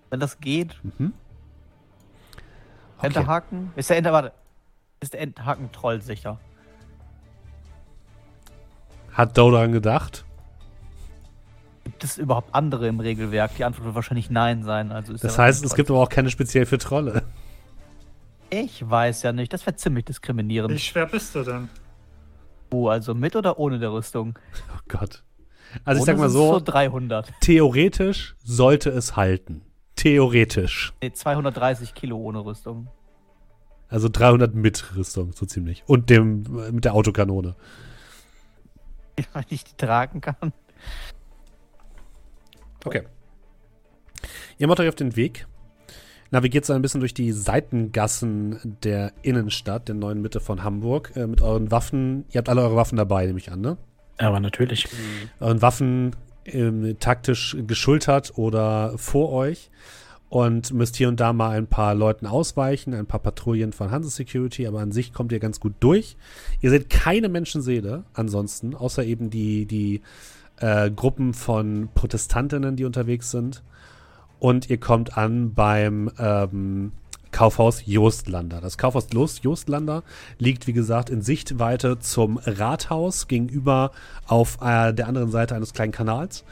[0.08, 0.80] wenn das geht.
[0.84, 1.12] Mhm.
[2.96, 3.08] Okay.
[3.08, 3.72] Enterhaken.
[3.76, 4.32] Ist der Enter, warte.
[5.00, 6.40] Ist der Enterhaken trollsicher?
[9.18, 10.24] Hat Doe daran gedacht?
[11.82, 13.56] Gibt es überhaupt andere im Regelwerk?
[13.56, 14.92] Die Antwort wird wahrscheinlich nein sein.
[14.92, 17.10] Also ist Das heißt, es gibt aber auch keine speziell für Trolle.
[17.12, 17.22] troll-
[18.50, 19.52] Ich weiß ja nicht.
[19.52, 20.72] Das wäre ziemlich diskriminierend.
[20.72, 21.68] Wie schwer bist du denn?
[22.70, 24.38] Oh, also mit oder ohne der Rüstung?
[24.72, 25.24] Oh Gott.
[25.84, 27.32] Also, ich ohne sag mal es so, 300.
[27.40, 29.62] theoretisch sollte es halten.
[29.96, 30.92] Theoretisch.
[31.02, 32.86] Nee, 230 Kilo ohne Rüstung.
[33.88, 35.82] Also 300 mit Rüstung, so ziemlich.
[35.86, 36.42] Und dem,
[36.72, 37.56] mit der Autokanone.
[39.32, 40.52] Weil ich die tragen kann.
[42.84, 43.02] Okay.
[44.58, 45.46] Ihr macht euch auf den Weg.
[46.30, 51.26] Navigiert so ein bisschen durch die Seitengassen der Innenstadt, der neuen Mitte von Hamburg, äh,
[51.26, 52.26] mit euren Waffen.
[52.30, 53.78] Ihr habt alle eure Waffen dabei, nehme ich an, ne?
[54.18, 54.88] Aber natürlich.
[55.40, 56.14] Euren Waffen
[56.44, 59.70] ähm, taktisch geschultert oder vor euch
[60.28, 64.10] und müsst hier und da mal ein paar Leuten ausweichen, ein paar Patrouillen von Hanse
[64.10, 66.16] Security, aber an sich kommt ihr ganz gut durch.
[66.60, 70.02] Ihr seht keine Menschenseele ansonsten, außer eben die, die
[70.60, 73.62] äh, Gruppen von Protestantinnen, die unterwegs sind.
[74.38, 76.92] Und ihr kommt an beim ähm,
[77.32, 78.60] Kaufhaus Joostlander.
[78.60, 79.06] Das Kaufhaus
[79.42, 80.02] Joostlander
[80.38, 83.92] liegt, wie gesagt, in Sichtweite zum Rathaus gegenüber
[84.26, 86.44] auf äh, der anderen Seite eines kleinen Kanals.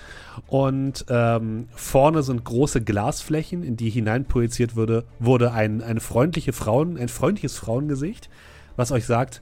[0.46, 6.98] Und ähm, vorne sind große Glasflächen, in die hineinprojiziert wurde, wurde ein, eine freundliche Frauen,
[6.98, 8.28] ein freundliches Frauengesicht,
[8.76, 9.40] was euch sagt,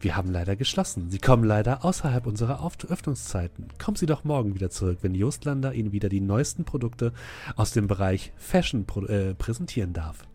[0.00, 1.10] wir haben leider geschlossen.
[1.10, 3.68] Sie kommen leider außerhalb unserer Öffnungszeiten.
[3.82, 7.12] Kommen Sie doch morgen wieder zurück, wenn Joostlander Ihnen wieder die neuesten Produkte
[7.56, 10.26] aus dem Bereich Fashion äh, präsentieren darf.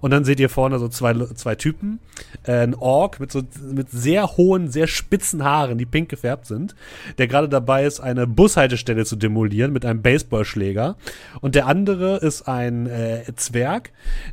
[0.00, 2.00] Und dann seht ihr vorne so zwei, zwei Typen.
[2.44, 6.74] Äh, ein Ork mit so mit sehr hohen, sehr spitzen Haaren, die pink gefärbt sind,
[7.18, 10.96] der gerade dabei ist, eine Bushaltestelle zu demolieren mit einem Baseballschläger.
[11.40, 13.92] Und der andere ist ein äh, Zwerg,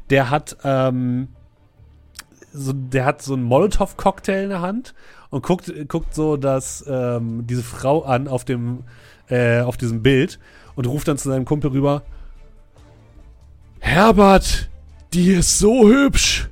[0.10, 1.30] der hat ähm,
[2.54, 4.94] so, der hat so einen Molotow-Cocktail in der Hand
[5.30, 8.84] und guckt, guckt so dass ähm, diese Frau an auf dem
[9.30, 10.40] äh, auf diesem Bild
[10.76, 12.04] und ruft dann zu seinem Kumpel rüber:
[13.80, 14.70] Herbert,
[15.14, 16.50] die ist so hübsch.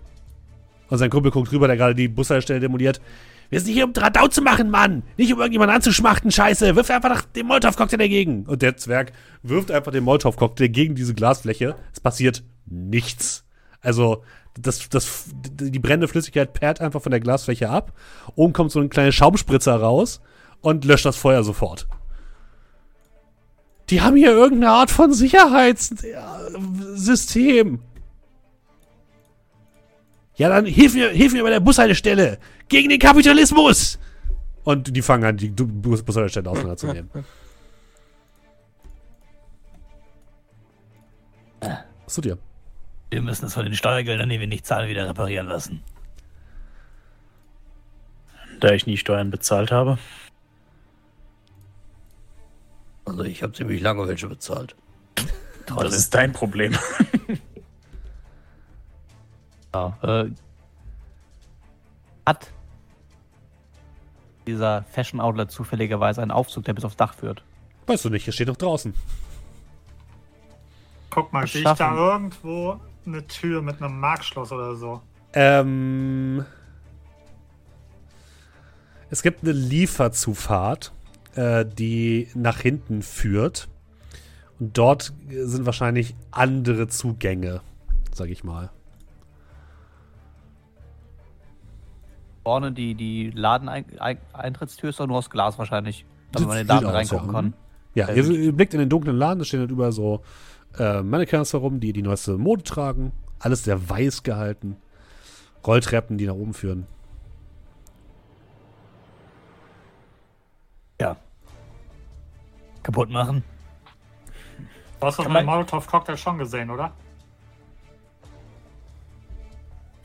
[0.90, 3.02] Und sein Kumpel guckt rüber, der gerade die Bushaltestelle demoliert.
[3.50, 5.04] Wir sind hier, um Radau zu machen, Mann!
[5.18, 6.76] Nicht um irgendjemanden anzuschmachten, Scheiße!
[6.76, 8.46] Wirf einfach den Molotow-Cocktail dagegen!
[8.46, 9.12] Und der Zwerg
[9.44, 11.76] wirft einfach den Molotow-Cocktail gegen diese Glasfläche.
[11.94, 13.44] Es passiert nichts.
[13.82, 14.24] Also,
[14.60, 17.94] das, das, die brennende Flüssigkeit perrt einfach von der Glasfläche ab.
[18.36, 20.22] Oben kommt so ein kleiner Schaumspritzer raus
[20.62, 21.88] und löscht das Feuer sofort.
[23.90, 27.82] Die haben hier irgendeine Art von Sicherheitssystem.
[30.38, 32.38] Ja, dann hilf mir, hilf mir bei der Bushaltestelle.
[32.68, 33.98] Gegen den Kapitalismus.
[34.64, 37.10] Und die fangen an, die Bus Bushaltestelle auseinanderzunehmen.
[41.62, 42.38] Was tut ihr?
[43.12, 45.82] Wir müssen es von den Steuergeldern, die wir nicht zahlen, wieder reparieren lassen.
[48.60, 49.98] Da ich nie Steuern bezahlt habe.
[53.06, 54.76] Also ich habe ziemlich lange welche bezahlt.
[55.78, 56.74] Das ist dein Problem.
[59.76, 60.32] Ja, äh,
[62.26, 62.50] hat
[64.48, 67.44] dieser Fashion Outlet zufälligerweise einen Aufzug, der bis aufs Dach führt?
[67.86, 68.94] Weißt du nicht, es steht noch draußen.
[71.10, 75.02] Guck mal, sehe ich da irgendwo eine Tür mit einem Markschloss oder so?
[75.34, 76.46] Ähm,
[79.10, 80.94] es gibt eine Lieferzufahrt,
[81.36, 83.68] äh, die nach hinten führt.
[84.58, 87.60] Und dort sind wahrscheinlich andere Zugänge,
[88.14, 88.70] sag ich mal.
[92.46, 96.90] Vorne die, die Ladeneintrittstür ist doch nur aus Glas wahrscheinlich, damit man in den Laden
[96.90, 97.34] reingucken ja.
[97.34, 97.54] kann.
[97.96, 100.22] Ja, Äh, ihr, ihr blickt in den dunklen Laden, da stehen halt überall so
[100.78, 103.14] äh, Mannequins herum, die die neueste Mode tragen.
[103.40, 104.78] Alles sehr weiß gehalten.
[105.66, 106.86] Rolltreppen, die nach oben führen.
[111.02, 111.18] Ja.
[112.84, 113.44] Kaputt machen?
[115.00, 116.92] Du hast doch meinen man- Molotow-Cocktail schon gesehen, oder?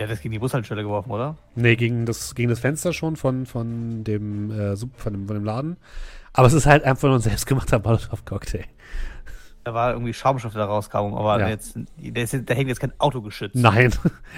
[0.00, 1.36] Ja, das gegen die Bushaltestelle geworfen, oder?
[1.54, 5.44] Nee, gegen das, gegen das Fenster schon von, von, dem, äh, von, dem, von dem
[5.44, 5.76] Laden.
[6.32, 8.64] Aber es ist halt einfach nur ein selbstgemachter Molotov-Cocktail.
[9.62, 11.48] Da war irgendwie Schaumstoff, der da rauskam, aber Ja.
[11.48, 13.56] jetzt, der, ist, da hängt jetzt kein Auto geschützt.
[13.56, 13.92] Nein,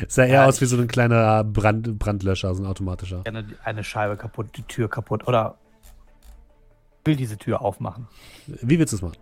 [0.05, 3.23] es sah eher Ja, aus wie so ein kleiner Brand, Brandlöscher, so ein automatischer.
[3.25, 5.29] Eine, eine Scheibe kaputt, die Tür kaputt.
[5.29, 5.59] Oder
[7.05, 8.09] will diese Tür aufmachen.
[8.49, 9.17] Wie willst du es machen?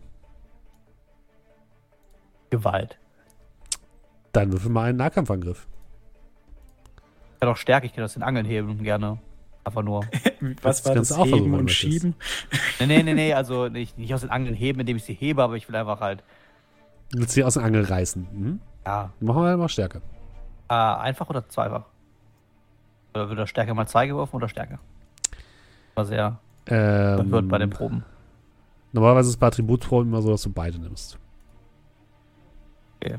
[2.48, 2.98] Gewalt.
[4.32, 5.66] Dann würfel mal einen Nahkampfangriff.
[7.40, 9.16] Ich kann auch Stärke, ich kann das in Angeln heben, gerne.
[9.64, 10.02] Einfach nur.
[10.62, 11.16] Was Das war kannst das?
[11.16, 11.70] du auch Heben und.
[11.70, 12.14] Schieben?
[12.80, 15.42] Nee, nee, nee, nee, also nicht, nicht aus den Angeln heben, indem ich sie hebe,
[15.42, 16.22] aber ich will einfach halt,
[17.12, 18.26] Du willst sie aus dem Angel reißen.
[18.30, 18.60] Mhm.
[18.84, 20.02] ja, Machen wir mal Stärke.
[20.68, 21.84] äh, einfach oder zweifach?
[23.14, 24.78] Oder wird da Stärke mal zwei geworfen oder Stärke?
[25.94, 28.04] War sehr Ähm, verwirrt bei den Proben.
[28.92, 31.18] Normalerweise ist es bei Attributproben immer so, dass du beide nimmst.
[33.00, 33.16] Okay.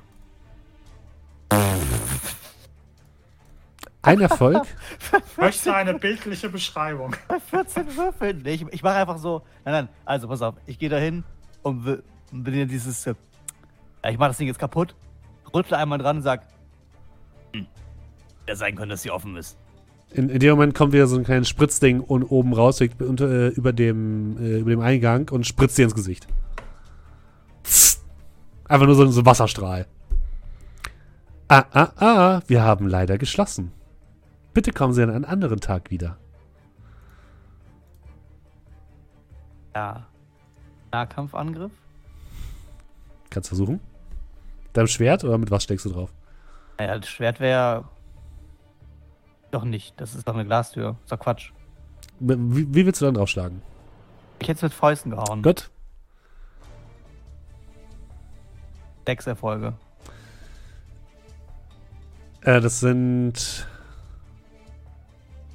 [4.04, 4.64] Ein Erfolg.
[5.38, 7.16] Möchte eine bildliche Beschreibung.
[7.28, 8.42] Bei 14 Würfeln.
[8.44, 9.44] Nee, ich, ich mache einfach so.
[9.64, 10.56] Nein, nein, also pass auf.
[10.66, 11.24] Ich gehe da hin
[11.62, 12.02] und
[12.32, 13.06] bin ja dieses.
[13.06, 13.14] äh,
[14.10, 14.96] ich mache das Ding jetzt kaputt,
[15.54, 16.48] rüttle einmal dran und sag.
[17.54, 17.68] Hm,
[18.48, 19.58] ja sein können, dass sie offen ist.
[20.14, 23.30] In, in dem Moment kommt wieder so ein kleines Spritzding und oben raus liegt unter,
[23.30, 26.28] äh, über, dem, äh, über dem Eingang und spritzt dir ins Gesicht.
[27.64, 28.04] Psst.
[28.68, 29.86] Einfach nur so, so ein Wasserstrahl.
[31.48, 33.72] Ah, ah, ah, wir haben leider geschlossen.
[34.54, 36.18] Bitte kommen Sie an einen anderen Tag wieder.
[39.76, 40.06] Ja.
[40.92, 41.72] Nahkampfangriff?
[43.30, 43.80] Kannst versuchen.
[44.74, 46.14] Deinem Schwert oder mit was steckst du drauf?
[46.78, 47.86] Naja, das Schwert wäre.
[49.52, 50.00] Doch nicht.
[50.00, 50.98] Das ist doch eine Glastür.
[51.04, 51.52] Ist doch Quatsch.
[52.20, 53.62] Wie, wie willst du dann draufschlagen?
[54.40, 55.44] Ich hätte es mit Fäusten gehauen.
[55.44, 55.70] Gut.
[59.06, 59.74] Sechs Erfolge.
[62.42, 63.68] Äh, das sind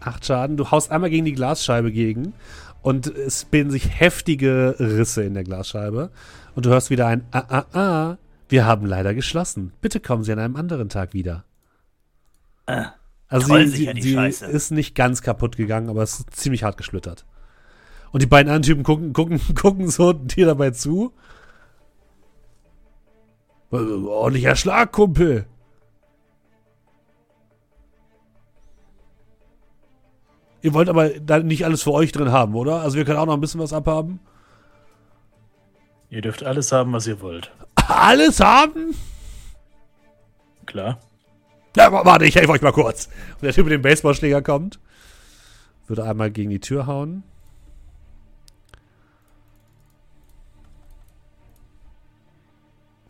[0.06, 0.56] acht Schaden.
[0.56, 2.34] Du haust einmal gegen die Glasscheibe gegen
[2.82, 6.10] und es bilden sich heftige Risse in der Glasscheibe.
[6.54, 8.16] Und du hörst wieder ein Ah, ah, ah.
[8.48, 9.72] Wir haben leider geschlossen.
[9.80, 11.44] Bitte kommen Sie an einem anderen Tag wieder.
[12.66, 12.92] Ah,
[13.28, 16.76] Also toll sie, sie, sie ist nicht ganz kaputt gegangen, aber es ist ziemlich hart
[16.76, 17.26] geschlittert.
[18.12, 21.12] Und die beiden anderen Typen gucken, gucken, gucken so dir dabei zu.
[23.70, 25.46] Ordentlicher Schlag, Kumpel.
[30.66, 32.80] Ihr wollt aber da nicht alles für euch drin haben, oder?
[32.80, 34.18] Also wir können auch noch ein bisschen was abhaben.
[36.10, 37.52] Ihr dürft alles haben, was ihr wollt.
[37.76, 38.96] Alles haben?
[40.66, 40.98] Klar.
[41.76, 43.06] Ja, wa- warte, ich helfe euch mal kurz.
[43.34, 44.80] Und der Typ mit dem Baseballschläger kommt.
[45.86, 47.22] Würde einmal gegen die Tür hauen.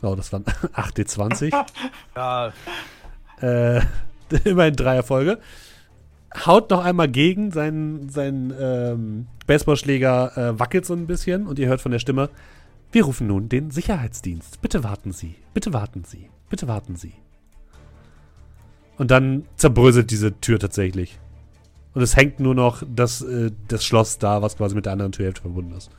[0.03, 1.53] Oh, das waren 8d20.
[2.15, 2.53] Ja,
[3.41, 3.81] äh,
[4.45, 5.39] immerhin drei Erfolge.
[6.45, 11.69] Haut noch einmal gegen, sein, sein ähm, Baseballschläger äh, wackelt so ein bisschen und ihr
[11.69, 12.29] hört von der Stimme,
[12.93, 14.61] wir rufen nun den Sicherheitsdienst.
[14.61, 17.15] Bitte warten Sie, bitte warten Sie, bitte warten Sie.
[18.99, 21.19] Und dann zerbröselt diese Tür tatsächlich.
[21.95, 25.13] Und es hängt nur noch das, äh, das Schloss da, was quasi mit der anderen
[25.13, 25.91] Türhälfte verbunden ist.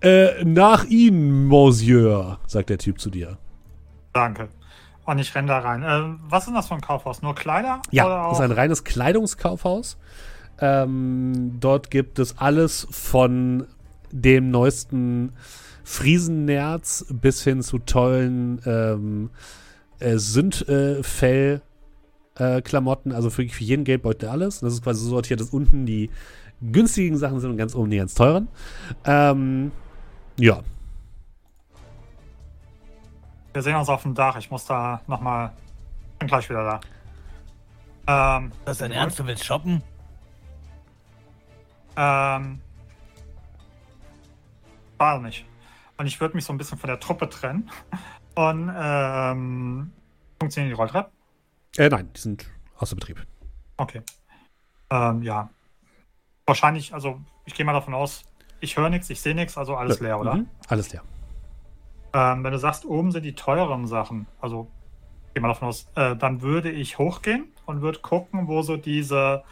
[0.00, 3.38] Äh, nach Ihnen, Monsieur, sagt der Typ zu dir.
[4.12, 4.48] Danke.
[5.04, 5.82] Und ich renne da rein.
[5.82, 7.22] Äh, was ist das für ein Kaufhaus?
[7.22, 7.80] Nur Kleider?
[7.90, 9.98] Ja, das ist ein reines Kleidungskaufhaus.
[10.60, 13.66] Ähm, dort gibt es alles von
[14.10, 15.32] dem neuesten
[15.82, 19.30] Friesennerz bis hin zu tollen ähm,
[19.98, 21.60] äh, Sündfell.
[22.36, 24.60] Äh, also für, für jeden Geldbeutel alles.
[24.60, 26.10] Das ist quasi so sortiert, dass unten die
[26.72, 28.48] günstigen Sachen sind und ganz oben die ganz teuren.
[29.04, 29.70] Ähm,
[30.38, 30.60] ja,
[33.54, 34.36] Wir sehen uns auf dem Dach.
[34.36, 35.52] Ich muss da nochmal.
[36.18, 36.80] Bin gleich wieder
[38.06, 38.36] da.
[38.36, 39.18] Ähm, das ist dein Ernst?
[39.18, 39.82] Du willst shoppen?
[41.96, 42.60] ähm.
[44.98, 45.46] War nicht.
[45.96, 47.70] Und ich würde mich so ein bisschen von der Truppe trennen.
[48.34, 49.92] Und, ähm.
[50.40, 51.12] Funktionieren die Rolltreppen?
[51.76, 53.24] äh, nein, die sind außer Betrieb.
[53.76, 54.02] Okay.
[54.90, 55.48] Ähm, ja.
[56.44, 58.24] Wahrscheinlich, also ich gehe mal davon aus,
[58.60, 60.34] ich höre nichts, ich sehe nichts, also alles leer, oder?
[60.34, 61.02] Mhm, alles leer.
[62.14, 64.68] Ähm, wenn du sagst, oben sind die teuren Sachen, also
[65.34, 69.42] geh mal davon aus, äh, dann würde ich hochgehen und würde gucken, wo so diese,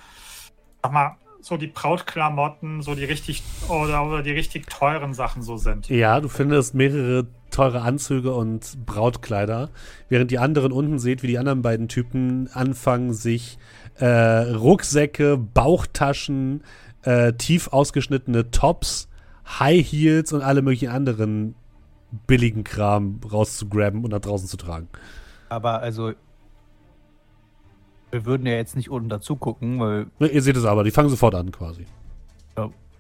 [0.82, 5.56] sag mal, so die Brautklamotten, so die richtig oder, oder die richtig teuren Sachen so
[5.56, 5.89] sind.
[5.89, 9.70] Ja, du findest mehrere teure Anzüge und Brautkleider,
[10.09, 13.59] während die anderen unten seht, wie die anderen beiden Typen anfangen, sich
[13.98, 16.62] äh, Rucksäcke, Bauchtaschen,
[17.02, 19.09] äh, tief ausgeschnittene Tops,
[19.59, 21.56] High Heels und alle möglichen anderen
[22.26, 24.89] billigen Kram rauszugraben und nach draußen zu tragen.
[25.48, 26.12] Aber also,
[28.10, 30.90] wir würden ja jetzt nicht unten dazu gucken, weil Ne, ihr seht es aber, die
[30.90, 31.86] fangen sofort an quasi.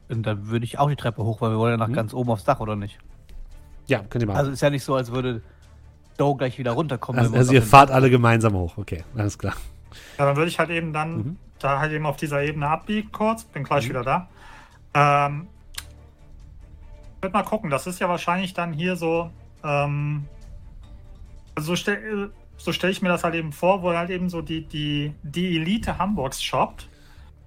[0.08, 1.94] und dann würde ich auch die Treppe hoch, weil wir wollen ja nach Mhm.
[1.94, 2.98] ganz oben aufs Dach, oder nicht?
[3.86, 4.36] Ja, könnt ihr machen.
[4.38, 5.40] Also ist ja nicht so, als würde
[6.18, 7.18] Doe gleich wieder runterkommen.
[7.18, 8.76] Also, also ihr fahrt alle gemeinsam hoch.
[8.76, 9.54] Okay, alles klar.
[10.18, 11.36] Ja, dann würde ich halt eben dann Mhm.
[11.60, 13.44] da halt eben auf dieser Ebene abbiegen kurz.
[13.44, 13.90] Bin gleich Mhm.
[13.90, 14.28] wieder da.
[14.92, 15.46] Ähm,
[17.22, 17.70] wird mal gucken.
[17.70, 19.30] Das ist ja wahrscheinlich dann hier so.
[19.64, 20.26] Ähm,
[21.54, 24.40] also so stelle so stell ich mir das halt eben vor, wo halt eben so
[24.40, 26.88] die, die, die Elite Hamburgs shoppt.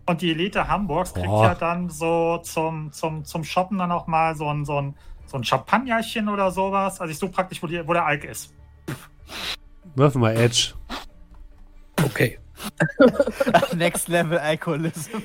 [0.07, 1.45] Und die Elite Hamburgs kriegt Boah.
[1.45, 4.95] ja dann so zum, zum, zum Shoppen dann auch mal so ein, so ein,
[5.25, 6.99] so ein Champagnerchen oder sowas.
[6.99, 8.53] Also ich suche praktisch, wo, die, wo der Alk ist.
[9.95, 10.73] Wirf mal Edge.
[12.03, 12.37] Okay.
[13.75, 15.21] Next Level Alkoholism.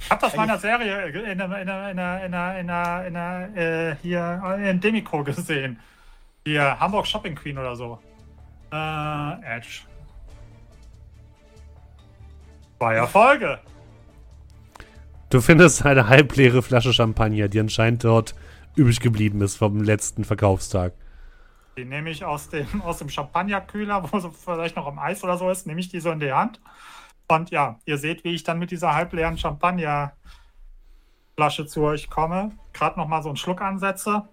[0.00, 2.32] Ich hab das mal in der Serie, äh, in der, in der, in der, in
[2.32, 5.78] der, in der, in der äh, hier in Demico gesehen.
[6.44, 7.98] Hier, Hamburg Shopping Queen oder so.
[8.72, 9.82] Äh, Edge.
[12.78, 13.58] Zwei Erfolge.
[15.30, 18.34] Du findest eine halbleere Flasche Champagner, die anscheinend dort
[18.76, 20.94] übrig geblieben ist vom letzten Verkaufstag.
[21.78, 25.38] Die nehme ich aus dem, aus dem Champagnerkühler, wo so vielleicht noch am Eis oder
[25.38, 26.60] so ist, nehme ich die so in die Hand.
[27.28, 30.16] Und ja, ihr seht, wie ich dann mit dieser halbleeren Champagnerflasche
[31.66, 32.50] zu euch komme.
[32.72, 34.28] Gerade noch mal so einen Schluck ansetze.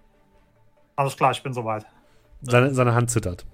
[0.96, 1.86] Alles klar, ich bin soweit.
[2.42, 3.46] Seine, seine Hand zittert.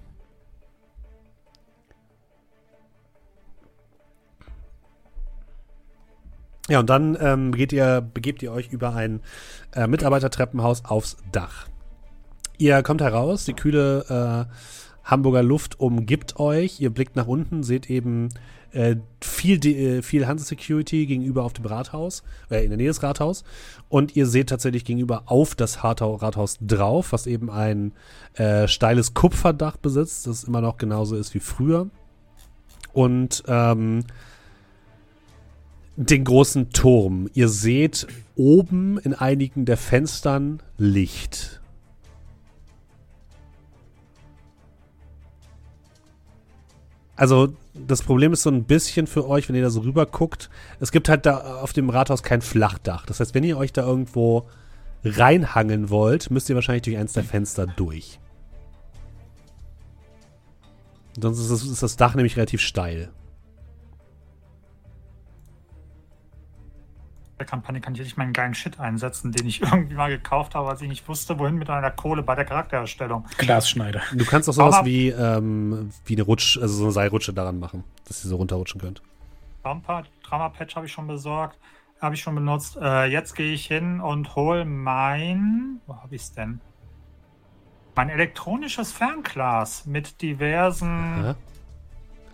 [6.67, 9.21] Ja, und dann ähm, geht ihr, begebt ihr euch über ein
[9.73, 11.67] äh, Mitarbeitertreppenhaus aufs Dach.
[12.57, 14.53] Ihr kommt heraus, die kühle äh,
[15.03, 16.79] Hamburger Luft umgibt euch.
[16.79, 18.29] Ihr blickt nach unten, seht eben
[18.71, 23.03] äh, viel, De- äh, viel Hanse-Security gegenüber auf dem Rathaus, äh, in der Nähe des
[23.03, 23.43] Rathaus.
[23.89, 27.91] Und ihr seht tatsächlich gegenüber auf das Hartau Rathaus drauf, was eben ein
[28.35, 31.89] äh, steiles Kupferdach besitzt, das immer noch genauso ist wie früher.
[32.93, 34.05] Und ähm,
[35.95, 37.29] den großen Turm.
[37.33, 41.61] Ihr seht oben in einigen der Fenstern Licht.
[47.15, 50.49] Also das Problem ist so ein bisschen für euch, wenn ihr da so rüber guckt.
[50.79, 53.05] Es gibt halt da auf dem Rathaus kein Flachdach.
[53.05, 54.47] Das heißt, wenn ihr euch da irgendwo
[55.03, 58.19] reinhangeln wollt, müsst ihr wahrscheinlich durch eins der Fenster durch.
[61.19, 63.11] Sonst ist das, ist das Dach nämlich relativ steil.
[67.39, 70.69] Der Kampagne kann ich nicht meinen geilen Shit einsetzen, den ich irgendwie mal gekauft habe,
[70.69, 73.25] als ich nicht wusste, wohin mit einer Kohle bei der Charaktererstellung.
[73.37, 74.01] Glasschneider.
[74.13, 77.83] Du kannst auch sowas wie, ähm, wie eine Rutsch, also so eine Seilrutsche daran machen,
[78.07, 79.01] dass ihr so runterrutschen könnt.
[79.63, 81.57] Drama- Drama-Patch habe ich schon besorgt,
[82.01, 82.77] habe ich schon benutzt.
[82.81, 86.59] Äh, jetzt gehe ich hin und hole mein, wo habe ich es denn?
[87.95, 91.35] Mein elektronisches Fernglas mit diversen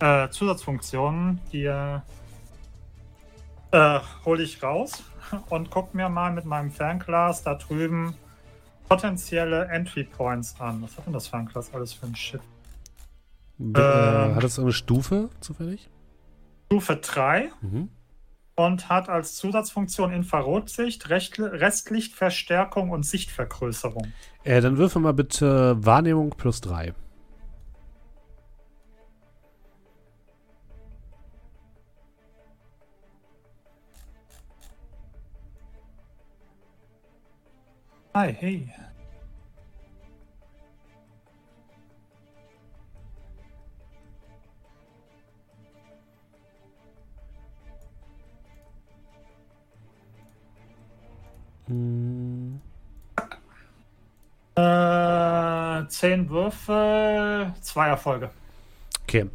[0.00, 1.98] äh, Zusatzfunktionen, die äh,
[3.72, 5.02] äh, hole ich raus
[5.48, 8.14] und gucke mir mal mit meinem Fernglas da drüben
[8.88, 10.82] potenzielle Entry Points an.
[10.82, 12.40] Was hat denn das Fernglas alles für ein Shit?
[13.60, 14.34] Äh, Ähm.
[14.34, 15.88] hat das eine Stufe zufällig?
[16.66, 17.88] Stufe 3 Mhm.
[18.56, 24.12] und hat als Zusatzfunktion Infrarotsicht, Restlichtverstärkung und Sichtvergrößerung.
[24.44, 26.94] Äh, dann würfel mal bitte Wahrnehmung plus 3.
[38.20, 38.68] Hi, hey.
[51.66, 52.60] Hm.
[54.54, 58.30] Äh, 10 Würfel, zwei Erfolge.
[59.04, 59.30] Okay.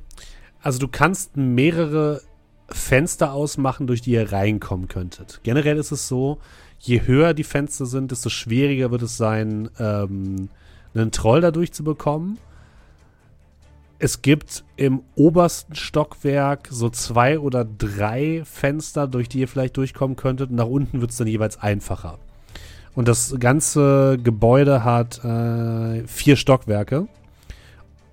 [0.61, 2.21] Also du kannst mehrere
[2.69, 5.39] Fenster ausmachen, durch die ihr reinkommen könntet.
[5.41, 6.39] Generell ist es so,
[6.85, 10.49] je höher die Fenster sind, desto schwieriger wird es sein, ähm,
[10.93, 12.37] einen Troll dadurch zu bekommen.
[13.97, 20.15] Es gibt im obersten Stockwerk so zwei oder drei Fenster, durch die ihr vielleicht durchkommen
[20.15, 20.49] könntet.
[20.49, 22.19] Und nach unten wird es dann jeweils einfacher.
[22.93, 27.07] Und das ganze Gebäude hat äh, vier Stockwerke.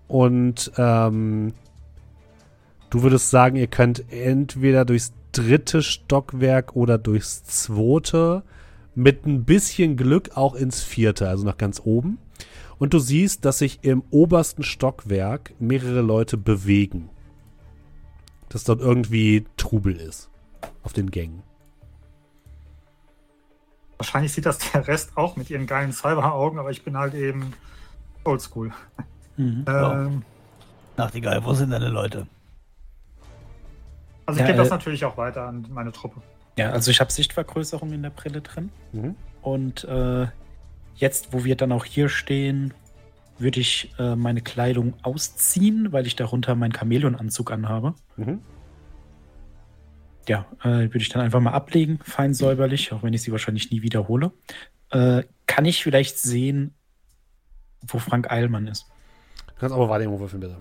[0.08, 1.52] Und ähm,
[2.90, 8.42] du würdest sagen, ihr könnt entweder durchs dritte Stockwerk oder durchs zweite
[8.94, 12.18] mit ein bisschen Glück auch ins vierte, also nach ganz oben.
[12.78, 17.10] Und du siehst, dass sich im obersten Stockwerk mehrere Leute bewegen.
[18.48, 20.30] Dass dort irgendwie Trubel ist
[20.82, 21.42] auf den Gängen.
[23.98, 27.52] Wahrscheinlich sieht das der Rest auch mit ihren geilen Cyber-Augen, aber ich bin halt eben
[28.24, 28.72] oldschool.
[29.36, 29.64] Mhm.
[29.68, 30.22] Ähm,
[30.96, 32.26] Nachtigall, wo sind deine Leute?
[34.26, 36.20] also ich Ja, gebe das äh, natürlich auch weiter an meine Truppe.
[36.58, 38.70] Ja, also ich habe Sichtvergrößerung in der Brille drin.
[38.92, 39.16] Mhm.
[39.40, 40.26] Und äh,
[40.94, 42.74] jetzt, wo wir dann auch hier stehen,
[43.38, 47.94] würde ich äh, meine Kleidung ausziehen, weil ich darunter meinen Chamäleonanzug anhabe.
[48.16, 48.40] Mhm.
[50.28, 53.70] Ja, äh, würde ich dann einfach mal ablegen, fein säuberlich, auch wenn ich sie wahrscheinlich
[53.70, 54.32] nie wiederhole.
[54.90, 56.74] Äh, kann ich vielleicht sehen,
[57.80, 58.86] wo Frank Eilmann ist?
[59.48, 60.56] Du kannst aber Wahrnehmung würfeln, bitte.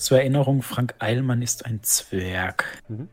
[0.00, 2.82] Zur Erinnerung, Frank Eilmann ist ein Zwerg.
[2.88, 3.10] Mhm.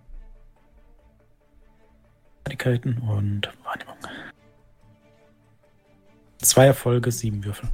[2.45, 3.97] Fertigkeiten und Wahrnehmung.
[6.37, 7.67] Zwei Erfolge, sieben Würfel.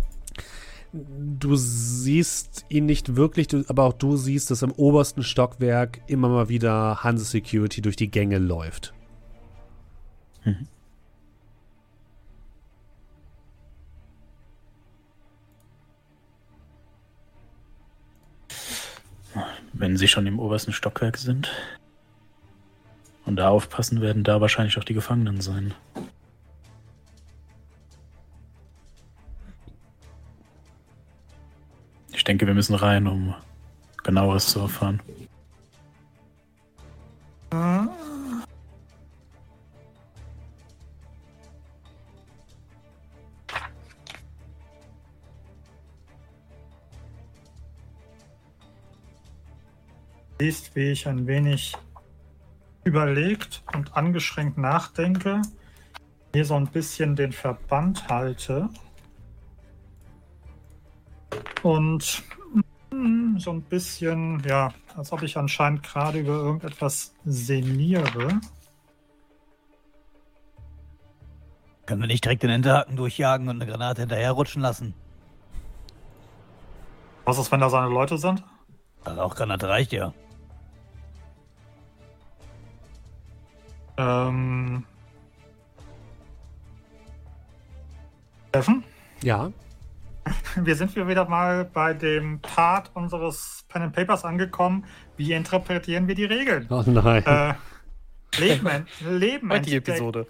[0.92, 6.50] Du siehst ihn nicht wirklich, aber auch du siehst, dass im obersten Stockwerk immer mal
[6.50, 8.96] wieder Hanse Security durch die Gänge läuft.
[10.44, 10.68] Mhm.
[19.84, 21.52] Wenn sie schon im obersten Stockwerk sind
[23.26, 25.74] und da aufpassen, werden da wahrscheinlich auch die Gefangenen sein.
[32.14, 33.36] Ich denke, wir müssen rein, um
[34.04, 35.02] genaueres zu erfahren.
[50.44, 51.72] Siehst, wie ich ein wenig
[52.84, 55.42] überlegt und angeschränkt nachdenke,
[56.34, 58.68] hier so ein bisschen den Verband halte
[61.62, 62.24] und
[62.92, 68.42] mm, so ein bisschen, ja, als ob ich anscheinend gerade über irgendetwas sinniere.
[71.86, 74.94] Können wir nicht direkt den Hinterhaken durchjagen und eine Granate hinterherrutschen lassen?
[77.24, 78.44] Was ist, wenn da seine Leute sind?
[79.06, 80.14] Also auch Granate reicht ja.
[83.98, 84.86] Ähm.
[88.50, 88.84] Steffen?
[89.22, 89.52] Ja.
[90.56, 94.86] Wir sind hier wieder mal bei dem Part unseres Pen and Papers angekommen.
[95.18, 96.68] Wie interpretieren wir die Regeln?
[96.70, 97.26] Oh nein.
[97.26, 97.54] Äh,
[98.38, 100.28] Leben, ent Leben, Heutige entdecken, Episode.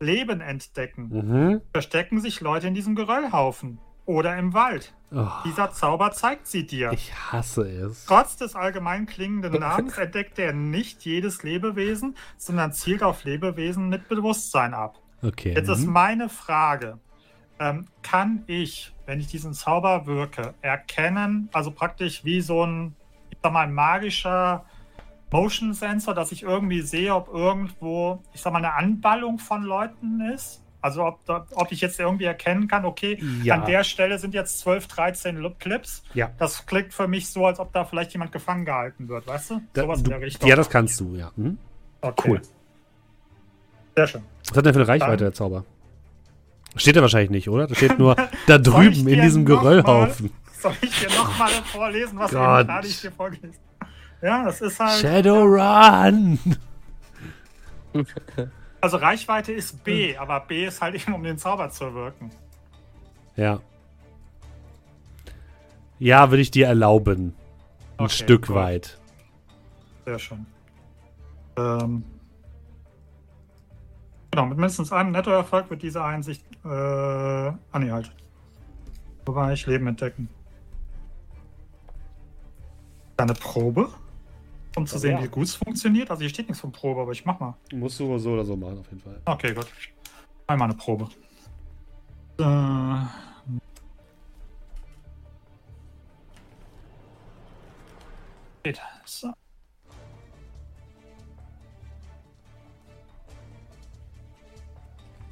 [0.00, 1.08] Leben entdecken.
[1.08, 1.60] Mhm.
[1.72, 4.94] Verstecken sich Leute in diesem Geröllhaufen oder im Wald.
[5.14, 6.90] Oh, Dieser Zauber zeigt sie dir.
[6.92, 8.06] ich hasse es.
[8.06, 14.08] Trotz des allgemein klingenden Namens entdeckt er nicht jedes Lebewesen, sondern zielt auf Lebewesen mit
[14.08, 14.98] Bewusstsein ab.
[15.22, 15.54] Okay.
[15.54, 15.92] Jetzt ist mhm.
[15.92, 16.98] meine Frage.
[17.58, 22.96] Ähm, kann ich, wenn ich diesen Zauber wirke, erkennen, also praktisch wie so ein,
[23.30, 24.64] ich sag mal, ein magischer
[25.30, 30.20] Motion Sensor, dass ich irgendwie sehe, ob irgendwo, ich sag mal, eine Anballung von Leuten
[30.20, 30.61] ist?
[30.82, 31.20] Also ob,
[31.52, 33.54] ob ich jetzt irgendwie erkennen kann, okay, Ja.
[33.54, 36.02] an der Stelle sind jetzt 12, 13 Lu- Clips.
[36.12, 36.30] Ja.
[36.38, 39.60] Das klingt für mich so, als ob da vielleicht jemand gefangen gehalten wird, weißt du?
[39.72, 40.48] Da, Sowas in du, der Richtung.
[40.48, 41.30] ja, das kannst du, ja.
[41.36, 41.56] Mhm.
[42.00, 42.30] Okay.
[42.30, 42.42] cool.
[43.96, 44.22] Sehr schön.
[44.48, 45.64] Was hat der für eine Reichweite, Dann- der Zauber?
[46.74, 47.66] Steht er wahrscheinlich nicht, oder?
[47.66, 50.32] Da steht nur da drüben in diesem Geröllhaufen.
[50.58, 52.66] Soll ich dir nochmal vorlesen, was Gott.
[52.66, 53.58] gerade ich dir vorgelesen
[54.22, 55.00] Ja, das ist halt.
[55.00, 56.38] Shadowrun!
[58.82, 59.78] Also Reichweite ist Hm.
[59.84, 62.30] B, aber B ist halt eben, um den Zauber zu wirken.
[63.36, 63.60] Ja.
[66.00, 67.32] Ja, würde ich dir erlauben.
[67.96, 68.56] Ein Okay, Stück gut.
[68.56, 68.98] weit.
[70.04, 70.44] Sehr schön.
[71.56, 72.04] Ähm,
[74.32, 76.44] genau, mit mindestens einem Nettoerfolg wird diese Einsicht.
[76.64, 78.12] Äh, halt.
[79.24, 80.28] Wobei ich Leben entdecken.
[83.16, 83.90] Eine Probe?
[84.74, 85.22] Um zu sehen, ja.
[85.22, 86.10] wie gut es funktioniert.
[86.10, 87.54] Also hier steht nichts von Probe, aber ich mach mal.
[87.72, 89.20] Musst du so oder so machen, auf jeden Fall.
[89.26, 89.66] Okay, gut.
[90.46, 91.08] Einmal eine Probe.
[92.38, 93.04] Äh,
[98.62, 98.80] geht.
[99.04, 99.32] So.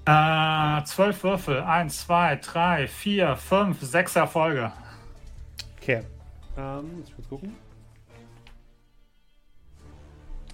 [0.05, 1.63] Äh, zwölf Würfel.
[1.63, 4.73] Eins, zwei, drei, vier, fünf, sechs Erfolge.
[5.81, 6.03] Okay.
[6.57, 7.57] Ähm, jetzt kurz gucken.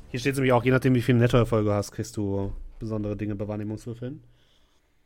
[0.09, 3.35] Hier steht nämlich auch, je nachdem, wie viel Nettoerfolge du hast, kriegst du besondere Dinge
[3.35, 4.23] bei Wahrnehmungswürfeln.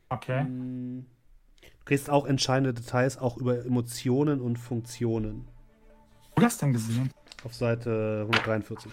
[0.09, 0.45] Okay.
[0.45, 5.47] Du kriegst auch entscheidende Details, auch über Emotionen und Funktionen.
[6.37, 7.11] Wo hast du das denn gesehen?
[7.45, 8.93] Auf Seite 143.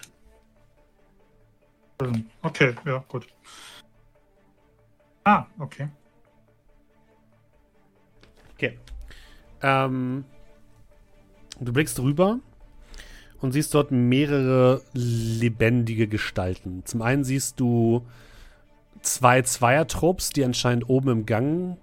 [2.42, 3.28] Okay, ja, gut.
[5.24, 5.90] Ah, okay.
[8.54, 8.80] Okay.
[9.62, 10.24] Ähm,
[11.60, 12.40] du blickst rüber
[13.42, 16.84] und siehst dort mehrere lebendige Gestalten.
[16.86, 18.06] Zum einen siehst du
[19.02, 21.78] zwei Zweiertrupps, die anscheinend oben im Gang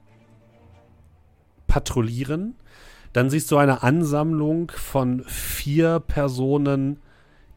[1.67, 2.57] patrouillieren.
[3.13, 6.99] Dann siehst du eine Ansammlung von vier Personen,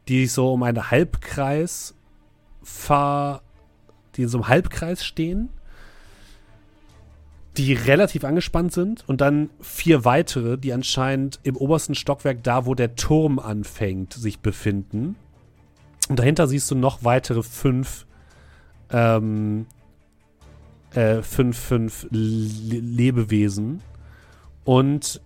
[0.06, 1.94] die sich so um einen Halbkreis
[2.62, 3.42] ver
[4.16, 5.48] die in so einem Halbkreis stehen,
[7.58, 12.76] die relativ angespannt sind und dann vier weitere, die anscheinend im obersten Stockwerk, da wo
[12.76, 15.16] der Turm anfängt, sich befinden.
[16.08, 18.06] Und dahinter siehst du noch weitere fünf,
[18.90, 19.66] ähm,
[20.94, 23.82] äh, fünf, fünf Le Lebewesen.
[24.64, 25.20] Und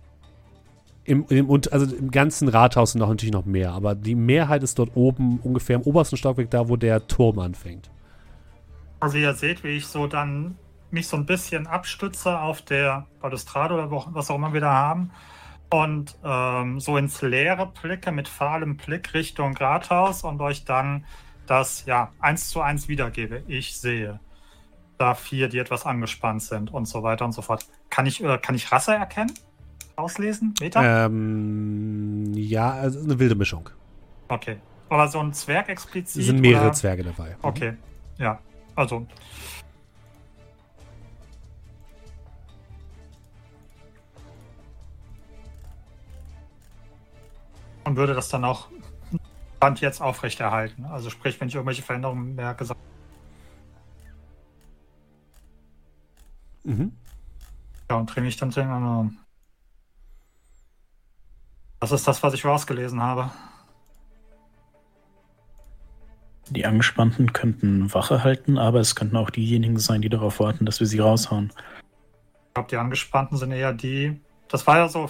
[1.05, 4.79] im, im, also im ganzen Rathaus sind noch natürlich noch mehr, aber die Mehrheit ist
[4.79, 7.91] dort oben, ungefähr im obersten Stockwerk, da wo der Turm anfängt.
[8.99, 10.55] Also ihr seht, wie ich so dann
[10.93, 15.11] mich so ein bisschen abstütze auf der Balustrade oder was auch immer wir da haben
[15.69, 21.05] und ähm, so ins Leere blicke mit fahlem Blick Richtung Rathaus und euch dann
[21.47, 23.43] das ja eins zu eins wiedergebe.
[23.47, 24.19] Ich sehe
[24.97, 27.65] da vier, die etwas angespannt sind und so weiter und so fort.
[27.89, 29.33] Kann ich, äh, kann ich Rasse erkennen?
[29.95, 30.53] Auslesen?
[30.59, 31.05] Meta?
[31.05, 33.69] Ähm, ja, also eine wilde Mischung.
[34.27, 34.57] Okay.
[34.89, 36.21] Aber so ein Zwerg explizit?
[36.21, 36.73] Es sind mehrere oder?
[36.73, 37.29] Zwerge dabei.
[37.29, 37.35] Mhm.
[37.41, 37.73] Okay.
[38.17, 38.39] Ja.
[38.75, 39.07] Also.
[47.83, 48.67] Und würde das dann auch
[49.57, 50.85] Stand jetzt aufrechterhalten.
[50.85, 52.65] Also sprich, wenn ich irgendwelche Veränderungen merke.
[56.63, 56.93] Mhm.
[57.89, 58.61] Ja, und drehe mich dann zu
[61.79, 63.31] Das ist das, was ich rausgelesen habe.
[66.49, 70.81] Die Angespannten könnten Wache halten, aber es könnten auch diejenigen sein, die darauf warten, dass
[70.81, 71.53] wir sie raushauen.
[72.47, 74.19] Ich glaube, die Angespannten sind eher die.
[74.49, 75.07] Das war ja so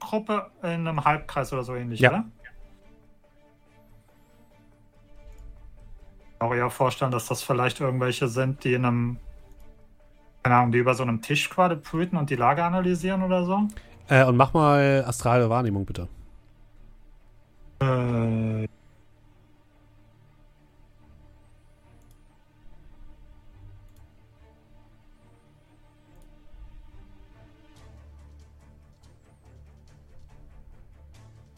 [0.00, 2.10] Vierergruppe in einem Halbkreis oder so ähnlich, ja.
[2.10, 2.24] oder?
[6.32, 9.16] Ich kann auch eher vorstellen, dass das vielleicht irgendwelche sind, die in einem,
[10.42, 13.68] keine Ahnung, die über so einem Tisch quasi brüten und die Lage analysieren oder so.
[14.08, 16.08] Äh, und mach mal astrale Wahrnehmung, bitte.
[17.80, 18.66] Äh,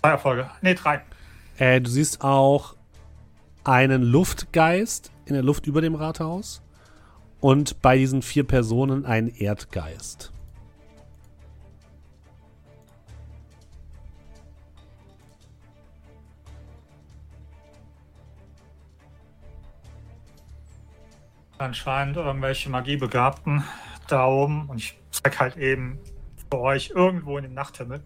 [0.01, 0.51] Zwei Erfolge.
[0.62, 1.03] Nee, drei.
[1.59, 2.77] Äh, du siehst auch
[3.65, 6.62] einen Luftgeist in der Luft über dem Rathaus
[7.41, 10.33] und bei diesen vier Personen einen Erdgeist.
[21.59, 23.65] Anscheinend irgendwelche Magiebegabten
[24.07, 25.99] da oben und ich zeig halt eben
[26.49, 28.01] für euch irgendwo in dem Nachthimmel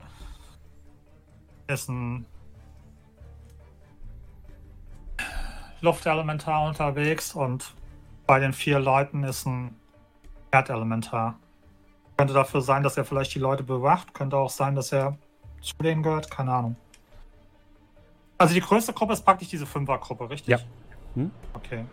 [1.67, 2.27] ist ein
[5.81, 7.75] Luftelementar unterwegs und
[8.27, 9.75] bei den vier Leuten ist ein
[10.51, 11.39] Erdelementar.
[12.17, 15.19] Könnte dafür sein, dass er vielleicht die Leute bewacht, könnte auch sein, dass er
[15.61, 16.77] zu denen gehört, keine Ahnung.
[18.39, 20.49] Also die größte Gruppe ist praktisch diese Fünfergruppe, richtig?
[20.49, 20.59] Ja.
[21.15, 21.31] Hm?
[21.55, 21.85] Okay.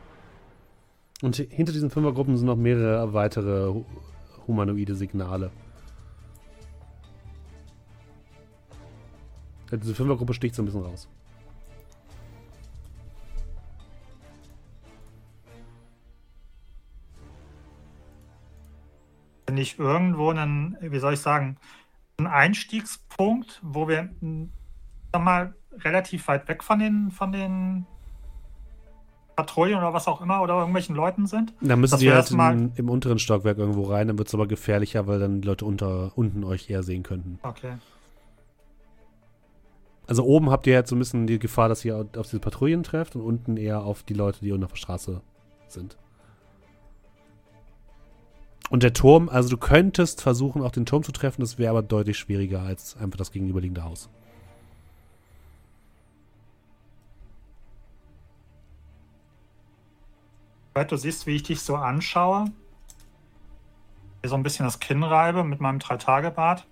[1.22, 3.74] Und hinter diesen Fünfergruppen sind noch mehrere weitere
[4.48, 5.52] humanoide Signale.
[9.72, 11.08] Diese Fünfergruppe sticht so ein bisschen raus.
[19.52, 21.58] Nicht irgendwo einen, wie soll ich sagen,
[22.18, 24.10] einen Einstiegspunkt, wo wir
[25.12, 27.86] sag mal, relativ weit weg von den, von den
[29.36, 31.54] Patrouillen oder was auch immer oder irgendwelchen Leuten sind.
[31.62, 35.08] Da müssen die halt in, im unteren Stockwerk irgendwo rein, dann wird es aber gefährlicher,
[35.08, 37.40] weil dann die Leute unter, unten euch eher sehen könnten.
[37.44, 37.74] Okay.
[40.10, 42.81] Also oben habt ihr jetzt so ein bisschen die Gefahr, dass ihr auf diese Patrouillen
[42.81, 45.22] trefft und unten eher auf die Leute, die unten auf der Straße
[45.68, 45.99] sind.
[48.72, 51.84] Und der Turm, also du könntest versuchen, auch den Turm zu treffen, das wäre aber
[51.84, 54.10] deutlich schwieriger als einfach das gegenüberliegende Haus.
[60.73, 62.45] Du siehst, wie ich dich so anschaue.
[64.26, 66.65] So ein bisschen das Kinn reibe mit meinem Drei-Tage-Bart.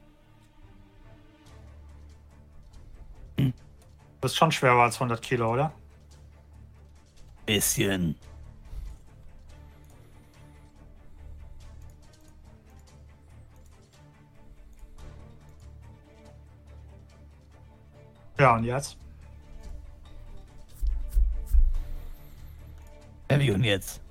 [4.21, 5.71] Das ist schon schwerer als 100 Kilo, oder?
[7.45, 8.15] Bisschen.
[18.39, 18.97] Ja, und jetzt?
[23.31, 24.01] Ja, wie und jetzt?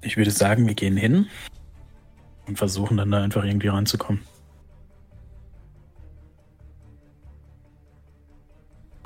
[0.00, 1.28] Ich würde sagen, wir gehen hin
[2.46, 4.24] und versuchen dann da einfach irgendwie reinzukommen.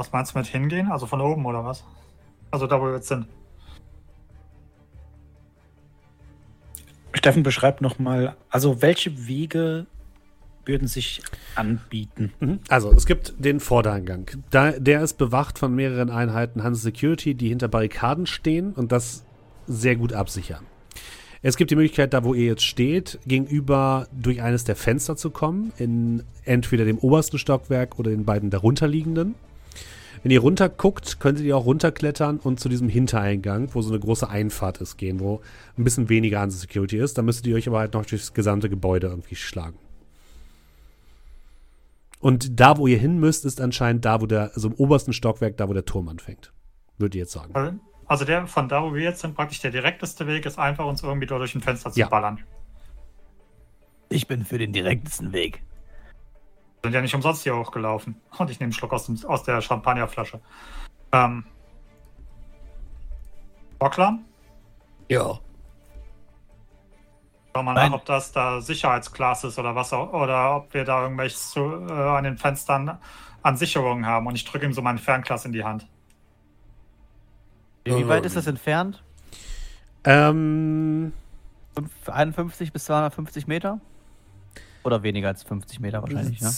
[0.01, 0.91] Was meinst du mit hingehen?
[0.91, 1.85] Also von oben oder was?
[2.51, 3.27] Also da, wo wir jetzt sind.
[7.13, 9.85] Steffen beschreibt nochmal, also welche Wege
[10.65, 11.21] würden sich
[11.55, 12.33] anbieten?
[12.41, 12.61] Mhm.
[12.71, 14.31] Also, es gibt den Vordereingang.
[14.49, 19.27] Da, der ist bewacht von mehreren Einheiten Hans Security, die hinter Barrikaden stehen und das
[19.67, 20.65] sehr gut absichern.
[21.43, 25.29] Es gibt die Möglichkeit, da wo ihr jetzt steht, gegenüber durch eines der Fenster zu
[25.29, 29.35] kommen, in entweder dem obersten Stockwerk oder den beiden darunterliegenden.
[30.23, 34.29] Wenn ihr runterguckt, könntet ihr auch runterklettern und zu diesem Hintereingang, wo so eine große
[34.29, 35.41] Einfahrt ist, gehen, wo
[35.79, 37.17] ein bisschen weniger an Security ist.
[37.17, 39.79] Da müsstet ihr euch aber halt noch durchs gesamte Gebäude irgendwie schlagen.
[42.21, 45.57] Und da, wo ihr hin müsst, ist anscheinend da, wo der, also im obersten Stockwerk,
[45.57, 46.53] da, wo der Turm anfängt.
[46.99, 47.55] Würde ich jetzt sagen.
[47.55, 50.85] Also- Also der von da, wo wir jetzt sind, praktisch der direkteste Weg ist einfach,
[50.85, 52.09] uns irgendwie da durch ein Fenster zu Ja.
[52.09, 52.41] ballern.
[54.09, 55.63] Ich bin für den direktesten Weg.
[56.83, 58.21] Wir sind ja nicht umsonst hier hochgelaufen.
[58.39, 60.41] Und ich nehme einen Schluck aus, dem, aus der Champagnerflasche.
[61.13, 61.45] Ähm.
[63.79, 64.25] Bocklam?
[65.09, 65.39] Ja.
[67.55, 67.91] Schau mal Nein.
[67.91, 71.61] nach, ob das da Sicherheitsglas ist oder was auch, oder ob wir da irgendwelches zu,
[71.61, 72.99] äh, an den Fenstern
[73.43, 74.27] an Sicherungen haben.
[74.27, 75.87] Und ich drücke ihm so mein Fernglas in die Hand.
[77.85, 79.03] Wie weit ist das entfernt?
[80.05, 81.13] Ähm,
[81.75, 83.81] Fünf- 51 bis 250 Meter?
[84.85, 86.51] Oder weniger als 50 Meter wahrscheinlich, ne?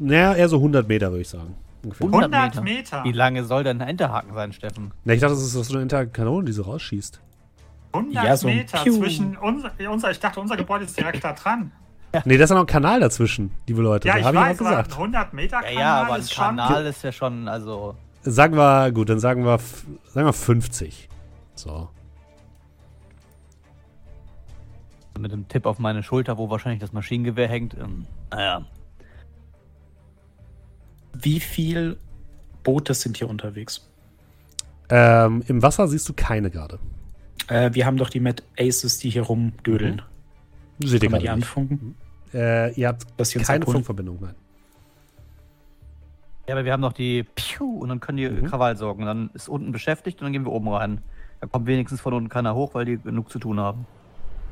[0.00, 1.54] Naja, eher so 100 Meter, würde ich sagen.
[1.82, 2.06] Ungefähr.
[2.06, 2.62] 100 100 Meter.
[2.62, 3.04] Meter!
[3.04, 4.92] Wie lange soll denn ein Enterhaken sein, Steffen?
[5.04, 7.20] Na, ich dachte, das ist so eine interne Kanone, die so rausschießt.
[7.92, 8.96] 100 Ja, so ein Meter Piu.
[8.98, 11.70] zwischen unser, unser, ich dachte, unser Gebäude ist direkt da dran.
[12.24, 14.06] Nee, da ist ja noch ein Kanal dazwischen, liebe Leute.
[14.06, 14.92] Ja, da ich habe ich auch aber ein gesagt.
[14.92, 16.44] 100 Meter Ja, Kanal ja, aber ein ist schon.
[16.44, 17.96] Kanal ist ja schon, also.
[18.22, 19.58] Sagen wir, gut, dann sagen wir,
[20.12, 21.08] sagen wir 50.
[21.56, 21.88] So.
[25.18, 27.74] Mit dem Tipp auf meine Schulter, wo wahrscheinlich das Maschinengewehr hängt.
[27.74, 28.64] Ähm, naja.
[31.12, 31.96] Wie viel
[32.64, 33.88] Boote sind hier unterwegs?
[34.90, 36.78] Ähm, Im Wasser siehst du keine gerade.
[37.48, 40.02] Äh, wir haben doch die Met Aces, die hier rumdödeln.
[40.80, 41.94] Seht ihr man die anfunken?
[42.32, 43.76] Äh, ihr habt Dass sie uns keine abholen?
[43.76, 44.34] Funkverbindung, nein.
[46.48, 48.46] Ja, aber wir haben noch die Piu und dann können die Mhm.
[48.46, 49.06] Krawall sorgen.
[49.06, 51.00] Dann ist unten beschäftigt und dann gehen wir oben rein.
[51.40, 53.86] Da kommt wenigstens von unten keiner hoch, weil die genug zu tun haben.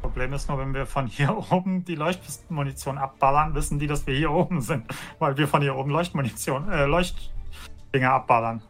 [0.03, 4.15] Problem ist nur, wenn wir von hier oben die Leuchtpistenmunition abballern, wissen die, dass wir
[4.15, 4.85] hier oben sind.
[5.19, 8.63] Weil wir von hier oben Leuchtmunition, äh, Leuchtdinger abballern.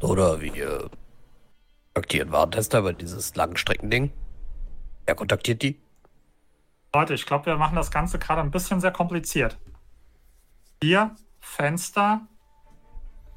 [0.00, 0.90] Oder wir
[1.94, 4.12] kontaktieren Warentester über dieses Langstreckending.
[5.06, 5.80] Wer kontaktiert die?
[6.92, 9.58] Leute, ich glaube, wir machen das Ganze gerade ein bisschen sehr kompliziert.
[10.82, 12.26] Hier, Fenster,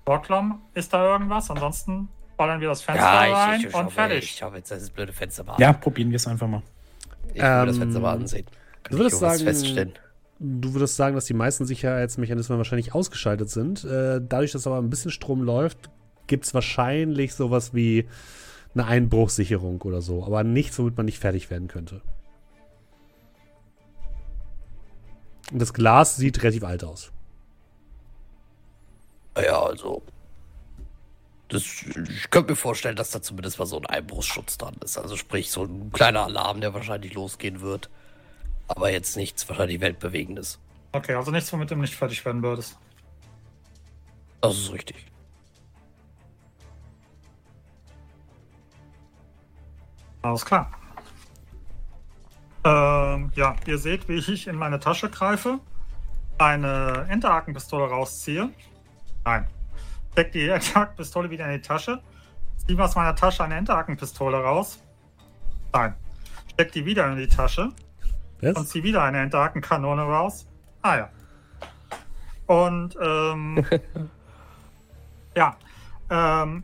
[0.07, 1.51] Bocklom, ist da irgendwas?
[1.51, 2.07] Ansonsten
[2.38, 4.23] ballern wir das Fenster rein schau und mir- fertig.
[4.23, 6.63] Ich habe jetzt das blöde Fenster mal Ja, probieren wir es einfach mal.
[7.34, 8.45] Ich will mir das Ähm, Fenster mal ansehen.
[8.84, 9.93] Kann du würdest ich sagen- feststellen.
[10.39, 13.84] Du würdest sagen, dass die meisten Sicherheitsmechanismen wahrscheinlich ausgeschaltet sind.
[13.84, 15.89] Äh, dadurch, dass aber ein bisschen Strom läuft,
[16.27, 18.07] gibt es wahrscheinlich sowas wie
[18.75, 20.23] eine Einbruchssicherung oder so.
[20.23, 22.01] Aber nichts, womit man nicht fertig werden könnte.
[25.51, 27.11] Und das Glas sieht relativ alt aus.
[29.43, 30.01] Ja, also.
[31.49, 34.97] Das, ich könnte mir vorstellen, dass da zumindest mal so ein Einbruchsschutz dran ist.
[34.97, 37.89] Also sprich, so ein kleiner Alarm, der wahrscheinlich losgehen wird.
[38.68, 40.59] Aber jetzt nichts wahrscheinlich Weltbewegendes.
[40.91, 42.77] Okay, also nichts, womit du nicht fertig werden würdest.
[44.41, 45.05] Das ist richtig.
[50.22, 50.69] Alles klar.
[52.65, 55.59] Ähm, ja, ihr seht, wie ich in meine Tasche greife,
[56.38, 58.49] eine Enterhakenpistole rausziehe.
[59.27, 59.45] Nein.
[60.13, 62.01] Steck die Enterhakenpistole wieder in die Tasche.
[62.65, 64.81] Ziehe aus meiner Tasche eine Enterhakenpistole raus.
[65.73, 65.95] Nein.
[66.53, 67.63] Steck die wieder in die Tasche
[68.41, 68.69] und Was?
[68.69, 70.47] ziehe wieder eine Enterhakenkanone raus.
[70.81, 71.09] Ah ja.
[72.45, 73.65] Und ähm,
[75.35, 75.57] ja,
[76.09, 76.63] ähm,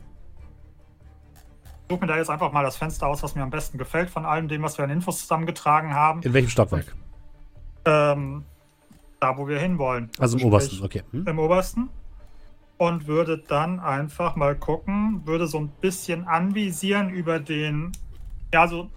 [1.89, 4.25] suche mir da jetzt einfach mal das Fenster aus, was mir am besten gefällt von
[4.25, 6.21] allem dem, was wir an Infos zusammengetragen haben.
[6.21, 6.95] In welchem Stockwerk?
[7.83, 8.45] Ähm,
[9.19, 10.09] da, wo wir hinwollen.
[10.17, 11.03] Also im sprich, obersten, okay.
[11.11, 11.27] Hm?
[11.27, 11.89] Im obersten.
[12.83, 17.93] Und würde dann einfach mal gucken, würde so ein bisschen anvisieren über den,
[18.53, 18.89] ja, so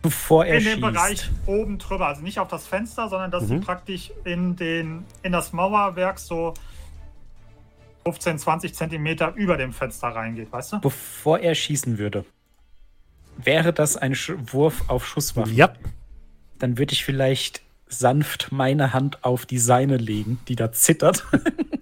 [0.00, 0.80] Bevor er in den schießt.
[0.80, 3.60] Bereich oben drüber, also nicht auf das Fenster, sondern dass sie Mhm.
[3.60, 6.54] praktisch in den in das Mauerwerk so
[8.04, 10.80] 15, 20 Zentimeter über dem Fenster reingeht, weißt du?
[10.80, 12.24] Bevor er schießen würde.
[13.36, 15.74] Wäre das ein Sch Wurf auf Schusswaffe, Ja,
[16.58, 21.26] dann würde ich vielleicht sanft meine Hand auf die seine legen, die da zittert,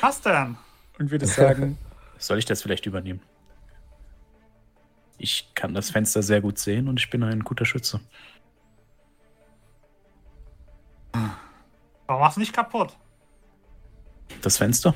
[0.00, 0.56] Was denn?
[0.98, 1.78] und würde sagen,
[2.18, 3.20] soll ich das vielleicht übernehmen?
[5.18, 8.00] Ich kann das Fenster sehr gut sehen und ich bin ein guter Schütze.
[12.06, 12.96] Warum machst du nicht kaputt?
[14.42, 14.94] Das Fenster?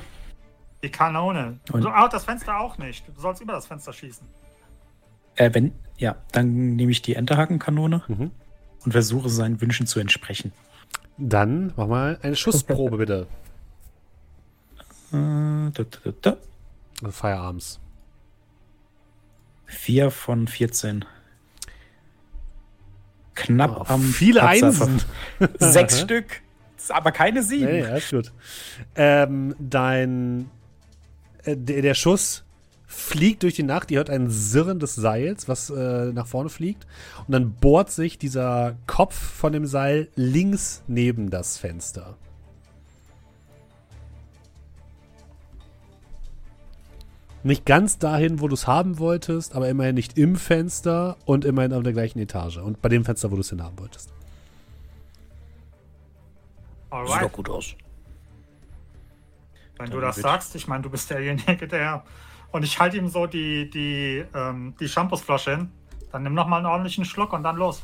[0.83, 1.59] Die Kanone.
[1.71, 3.07] Und- So, ah, das Fenster auch nicht.
[3.07, 4.27] Du sollst über das Fenster schießen.
[5.35, 8.31] Äh, wenn, ja, dann nehme ich die Enterhakenkanone Mhm.
[8.85, 10.51] und versuche seinen Wünschen zu entsprechen.
[11.17, 13.27] Dann mach mal eine Schussprobe bitte.
[15.11, 16.37] Äh, da, da, da.
[17.01, 17.79] Also Firearms.
[19.65, 21.05] Vier von 14.
[23.33, 25.01] Knapp Oh, am viele Patzer Einsen.
[25.59, 26.41] Sechs Stück.
[26.89, 27.65] Aber keine sieben.
[27.65, 28.31] Nee, ja, ist gut.
[28.95, 30.49] Ähm, dein.
[31.43, 32.43] Äh, der, der Schuss
[32.85, 33.91] fliegt durch die Nacht.
[33.91, 36.85] Ihr hört ein Sirren des Seils, was äh, nach vorne fliegt.
[37.27, 42.17] Und dann bohrt sich dieser Kopf von dem Seil links neben das Fenster.
[47.45, 51.73] Nicht ganz dahin, wo du es haben wolltest, aber immerhin nicht im Fenster und immerhin
[51.73, 52.57] auf der gleichen Etage.
[52.57, 54.11] Und bei dem Fenster, wo du es hinhaben wolltest.
[56.89, 57.31] Alright.
[57.31, 57.75] gut aus.
[59.77, 62.03] Wenn du das sagst, ich meine, du bist derjenige, der.
[62.51, 65.71] Und ich halte ihm so die, die, ähm, die Shampoosflasche hin.
[66.11, 67.83] Dann nimm noch mal einen ordentlichen Schluck und dann los.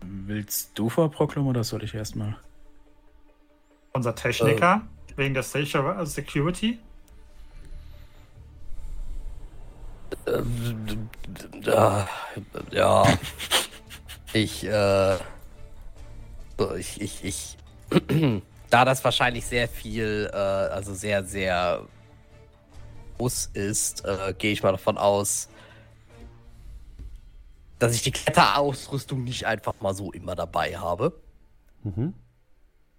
[0.00, 2.36] Willst du vorproklum oder soll ich erstmal?
[3.94, 4.82] Unser Techniker,
[5.16, 6.78] wegen der äh, Security.
[11.62, 12.08] Ja,
[12.70, 13.18] ja.
[14.32, 15.16] Ich, äh.
[16.78, 17.56] Ich, ich, ich.
[18.70, 21.86] da das wahrscheinlich sehr viel, äh, also sehr, sehr
[23.18, 25.48] groß ist, äh, gehe ich mal davon aus,
[27.78, 31.12] dass ich die Kletterausrüstung nicht einfach mal so immer dabei habe.
[31.82, 32.14] Mhm.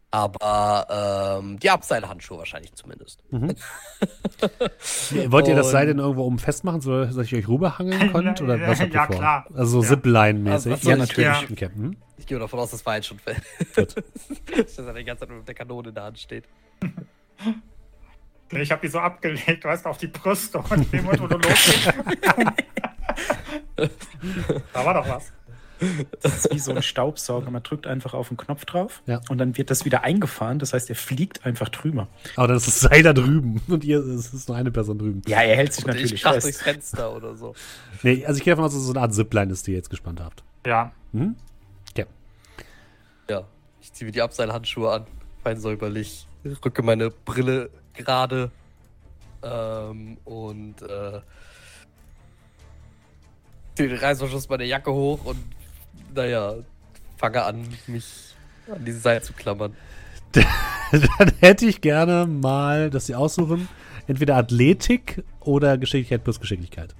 [0.09, 3.23] Aber ähm, die Abseilhandschuhe wahrscheinlich zumindest.
[5.27, 8.41] Wollt ihr das Seil denn irgendwo oben festmachen, so dass ich euch rüberhangeln könnt?
[8.41, 9.15] Oder was habt ihr Ja, vor?
[9.17, 9.45] klar.
[9.53, 9.89] Also so Ja.
[9.89, 10.71] Zipline-mäßig?
[10.71, 11.41] Also, Ja, ich- natürlich.
[11.41, 11.43] Ja.
[11.51, 11.69] Okay.
[11.75, 11.97] Mhm.
[12.17, 13.41] Ich gehe davon aus, das war jetzt schon fest.
[13.75, 13.95] Gut.
[14.57, 16.45] dass er die ganze Zeit nur mit der Kanone in der Hand steht.
[18.51, 21.05] Ich habe die so abgelegt, weißt du, auf die Brüste und dem
[24.73, 25.31] da war doch was.
[26.21, 27.51] Das ist wie so ein Staubsauger.
[27.51, 29.21] Man drückt einfach auf den Knopf drauf Ja.
[29.29, 30.59] und dann wird das wieder eingefahren.
[30.59, 32.07] Das heißt, er fliegt einfach drüber.
[32.35, 35.21] Aber dann ist das Seil da drüben und ihr, es ist nur eine Person drüben.
[35.27, 36.43] Ja, er hält sich Und natürlich ich fest.
[36.45, 37.53] durchs Fenster oder so.
[38.03, 39.77] Nee, also ich gehe davon aus, dass es so eine Art Zipline ist, die ihr
[39.77, 40.43] jetzt gespannt habt.
[40.65, 40.91] Ja.
[41.11, 41.35] Mhm.
[41.91, 42.05] Okay.
[43.29, 43.43] Ja,
[43.81, 45.05] ich ziehe mir die Abseilhandschuhe an,
[45.43, 46.27] fein säuberlich,
[46.65, 48.51] rücke meine Brille gerade
[49.43, 51.21] ähm, und äh,
[53.75, 55.37] ziehe den Reißverschluss meiner Jacke hoch und
[56.17, 56.55] naja,
[57.17, 58.35] fange an, mich
[58.71, 59.75] an dieses Seil zu klammern.
[60.33, 63.69] dann hätte ich gerne mal, dass sie aussuchen,
[64.07, 66.93] entweder Athletik oder Geschicklichkeit plus Geschicklichkeit.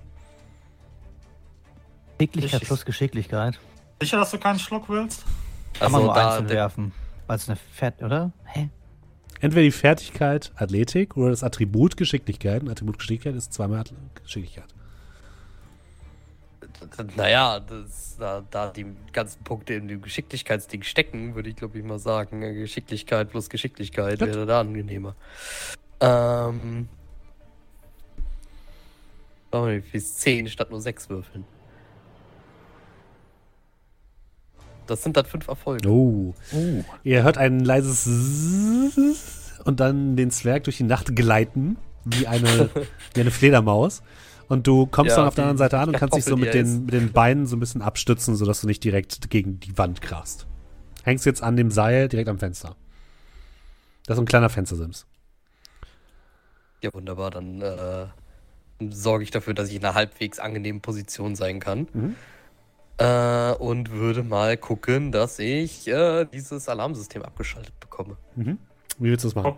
[2.17, 3.59] Geschicklichkeit Ich- plus Geschicklichkeit.
[4.01, 5.23] Sicher, dass du keinen Schluck willst?
[5.79, 6.91] Kann man Also nur da, einzeln werfen.
[7.27, 8.31] Weil es eine Fett, oder?
[8.45, 8.69] Hä?
[9.39, 12.61] Entweder die Fertigkeit Athletik oder das Attribut Geschicklichkeit.
[12.63, 13.83] Ein Attribut Geschicklichkeit ist zweimal
[14.23, 14.73] Geschicklichkeit.
[17.15, 21.83] Naja, das, da, da die ganzen Punkte in dem Geschicklichkeitsding stecken, würde ich glaube ich
[21.83, 24.29] mal sagen, äh, Geschicklichkeit plus Geschicklichkeit Gut.
[24.29, 25.15] wäre da angenehmer.
[25.99, 26.87] Ähm.
[29.51, 31.45] Oh, bis 10 statt nur 6 würfeln.
[34.87, 35.89] Das sind dann 5 Erfolge.
[35.89, 36.33] Oh.
[36.53, 42.27] Oh, Ihr hört ein leises Zzzz und dann den Zwerg durch die Nacht gleiten, wie
[42.27, 42.69] eine,
[43.13, 44.01] wie eine Fledermaus.
[44.47, 46.53] Und du kommst Ja, dann auf der anderen Seite an und kannst dich so mit
[46.53, 50.01] den, mit den Beinen so ein bisschen abstützen, sodass du nicht direkt gegen die Wand
[50.01, 50.47] krachst.
[51.03, 52.75] Hängst jetzt an dem Seil direkt am Fenster.
[54.05, 55.05] Das ist ein kleiner Fenstersims.
[56.81, 57.31] Ja, wunderbar.
[57.31, 58.07] Dann äh,
[58.89, 61.87] sorge ich dafür, dass ich in einer halbwegs angenehmen Position sein kann.
[61.93, 62.15] Mhm.
[62.99, 68.17] Äh, und würde mal gucken, dass ich äh, dieses Alarmsystem abgeschaltet bekomme.
[68.35, 68.57] Mhm.
[68.97, 69.57] Wie willst du das machen?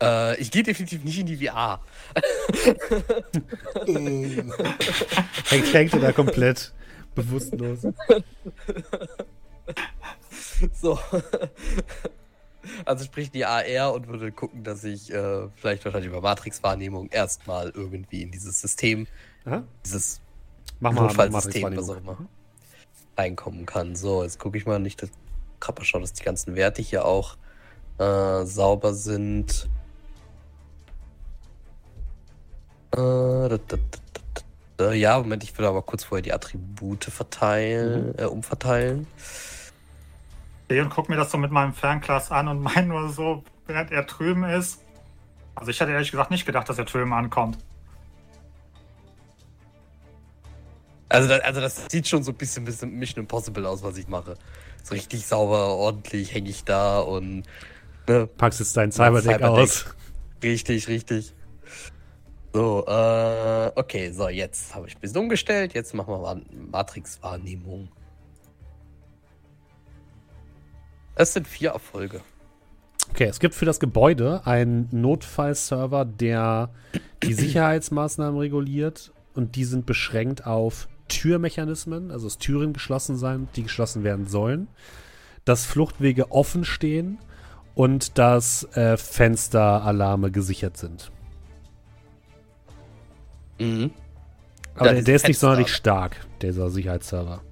[0.00, 1.80] Äh, ich gehe definitiv nicht in die VR.
[5.48, 6.72] Hängt, hängt er da komplett
[7.14, 7.80] bewusstlos.
[10.80, 10.98] So.
[12.84, 17.70] Also sprich die AR und würde gucken, dass ich äh, vielleicht wahrscheinlich über Matrix-Wahrnehmung erstmal
[17.70, 19.06] irgendwie in dieses System,
[19.44, 19.62] Aha.
[19.84, 20.20] dieses
[20.78, 22.18] Mach mal Notfallsystem, was auch immer,
[23.16, 23.96] reinkommen kann.
[23.96, 25.10] So, jetzt gucke ich mal nicht, dass
[25.58, 27.36] Krapper schaut, dass die ganzen Werte hier auch
[27.98, 29.68] äh, sauber sind.
[34.94, 39.06] Ja, Moment, ich will aber kurz vorher die Attribute verteilen, äh, umverteilen.
[40.64, 43.90] Stehe und guck mir das so mit meinem Fernglas an und mein nur so, während
[43.90, 44.80] er drüben ist.
[45.54, 47.58] Also ich hätte ehrlich gesagt nicht gedacht, dass er drüben ankommt.
[51.08, 54.06] Also, das, also das sieht schon so ein bisschen, bisschen Mission Impossible aus, was ich
[54.06, 54.36] mache.
[54.84, 57.42] So richtig sauber, ordentlich hänge ich da und
[58.06, 59.42] ne, Packst jetzt dein Cyberdeck Cyberdeck.
[59.42, 59.86] aus.
[60.42, 61.34] richtig, richtig.
[62.52, 65.72] So, äh, okay, so, jetzt habe ich ein bisschen umgestellt.
[65.74, 67.88] Jetzt machen wir mal Matrix-Wahrnehmung.
[71.14, 72.22] Es sind vier Erfolge.
[73.10, 76.70] Okay, es gibt für das Gebäude einen Notfallserver, der
[77.22, 83.64] die Sicherheitsmaßnahmen reguliert und die sind beschränkt auf Türmechanismen, also dass Türen geschlossen sein, die
[83.64, 84.68] geschlossen werden sollen,
[85.44, 87.18] dass Fluchtwege offen stehen
[87.74, 91.10] und dass äh, Fensteralarme gesichert sind.
[93.60, 93.90] Mhm.
[94.74, 97.42] Aber Ja, der, der ist nicht sonderlich stark, dieser Sicherheitsserver.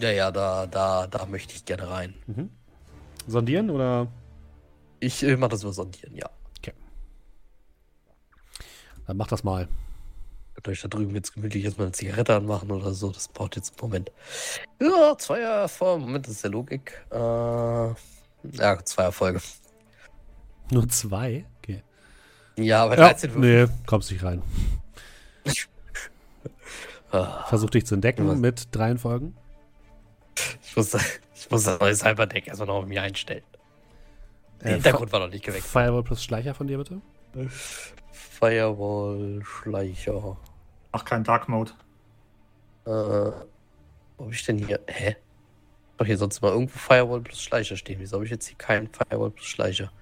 [0.00, 2.14] Ja, ja, da, da, da möchte ich gerne rein.
[3.26, 4.06] Sondieren oder?
[5.00, 6.28] Ich äh, mache das über Sondieren, ja.
[9.06, 9.68] Dann mach das mal.
[10.54, 13.10] Könnt euch da drüben jetzt gemütlich erstmal eine Zigarette anmachen oder so.
[13.10, 14.12] Das braucht jetzt einen Moment.
[14.80, 16.06] Ja, zwei Erfolge.
[16.06, 17.04] Moment, das ist der Logik.
[17.10, 17.94] Äh, ja,
[18.84, 19.40] zwei Erfolge.
[20.70, 21.44] Nur zwei?
[21.58, 21.82] Okay.
[22.56, 23.66] Ja, aber Ja, 13 Würfel.
[23.66, 24.42] nee, kommst nicht rein.
[27.46, 28.36] Versuch dich zu entdecken Was?
[28.36, 29.36] mit dreien Folgen.
[30.64, 30.92] Ich muss,
[31.34, 33.44] ich muss das neue Cyberdeck erstmal noch auf mich einstellen.
[34.62, 35.70] Der Äh, Hintergrund war noch nicht gewechselt.
[35.70, 37.00] Firewall plus Schleicher von dir bitte.
[38.10, 40.36] Firewall, Schleicher.
[40.92, 41.72] Ach, kein Dark Mode.
[42.86, 44.80] Äh, wo hab ich denn hier?
[44.88, 45.16] Hä?
[45.96, 48.00] Doch hier sonst mal irgendwo Firewall plus Schleicher stehen.
[48.00, 49.92] Wieso habe ich jetzt hier keinen Firewall plus Schleicher?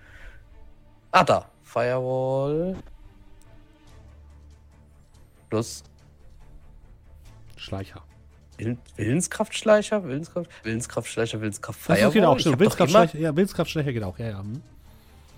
[1.11, 1.51] Ah, da.
[1.63, 2.77] Firewall.
[5.53, 5.83] Plus
[7.59, 8.03] Schleicher.
[8.57, 12.11] Willen- Willenskraftschleicher, Willenskraft, Willenskraftschleicher, Willenskraft Das Firewall.
[12.15, 14.39] geht auch, immer- Willenskraftschleicher, ja, Willenskraftschleicher geht auch, ja, ja.
[14.39, 14.63] hm.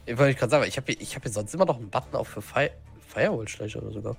[0.07, 2.15] Ich wollte gerade sagen, ich habe hier, ich hab hier sonst immer noch einen Button
[2.15, 2.71] auch für Fi
[3.09, 4.17] Firewall-Schleicher oder sogar.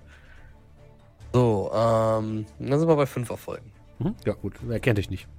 [1.32, 3.72] So, ähm, dann sind wir bei fünf Erfolgen.
[4.00, 4.16] Mhm.
[4.26, 5.30] Ja, gut, er kennt dich nicht.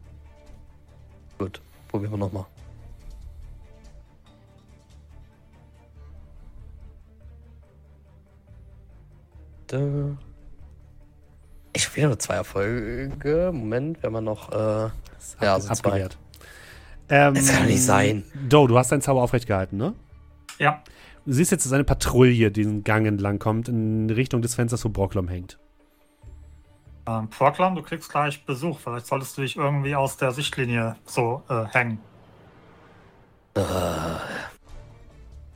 [1.37, 2.47] Gut, probieren wir nochmal.
[9.67, 10.17] Da.
[11.97, 13.51] Ich habe wieder nur zwei Erfolge.
[13.55, 14.53] Moment, wenn man noch.
[14.53, 14.91] Äh,
[15.41, 15.89] Ja, also zwei.
[15.89, 16.19] abgewehrt.
[17.09, 18.25] Ähm, Das kann doch nicht sein.
[18.49, 19.95] Do, du hast deinen Zauber aufrecht gehalten, ne?
[20.59, 20.83] Ja,
[21.25, 24.91] Du siehst jetzt, dass eine Patrouille diesen Gang entlang kommt, in Richtung des Fensters, wo
[24.91, 25.59] Brocklom hängt.
[27.09, 28.79] ähm, Proclam, du kriegst gleich Besuch.
[28.79, 31.99] Vielleicht solltest du dich irgendwie aus der Sichtlinie so äh, hängen.
[33.57, 33.61] äh,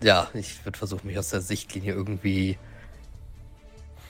[0.02, 2.58] ja, ich würde versuchen, mich aus der Sichtlinie irgendwie.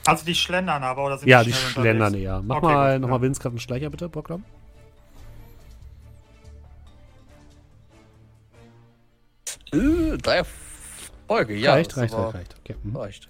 [0.05, 2.15] Also die schlendern aber oder sind Ja, die schnell schlendern unterwegs?
[2.15, 2.41] eher.
[2.41, 3.21] Mach Okay, mal nochmal ja.
[3.21, 4.45] Willenskraft und Schleicher, bitte, Brocklom.
[9.73, 11.73] Äh, drei Erfolge, ja.
[11.73, 12.55] reicht, reicht, reicht, reicht.
[12.59, 12.75] Okay.
[12.83, 12.95] mhm.
[12.95, 13.29] reicht.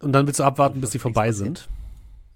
[0.00, 1.68] Und dann willst du abwarten, bis sie vorbei sind.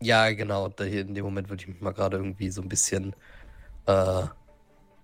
[0.00, 0.68] Ja, genau.
[0.68, 3.14] In dem Moment würde ich mich mal gerade irgendwie so ein bisschen,
[3.86, 4.24] äh,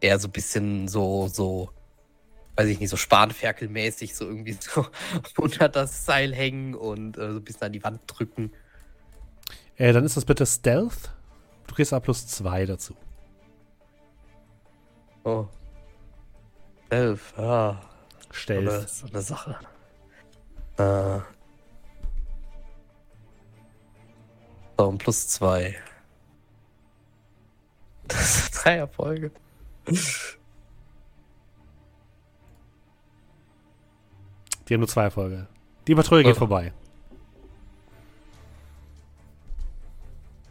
[0.01, 1.71] eher so ein bisschen so, so,
[2.59, 4.85] weiß ich nicht, so Spanferkelmäßig so irgendwie so
[5.37, 8.53] unter das Seil hängen und äh, so ein bisschen an die Wand drücken.
[9.77, 11.15] Äh, dann ist das bitte Stealth.
[11.69, 12.97] Du kriegst A plus 2 dazu.
[15.23, 15.47] Oh.
[16.91, 17.81] Elf, ja.
[18.21, 18.89] So eine, Stealth.
[18.89, 19.59] so eine Sache.
[20.79, 21.21] Äh.
[24.79, 25.77] So, und plus zwei.
[28.09, 29.31] Das ist drei Erfolge.
[34.69, 35.47] Die haben nur zwei Erfolge.
[35.87, 36.39] Die Patrouille geht Oh.
[36.41, 36.73] vorbei.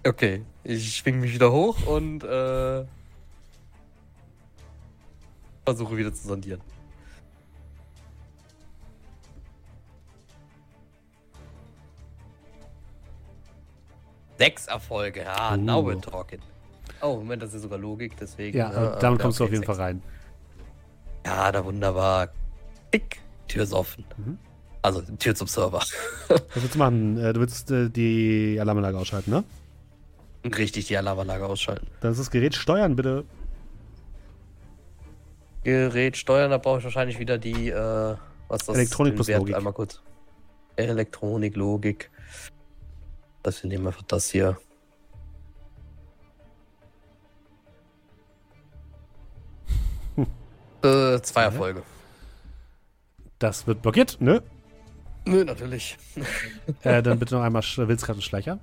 [0.06, 2.86] Okay, ich schwing mich wieder hoch und äh,
[5.66, 6.62] versuche wieder zu sondieren.
[14.38, 15.58] Sechs Erfolge, ja, Uh.
[15.58, 16.40] now we're talking.
[17.02, 18.58] Oh, Moment, das ist sogar Logik, deswegen.
[18.58, 19.76] Ja, äh, äh, damit ja, kommst du auf jeden sechs.
[19.78, 20.02] Fall rein.
[21.26, 22.30] Ja, da wunderbar.
[22.92, 24.06] Tick, Tür ist offen.
[24.18, 24.38] Mhm.
[24.82, 25.80] Also, Tür zum Server.
[25.80, 27.18] Was willst du machen?
[27.18, 29.44] Äh, du willst äh, die Alarmanlage ausschalten, ne?
[30.46, 31.88] Richtig die Alarmanlage ausschalten.
[32.02, 33.26] Dann ist das Gerät steuern, bitte.
[35.64, 38.16] Gerät steuern, da brauche ich wahrscheinlich wieder die, äh,
[38.48, 39.56] was das Elektronik plus Wert Logik.
[39.56, 40.02] Einmal kurz.
[40.78, 42.10] Elektronik, Logik.
[43.44, 44.58] Das wir nehmen einfach das hier.
[50.84, 51.84] äh, zwei Erfolge.
[53.40, 54.42] Das wird blockiert, ne?
[55.26, 55.98] Nö, natürlich.
[56.84, 58.60] Äh, dann bitte noch einmal Sch Willenskraft und Schleicher.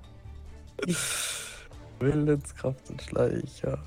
[2.00, 3.78] Willenskraft und Schleicher.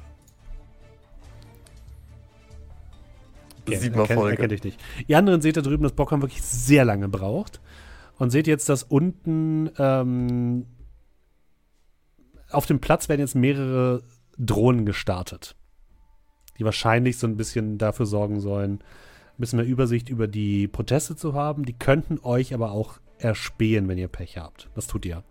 [3.62, 4.32] Okay, Sieben erkennt, Erfolge.
[4.32, 4.80] erkennt ich nicht.
[5.08, 7.60] Ihr anderen seht da drüben, dass Bockham wirklich sehr lange braucht.
[8.18, 10.66] Und seht jetzt, dass unten ähm,
[12.50, 14.04] auf dem Platz werden jetzt mehrere
[14.38, 15.56] Drohnen gestartet,
[16.58, 18.84] die wahrscheinlich so ein bisschen dafür sorgen sollen,
[19.38, 21.64] ein bisschen mehr Übersicht über die Proteste zu haben.
[21.64, 24.70] Die könnten euch aber auch erspähen, wenn ihr Pech habt.
[24.76, 25.24] Das tut ihr.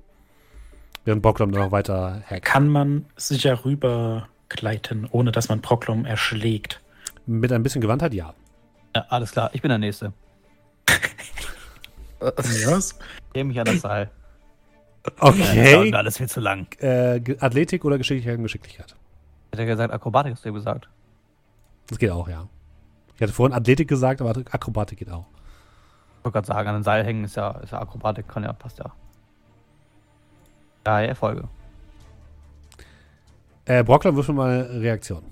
[1.04, 2.44] Während Bocklom noch weiter hackt.
[2.44, 6.80] Kann man sicher rübergleiten, ohne dass man Proklom erschlägt?
[7.26, 8.34] Mit ein bisschen Gewandtheit, ja.
[8.94, 10.12] Ja, alles klar, ich bin der Nächste.
[12.20, 12.98] Was?
[13.32, 14.10] Geh mich an das Seil.
[15.02, 15.90] Das Okay.
[15.90, 16.66] mir alles viel zu lang.
[16.80, 18.94] Äh, Athletik oder Geschicklichkeit und Geschicklichkeit?
[19.52, 20.88] Hat er gesagt, Akrobatik hast du eben gesagt.
[21.88, 22.48] Das geht auch, ja.
[23.16, 25.24] Ich hatte vorhin Athletik gesagt, aber Akrobatik geht auch.
[26.18, 28.52] Ich wollte gerade sagen, an einem Seil hängen ist ja, ist ja Akrobatik, kann ja,
[28.52, 28.92] passt ja.
[30.84, 31.48] Drei Erfolge.
[33.64, 35.22] Äh, Brockler würfel mal Reaktion.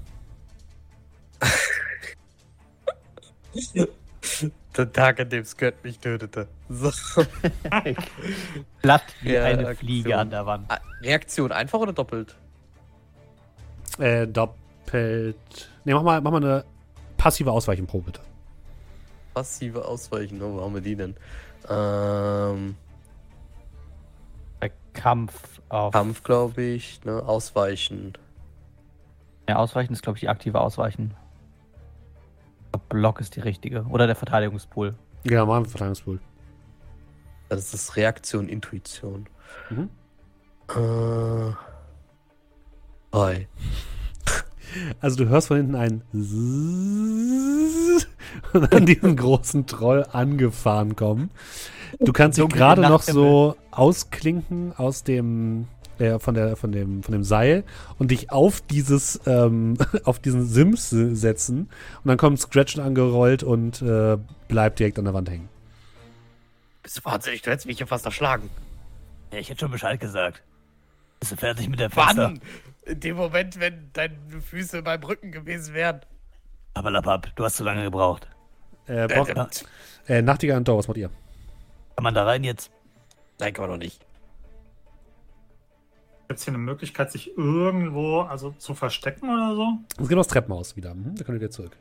[4.76, 6.48] Der Tag, an dem Skirt mich tötete.
[6.68, 6.90] So.
[8.82, 9.76] Glatt wie Ja, eine Aktion.
[9.76, 10.68] Fliege an der Wand.
[10.68, 12.34] Ah, Reaktion einfach oder doppelt?
[13.98, 15.36] Äh, doppelt.
[15.84, 16.64] Ne, mach mal, mach mal eine
[17.24, 18.20] passive Ausweichenprobe, bitte.
[19.32, 20.42] Passive Ausweichen.
[20.42, 21.16] Oh, wo haben wir die denn?
[21.70, 22.76] Ähm,
[24.60, 25.94] Bei Kampf auf.
[25.94, 27.02] Kampf, glaube ich.
[27.04, 27.22] Ne?
[27.22, 28.12] Ausweichen.
[29.48, 31.14] Ja, Ausweichen ist, glaube ich, die aktive Ausweichen.
[32.90, 33.84] Block ist die richtige.
[33.84, 34.94] Oder der Verteidigungspool.
[35.22, 36.20] Genau, mal einen Verteidigungspool.
[37.48, 39.28] Das ist Reaktion, Intuition.
[39.70, 39.88] Mhm.
[40.68, 41.54] Äh,
[43.10, 43.48] drei.
[45.00, 48.06] Also du hörst von hinten ein Zzzz
[48.52, 51.30] und an diesen großen Troll angefahren kommen.
[52.00, 55.68] Du kannst dich gerade noch so ausklinken aus dem
[55.98, 57.64] äh, von der von dem von dem Seil
[57.98, 61.68] und dich auf dieses ähm, auf diesen Sims setzen
[62.02, 64.18] und dann kommt Scratch angerollt und äh,
[64.48, 65.48] bleibt direkt an der Wand hängen.
[66.82, 67.42] Bist du wahnsinnig?
[67.42, 68.50] Du hättest mich hier fast erschlagen.
[69.32, 70.42] Ja, ich hätte schon Bescheid gesagt.
[71.20, 72.40] Bist du fertig mit der Wann?
[72.86, 76.00] In dem Moment, wenn deine Füße beim Rücken gewesen wären.
[76.74, 78.28] Aber Lappab, du hast zu lange gebraucht.
[78.86, 81.10] Äh, Brock, Äh, äh, Nachtigall und Dor, was macht ihr?
[81.96, 82.70] Kann man da rein jetzt?
[83.38, 84.04] Nein, kann man noch nicht.
[86.28, 89.68] Gibt es hier eine Möglichkeit, sich irgendwo also zu verstecken oder so?
[90.00, 90.94] Es geht aufs Treppenhaus wieder.
[90.94, 91.76] Mhm, da könnt ihr wieder zurück.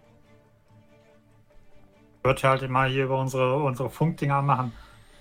[2.23, 4.71] Wird ja halt mal hier über unsere, unsere Funkdinger machen.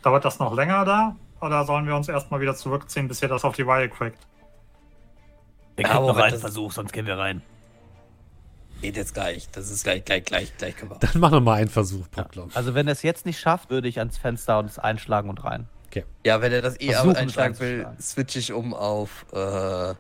[0.03, 1.17] Dauert das noch länger da?
[1.41, 4.19] Oder sollen wir uns erstmal wieder zurückziehen, bis ihr das auf die Reihe kriegt?
[5.77, 7.43] Wir Ja, kriegen noch einen Versuch, sonst gehen wir rein.
[8.81, 9.49] Geht jetzt gleich.
[9.53, 11.03] Das ist gleich, gleich, gleich, gleich gemacht.
[11.03, 12.51] Dann mach noch mal einen Versuch, Brocklom.
[12.55, 15.45] Also wenn er es jetzt nicht schafft, würde ich ans Fenster und es einschlagen und
[15.45, 15.69] rein.
[16.25, 19.95] Ja, wenn er das eh Versuchen, aber einschlagen will, switche ich um auf äh,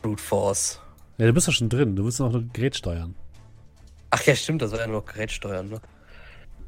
[0.00, 0.80] Brute Force.
[1.18, 1.96] Ja, du bist ja schon drin.
[1.96, 3.14] Du willst noch ein Gerät steuern.
[4.10, 5.80] Ach ja, stimmt, das war ja nur noch Gerätsteuern, ne?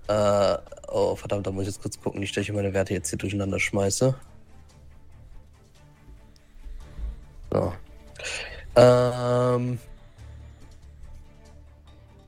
[0.09, 0.59] Äh,
[0.89, 3.19] oh, verdammt, da muss ich jetzt kurz gucken, nicht, dass ich meine Werte jetzt hier
[3.19, 4.15] durcheinander schmeiße.
[7.55, 7.73] So.
[8.75, 9.79] Ähm.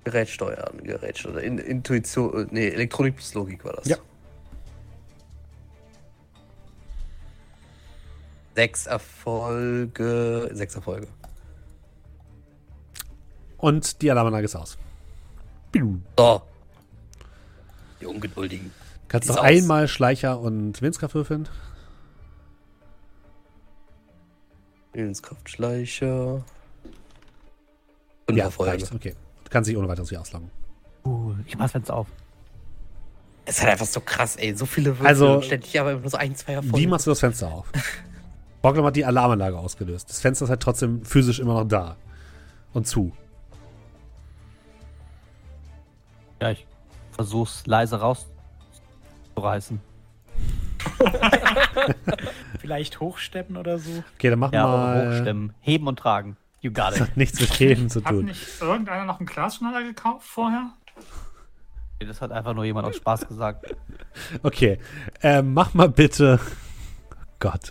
[0.04, 1.38] Gerätsteuern, Gerätsteuern.
[1.38, 3.88] In, Intuition, äh, nee, Elektronik plus Logik war das.
[3.88, 3.96] Ja.
[8.54, 10.48] Sechs Erfolge.
[10.52, 11.08] Sechs Erfolge.
[13.56, 14.78] Und die Alarmanlage ist aus.
[16.16, 16.42] So.
[18.00, 18.70] Die Ungeduldigen.
[19.08, 21.48] Kannst noch einmal Schleicher und Willenskraft würfeln.
[24.96, 26.42] Willenskraftschleicher.
[28.26, 28.72] Fünf Ja, Erfolge.
[28.72, 28.92] reicht.
[28.92, 29.14] Okay.
[29.44, 30.50] Du kannst dich ohne weiteres hier ausloggen.
[31.04, 32.06] Uh, ich mach das Fenster auf.
[33.44, 34.56] Es ist halt einfach so krass, ey.
[34.56, 36.78] So viele Würfel Also, und ständig aber immer nur so ein, zwei Erfolge.
[36.78, 37.70] Wie machst du das Fenster auf?
[38.62, 40.10] Borglum hat die Alarmanlage ausgelöst.
[40.10, 41.96] Das Fenster ist halt trotzdem physisch immer noch da.
[42.72, 43.12] Und zu.
[46.42, 46.66] Ja, ich
[47.12, 49.80] versuch's leise rauszureißen.
[52.66, 54.02] Vielleicht hochsteppen oder so?
[54.16, 55.54] Okay, dann mach Ja, mal hochstemmen.
[55.60, 56.36] Heben und tragen.
[56.62, 57.16] You got it.
[57.16, 58.24] nichts mit Heben zu Hat tun.
[58.24, 60.70] nicht irgendeiner noch einen Glasschneider gekauft vorher?
[62.00, 63.72] Das hat einfach nur jemand aus Spaß gesagt.
[64.42, 64.80] Okay.
[65.22, 66.40] Ähm, mach mal bitte.
[67.38, 67.70] Gott.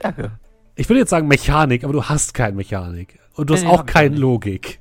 [0.00, 0.32] Danke.
[0.74, 3.20] Ich würde jetzt sagen Mechanik, aber du hast keine Mechanik.
[3.36, 4.16] Und du Nee, hast nee, auch keine.
[4.16, 4.80] Logik.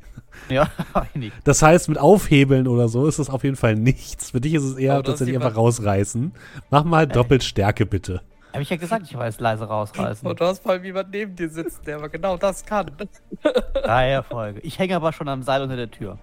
[0.50, 0.68] Ja,
[1.14, 1.32] einig.
[1.44, 4.32] Das heißt, mit Aufhebeln oder so ist das auf jeden Fall nichts.
[4.32, 6.32] Für dich ist es eher das tatsächlich einfach rausreißen.
[6.72, 8.24] Mach mal doppelt Stärke, bitte.
[8.54, 10.28] Hab ich ja gesagt, ich weiß leise rausreißen.
[10.28, 12.92] Und du hast vor allem jemand neben dir sitzen, der aber genau das kann.
[13.74, 14.60] Drei Erfolge.
[14.60, 16.20] Ich hänge aber schon am Seil unter der Tür.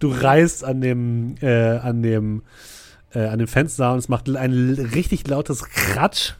[0.00, 2.42] Du reißt an dem, äh, an dem,
[3.14, 4.52] äh, an dem Fenster und es macht ein
[4.92, 6.34] richtig lautes Kratsch,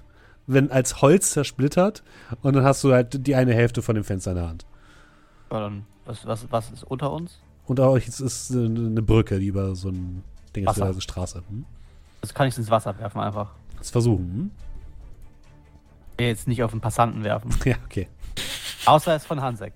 [0.48, 2.02] wenn als Holz zersplittert.
[2.42, 4.66] Und dann hast du halt die eine Hälfte von dem Fenster in der Hand.
[5.52, 7.38] Ja, dann, was, was, was ist unter uns?
[7.68, 10.24] Auch jetzt ist äh, eine Brücke, die über so ein
[10.56, 11.42] Ding ist, also Straße.
[11.48, 11.64] Hm?
[12.20, 13.50] Das kann ich ins Wasser werfen einfach.
[13.78, 14.24] Das versuchen.
[14.24, 14.50] Hm?
[16.28, 17.50] Jetzt nicht auf den Passanten werfen.
[17.64, 18.08] Ja, okay.
[18.86, 19.72] Außer er ist von Hansek.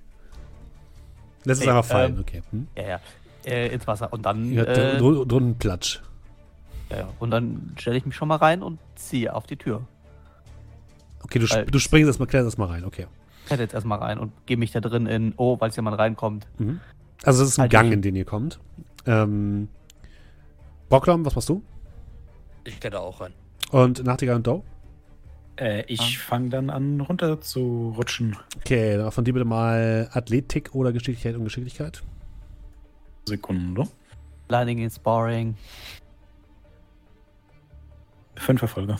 [1.44, 2.42] Das ist einfach fallen, ähm, okay.
[2.50, 2.66] Hm?
[2.76, 3.00] Ja, ja.
[3.44, 4.12] Äh, ins Wasser.
[4.12, 6.00] Und dann, Ja, äh, dr- drunten Platsch.
[6.90, 7.08] ja, ja.
[7.20, 9.82] Und dann stelle ich mich schon mal rein und ziehe auf die Tür.
[11.22, 13.06] Okay, du, Weil- du springst erstmal, kletterst erstmal rein, okay.
[13.44, 16.48] Ich hätte jetzt erstmal rein und gehe mich da drin in, oh, falls jemand reinkommt.
[16.58, 16.80] Mhm.
[17.22, 17.92] Also das ist ein Halt Gang, ich.
[17.92, 18.58] in den ihr kommt.
[19.06, 19.68] Ähm,
[20.88, 21.62] Bocklom, was machst du?
[22.64, 23.32] Ich gehe da auch rein.
[23.70, 24.62] Und Nachtigall und Doe?
[25.58, 28.36] Äh, ich fange dann an, runter zu rutschen.
[28.58, 32.02] Okay, dann von dir bitte mal Athletik oder Geschicklichkeit und Geschicklichkeit.
[33.26, 33.88] Sekunde.
[34.48, 35.56] Lining in Sparring.
[38.36, 38.96] Fünf Erfolge.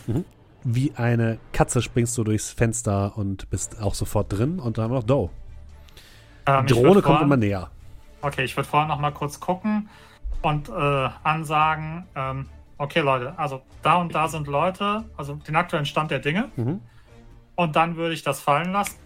[0.64, 4.58] Wie eine Katze springst du durchs Fenster und bist auch sofort drin.
[4.58, 5.30] Und dann haben wir noch Doe.
[6.46, 7.70] Ähm, Drohne kommt vorher- immer näher.
[8.22, 9.88] Okay, ich würde vorher noch mal kurz gucken
[10.42, 10.72] und äh,
[11.22, 16.18] ansagen, ähm, okay Leute, also da und da sind Leute, also den aktuellen Stand der
[16.18, 16.80] Dinge Mhm.
[17.54, 18.96] und dann würde ich das fallen lassen,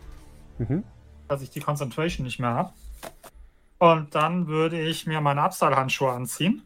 [0.58, 0.84] Mhm.
[1.28, 2.72] dass ich die Concentration nicht mehr habe.
[3.78, 6.62] Und dann würde ich mir meine Abseilhandschuhe anziehen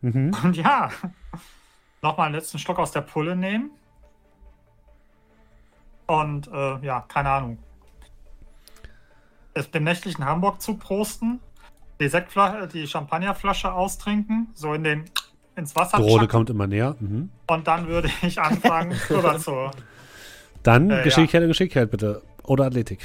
[0.00, 0.32] Mhm.
[0.44, 0.90] und ja,
[2.02, 3.70] nochmal einen letzten Schluck aus der Pulle nehmen.
[6.06, 7.58] Und äh, ja, keine Ahnung.
[9.54, 11.40] Es dem nächtlichen Hamburg zuprosten,
[12.00, 15.10] die Sektflasche, die Champagnerflasche austrinken, so in den
[15.58, 16.96] ins Wasser Drohne chucken, kommt immer näher.
[17.00, 17.30] Mhm.
[17.48, 19.70] und dann würde ich anfangen rüber zu.
[20.62, 22.22] Dann Äh, Geschicklichkeit und Geschicklichkeit bitte.
[22.44, 23.00] Oder Athletik.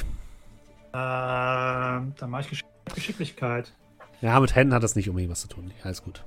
[0.92, 2.62] Äh, dann mache ich Gesch
[2.96, 3.74] Geschicklichkeit.
[4.22, 5.72] Ja, mit Händen hat das nicht unbedingt was zu tun.
[5.84, 6.24] Alles gut.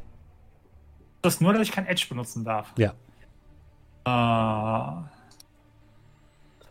[1.22, 2.72] Das ist nur, dass ich kein Edge benutzen darf.
[2.76, 2.90] Ja.
[4.06, 5.02] Äh,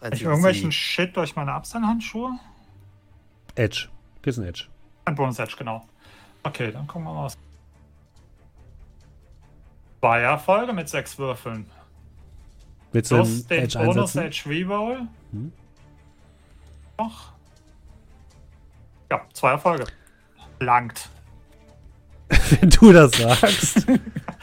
[0.01, 2.31] ich Einzige, irgendwelchen sie- Shit durch meine Abseilhandschuhe?
[3.55, 3.87] Edge.
[4.21, 4.65] Das ist ein Edge.
[5.05, 5.85] Ein Bonus-Edge, genau.
[6.43, 7.37] Okay, dann gucken wir mal was.
[9.99, 11.69] Zwei Erfolge mit sechs Würfeln.
[12.91, 15.07] Willst du Plus den den Edge Reroll.
[15.31, 15.51] Hm.
[16.97, 17.33] Noch.
[19.11, 19.85] Ja, zwei Erfolge.
[20.59, 21.09] Langt.
[22.29, 23.87] Wenn du das sagst.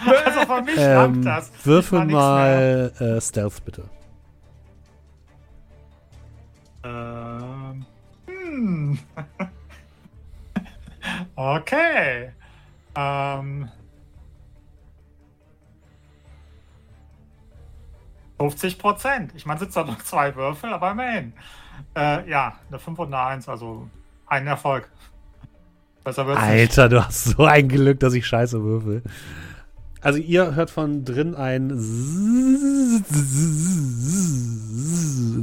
[0.04, 1.52] Also von mich ähm, langt das.
[1.64, 3.88] würfel mal äh, Stealth bitte.
[6.82, 7.86] Ähm,
[8.26, 8.98] hm.
[11.36, 12.32] okay.
[12.96, 13.70] Ähm.
[18.50, 19.32] 50 Prozent.
[19.36, 21.32] Ich meine, sitzt da noch zwei Würfel, aber immerhin.
[21.96, 23.88] Äh, ja, eine 5 und eine 1, also
[24.26, 24.88] ein Erfolg.
[26.04, 26.50] Besser wird's nicht.
[26.50, 29.02] Alter, du hast so ein Glück, dass ich scheiße würfel.
[30.00, 31.68] Also ihr hört von drin ein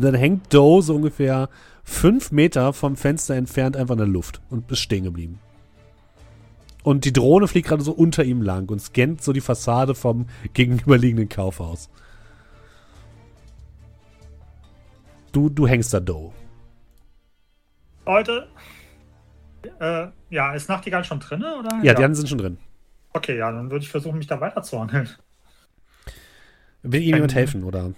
[0.02, 1.50] dann hängt Doe so ungefähr
[1.84, 5.40] fünf Meter vom Fenster entfernt einfach in der Luft und ist stehen geblieben.
[6.84, 10.28] Und die Drohne fliegt gerade so unter ihm lang und scannt so die Fassade vom
[10.54, 11.90] gegenüberliegenden Kaufhaus.
[15.32, 16.32] Du, du hängst da Doe.
[18.06, 18.48] Leute.
[19.80, 21.70] Äh, ja, ist Nachtigall schon drin, oder?
[21.84, 22.58] Ja, die anderen sind schon drin.
[23.14, 25.10] Okay, ja, dann würde ich versuchen, mich da weiterzuhangeln.
[26.84, 27.92] Will Ihnen jemand helfen, oder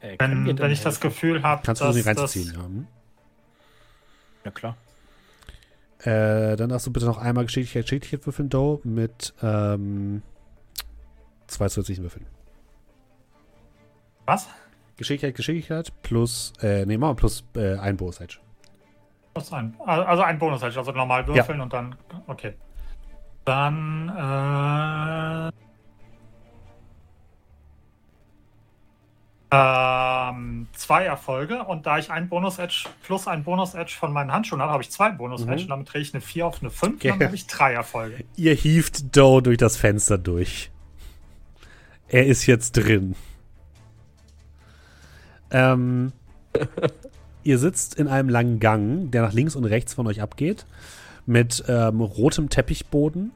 [0.00, 1.08] Äh, Wenn, wenn ich das helfen?
[1.08, 2.54] Gefühl habe, kannst du dass sie das, reinzuziehen?
[2.54, 2.62] Ja.
[2.64, 2.86] hm?
[4.44, 4.76] Ja, klar.
[6.00, 10.22] Äh, dann darfst du bitte noch einmal Geschicklichkeit, Geschicklichkeit würfeln, Doe, mit ähm,
[11.46, 12.26] zwei zusätzlichen Würfeln.
[14.26, 14.48] Was?
[14.96, 18.38] Geschicklichkeit, Geschicklichkeit plus, äh, nee, machen wir plus äh, ein Bonus Edge.
[19.34, 21.96] Was ein, also ein Bonus, also normal würfeln und dann.
[22.28, 22.54] Okay.
[23.44, 24.08] Dann.
[24.10, 25.50] Äh,
[29.50, 34.72] ähm, zwei Erfolge und da ich ein Bonus-Edge plus ein Bonus-Edge von meinen Handschuhen habe,
[34.72, 35.62] habe ich zwei Bonus-Edge Mhm.
[35.62, 37.10] und damit drehe ich eine 4 auf eine 5 Okay.
[37.12, 38.24] und dann habe ich drei Erfolge.
[38.36, 40.70] Ihr hieft Doe durch das Fenster durch.
[42.08, 43.14] Er ist jetzt drin.
[45.54, 46.12] Ähm,
[47.44, 50.66] ihr sitzt in einem langen Gang, der nach links und rechts von euch abgeht,
[51.24, 53.30] mit ähm, rotem Teppichboden,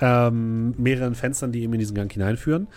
[0.00, 2.68] ähm, mehreren Fenstern, die eben in diesen Gang hineinführen.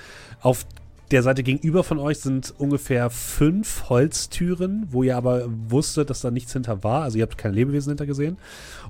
[0.41, 0.66] Auf
[1.12, 6.32] der Seite gegenüber von euch sind ungefähr fünf Holztüren, wo ihr aber wusstet, dass da
[6.32, 7.03] nichts hinter war.
[7.03, 8.38] Also ihr habt kein Lebewesen hinter gesehen.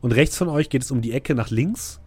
[0.01, 1.99] Und rechts von euch geht es um die Ecke nach links.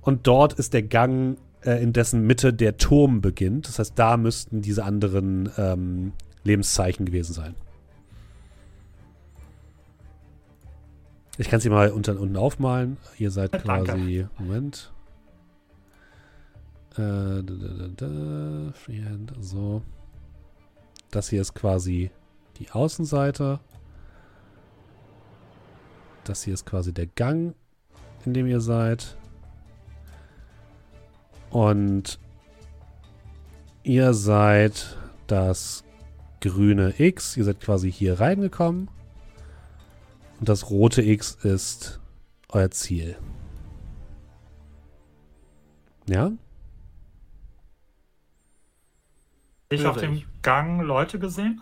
[0.00, 3.68] Und dort ist der Gang, äh, in dessen Mitte der Turm beginnt.
[3.68, 6.12] Das heißt, da müssten diese anderen ähm,
[6.46, 7.54] Lebenszeichen gewesen sein.
[11.38, 12.96] Ich kann sie mal unten, unten aufmalen.
[13.18, 13.92] Ihr seid danke.
[13.92, 14.26] quasi.
[14.38, 14.92] Moment.
[16.92, 19.82] Äh, da, da, da, Freehand, so.
[21.10, 22.10] Das hier ist quasi
[22.58, 23.60] die Außenseite.
[26.24, 27.54] Das hier ist quasi der Gang,
[28.24, 29.16] in dem ihr seid.
[31.50, 32.18] Und
[33.82, 34.96] ihr seid
[35.26, 35.84] das
[36.40, 37.36] grüne X.
[37.36, 38.88] Ihr seid quasi hier reingekommen.
[40.38, 42.00] Und das rote X ist
[42.48, 43.16] euer Ziel.
[46.08, 46.32] Ja?
[49.70, 50.22] Ich auf dem.
[50.42, 51.60] Gang Leute gesehen?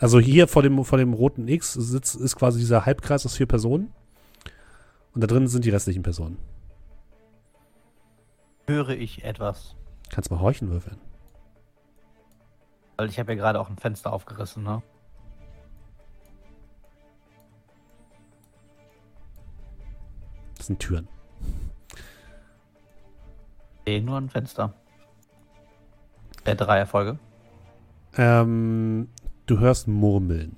[0.00, 3.46] Also hier vor dem, vor dem roten X sitzt, ist quasi dieser Halbkreis aus vier
[3.46, 3.92] Personen.
[5.14, 6.38] Und da drin sind die restlichen Personen.
[8.66, 9.76] Höre ich etwas?
[10.10, 10.98] Kannst mal horchen würfeln.
[12.96, 14.82] Weil ich habe ja gerade auch ein Fenster aufgerissen, ne?
[20.56, 21.08] Das sind Türen.
[23.86, 24.72] Nee, nur ein Fenster.
[26.44, 27.18] Äh, drei Erfolge.
[28.16, 29.08] Ähm,
[29.46, 30.56] du hörst Murmeln.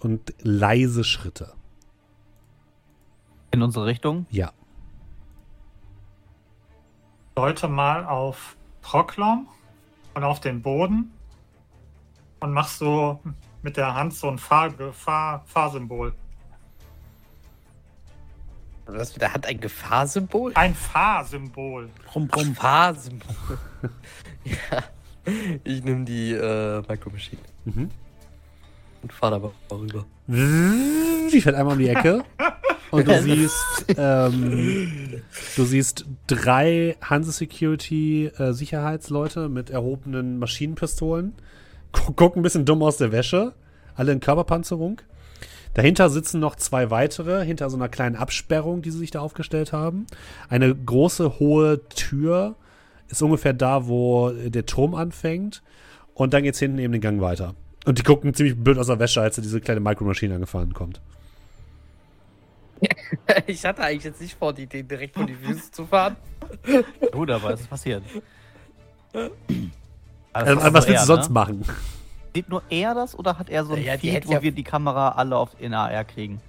[0.00, 1.54] Und leise Schritte.
[3.52, 4.26] In unsere Richtung.
[4.30, 4.52] Ja.
[7.36, 9.48] Leute mal auf Proklom
[10.14, 11.12] und auf den Boden
[12.42, 13.20] und mach so
[13.62, 16.12] mit der Hand so ein Fahr Fahr Fahrsymbol.
[18.86, 20.52] Was, der hat ein Gefahrsymbol?
[20.54, 21.88] Ein Fahrsymbol.
[22.06, 22.54] Brumm, brumm.
[22.54, 23.36] Fahrsymbol.
[24.44, 24.82] ja.
[25.62, 27.90] Ich nehme die äh, Micro Machine Mhm.
[29.02, 30.04] und fahre da mal rüber.
[30.26, 32.24] Die fährt einmal um die Ecke.
[32.90, 35.22] Und du siehst, ähm,
[35.56, 41.32] du siehst drei Hanse Security äh, Sicherheitsleute mit erhobenen Maschinenpistolen.
[41.92, 43.52] Gu- Gucken ein bisschen dumm aus der Wäsche.
[43.94, 45.00] Alle in Körperpanzerung.
[45.74, 49.72] Dahinter sitzen noch zwei weitere, hinter so einer kleinen Absperrung, die sie sich da aufgestellt
[49.72, 50.06] haben.
[50.50, 52.56] Eine große, hohe Tür
[53.08, 55.62] ist ungefähr da, wo der Turm anfängt.
[56.14, 57.54] Und dann geht's hinten eben den Gang weiter.
[57.86, 61.00] Und die gucken ziemlich blöd aus der Wäsche, als diese kleine Micromaschine angefahren kommt.
[63.46, 66.16] Ich hatte eigentlich jetzt nicht vor, die Idee direkt vor die Füße zu fahren.
[67.12, 68.02] Gut, aber es ist passiert.
[70.32, 71.34] Das Ähm, ist was also willst du sonst ne?
[71.34, 71.64] machen?
[72.34, 74.52] Sieht nur er das oder hat er so ein Ja, Feed, hätte wo ja- wir
[74.52, 76.40] die Kamera alle auf in AR kriegen?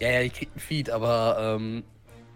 [0.00, 1.82] Ja, ja, die kriegt ein Feed, aber ähm,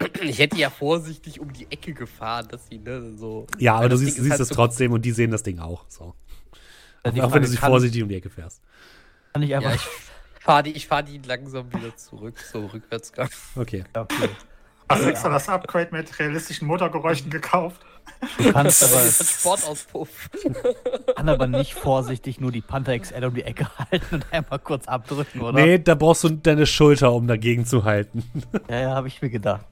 [0.22, 3.46] ich hätte ja vorsichtig um die Ecke gefahren, dass sie, ne, so.
[3.58, 5.58] Ja, aber du das siehst, siehst halt es so- trotzdem und die sehen das Ding
[5.58, 5.84] auch.
[5.88, 6.04] So.
[6.04, 6.14] Auch
[7.04, 8.62] wenn Frage, du sie vorsichtig um die Ecke fährst.
[9.32, 9.70] Kann ich einfach.
[9.70, 13.28] Ja, ich fahre die, ich fahr die langsam wieder zurück, so Rückwärtsgang.
[13.56, 13.84] Okay.
[14.88, 17.80] Hast du extra das Upgrade mit realistischen Motorgeräuschen gekauft?
[18.38, 20.30] Du kannst aber, Sportauspuff.
[21.16, 24.86] kann aber nicht vorsichtig nur die Panther XL um die Ecke halten und einmal kurz
[24.86, 25.52] abdrücken, oder?
[25.60, 28.22] Nee, da brauchst du deine Schulter, um dagegen zu halten.
[28.68, 29.66] Ja, ja, habe ich mir gedacht.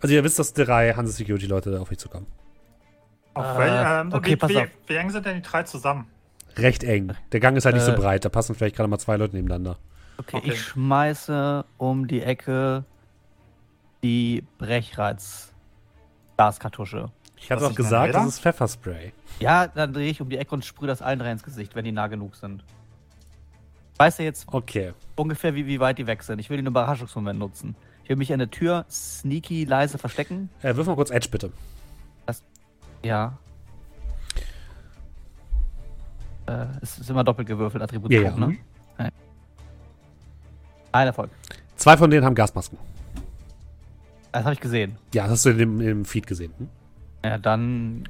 [0.00, 2.26] Also ihr wisst, dass drei Hanse Security Leute da auf euch zukommen.
[3.34, 4.68] Auf Äh, ähm, okay, wie, pass wie, auf.
[4.86, 6.06] wie eng sind denn die drei zusammen?
[6.56, 7.14] Recht eng.
[7.32, 7.96] Der Gang ist halt nicht so Äh.
[7.96, 8.24] breit.
[8.24, 9.78] Da passen vielleicht gerade mal zwei Leute nebeneinander.
[10.18, 10.50] Okay, Okay.
[10.52, 12.84] ich schmeiße um die Ecke
[14.02, 17.10] die Brechreiz-Gaskartusche.
[17.36, 18.18] Ich Was auch gesagt, da?
[18.20, 19.12] das ist Pfefferspray.
[19.40, 21.84] Ja, dann drehe ich um die Ecke und sprühe das allen drei ins Gesicht, wenn
[21.84, 22.64] die nah genug sind.
[23.96, 24.92] Weißt du jetzt Okay.
[25.16, 26.38] ungefähr, wie, wie weit die weg sind?
[26.40, 27.76] Ich will den Überraschungsmoment nutzen.
[28.02, 30.48] Ich will mich an der Tür sneaky leise verstecken.
[30.62, 31.52] Äh, wirf mal kurz Edge, bitte.
[33.04, 33.38] Ja.
[36.46, 38.34] Äh, es ist immer doppelt gewürfelt, Attribut Ja, ja.
[38.36, 38.56] ne?
[38.96, 39.12] Nein.
[40.90, 41.30] Ein Erfolg.
[41.76, 42.76] Zwei von denen haben Gasmasken.
[44.32, 44.96] Das habe ich gesehen.
[45.14, 46.52] Ja, das hast du in dem, Feed gesehen.
[46.58, 46.68] Hm?
[47.24, 48.04] Ja, dann.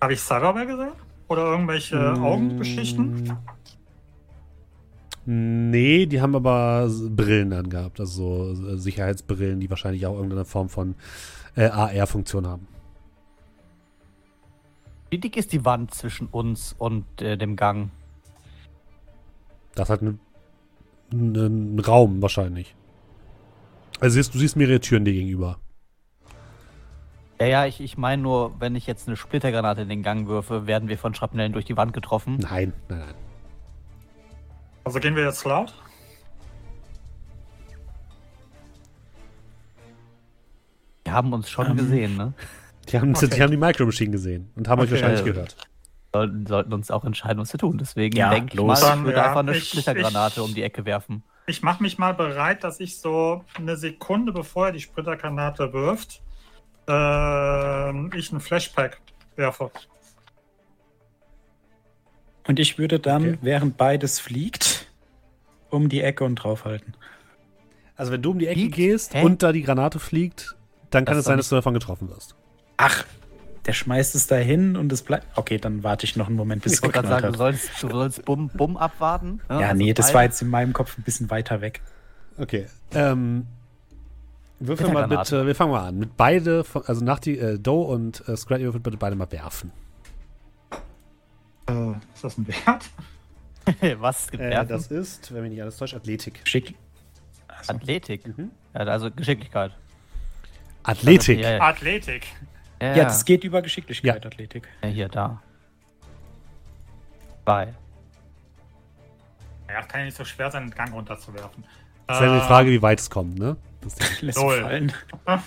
[0.00, 0.92] Habe ich Cyberware gesehen?
[1.28, 2.24] Oder irgendwelche Mm.
[2.24, 3.36] Augenbeschichten?
[5.26, 8.00] Nee, die haben aber Brillen angehabt.
[8.00, 10.94] Also so äh, Sicherheitsbrillen, die wahrscheinlich auch irgendeine Form von
[11.54, 12.66] äh, AR-Funktion haben.
[15.10, 17.90] Wie dick ist die Wand zwischen uns und äh, dem Gang?
[19.74, 20.20] Das hat einen
[21.12, 22.74] einen Raum wahrscheinlich.
[24.00, 25.58] Also siehst, du siehst mehrere Türen dir gegenüber.
[27.40, 30.66] Ja, ja, ich, ich meine nur, wenn ich jetzt eine Splittergranate in den Gang würfe,
[30.66, 32.38] werden wir von Schrapnellen durch die Wand getroffen.
[32.40, 33.14] Nein, nein, nein.
[34.84, 35.72] Also gehen wir jetzt laut?
[41.04, 41.76] Wir haben uns schon Ähm.
[41.76, 42.34] gesehen, ne?
[42.88, 43.28] Die haben, Okay.
[43.28, 45.02] die, haben die Micro Machine gesehen und haben euch Okay.
[45.02, 45.56] wahrscheinlich Äh, gehört.
[46.12, 47.76] Sollten, sollten uns auch entscheiden, was zu tun.
[47.78, 50.62] Deswegen Ja, denke ich mal, ich würde ja, einfach eine ich- Splittergranate ich- um die
[50.62, 51.22] Ecke werfen.
[51.48, 56.20] Ich mache mich mal bereit, dass ich so eine Sekunde, bevor er die Splittergranate wirft,
[56.86, 59.00] ähm, ich einen Flashpack
[59.34, 59.70] werfe.
[62.46, 63.38] Und ich würde dann, Okay.
[63.40, 64.86] während beides fliegt,
[65.70, 66.94] um die Ecke und draufhalten.
[67.96, 68.76] Also wenn du um die Ecke Fliegt?
[68.76, 69.24] gehst Hä?
[69.24, 70.54] und da die Granate fliegt,
[70.90, 72.36] dann kann Das es ist sein, dass du davon getroffen wirst.
[72.76, 73.04] Ach,
[73.68, 75.26] der schmeißt es dahin und es bleibt.
[75.36, 77.36] Okay, dann warte ich noch einen Moment, bis Ich es geknallt sagen, du hat.
[77.36, 79.40] sollst, du sollst Bumm, Bumm abwarten.
[79.48, 79.60] ne?
[79.60, 81.82] Ja, Also nee, das war jetzt in meinem Kopf ein bisschen weiter weg.
[82.38, 82.66] Okay.
[82.92, 83.46] Ähm,
[84.58, 85.98] würfel mal bitte, wir fangen mal an.
[85.98, 89.30] Mit beide, also nach die, äh, Doe und äh, Scrat, ihr würfelt bitte beide mal
[89.30, 89.70] werfen.
[91.68, 92.88] Äh, ist das ein Wert?
[94.00, 96.42] Was gibt Äh, das ist, wenn mich nicht alles täuscht, Athletik.
[96.42, 96.74] Geschick.
[97.48, 98.26] Also, Athletik.
[98.38, 98.50] Mhm.
[98.72, 99.72] Ja, also Geschicklichkeit.
[100.84, 101.40] Athletik.
[101.40, 101.60] Ja, ja.
[101.60, 102.26] Athletik.
[102.80, 104.68] Ja, ja, das geht über Geschicklichkeit, Athletik.
[104.82, 105.42] ja, hier, da.
[107.44, 107.74] Zwei.
[109.68, 111.64] Ja, kann ja nicht so schwer sein, den Gang runterzuwerfen.
[112.06, 113.56] Das ist ja die Frage, wie weit es kommt, ne?
[113.80, 114.60] Das ist Lässt Null.
[114.62, 114.92] fallen.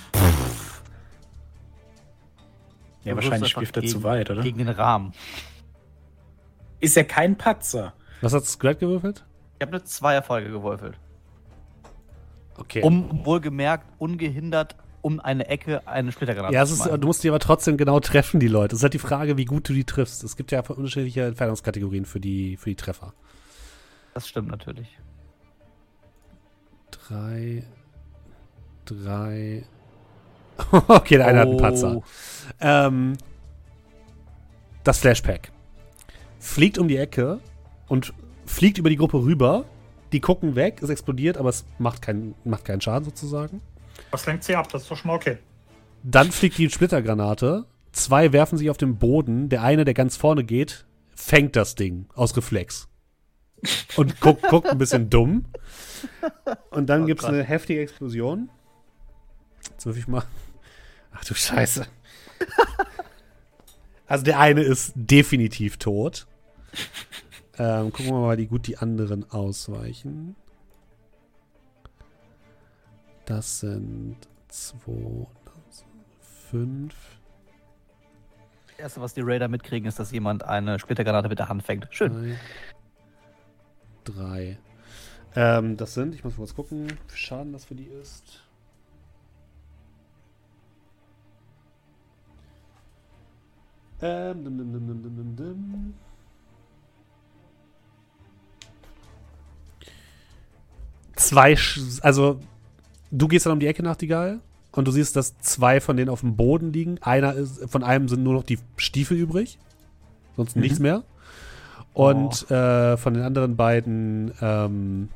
[3.03, 4.43] Ja, wahrscheinlich wirft er zu weit, oder?
[4.43, 5.13] Gegen den Rahmen.
[6.79, 7.93] Ist ja kein Patzer.
[8.21, 9.25] Was hat Scrat gewürfelt?
[9.57, 10.99] Ich habe eine zwei Erfolge gewürfelt.
[12.57, 12.83] Okay.
[12.83, 17.77] Um wohlgemerkt ungehindert um eine Ecke eine Splittergranate ja, ist, du musst die aber trotzdem
[17.77, 18.75] genau treffen, die Leute.
[18.75, 20.23] Es ist halt die Frage, wie gut du die triffst.
[20.23, 23.13] Es gibt ja unterschiedliche Entfernungskategorien für die, für die Treffer.
[24.13, 24.97] Das stimmt natürlich.
[26.91, 27.63] Drei.
[28.85, 29.63] Drei.
[30.87, 31.61] okay, der eine hat einen Oh.
[31.61, 32.01] Patzer.
[32.59, 33.17] Ähm,
[34.83, 35.51] das Flashpack
[36.39, 37.39] fliegt um die Ecke
[37.87, 38.13] und
[38.45, 39.65] fliegt über die Gruppe rüber.
[40.11, 43.61] Die gucken weg, es explodiert, aber es macht, keinen macht keinen Schaden sozusagen.
[44.11, 44.69] Was lenkt sie ab?
[44.71, 45.37] Das ist doch schon mal okay.
[46.03, 47.65] Dann fliegt die Splittergranate.
[47.91, 49.49] Zwei werfen sich auf den Boden.
[49.49, 50.85] Der eine, der ganz vorne geht,
[51.15, 52.87] fängt das Ding aus Reflex.
[53.95, 55.45] Und guckt, guckt ein bisschen dumm.
[56.71, 57.33] Und dann Oh gibt's Gott.
[57.33, 58.49] eine heftige Explosion.
[59.69, 60.23] Jetzt würf ich mal.
[61.13, 61.85] Ach du Scheiße.
[64.07, 66.27] Also der eine ist definitiv tot.
[67.57, 70.35] Ähm, gucken wir mal, wie gut die anderen ausweichen.
[73.31, 74.17] Das sind
[74.49, 75.25] zwei,
[76.49, 76.93] fünf.
[78.67, 81.87] Das erste, was die Raider mitkriegen, ist, dass jemand eine Splittergranate mit der Hand fängt.
[81.91, 82.37] Schön.
[84.03, 84.03] Drei.
[84.03, 84.57] Drei.
[85.33, 88.43] Ähm, das sind, ich muss mal kurz gucken, wie viel Schaden das für die ist.
[94.01, 95.93] Ähm, dim, dim, dim, dim, dim, dim, dim.
[101.15, 101.55] Zwei,
[102.01, 102.41] also
[103.11, 104.39] du gehst dann um die Ecke, Nachtigall,
[104.71, 106.97] und du siehst, dass zwei von denen auf dem Boden liegen.
[107.01, 109.59] Einer ist, von einem sind nur noch die Stiefel übrig,
[110.37, 110.61] sonst Mhm.
[110.61, 111.03] nichts mehr.
[111.93, 115.09] Und äh, von den anderen beiden, ähm,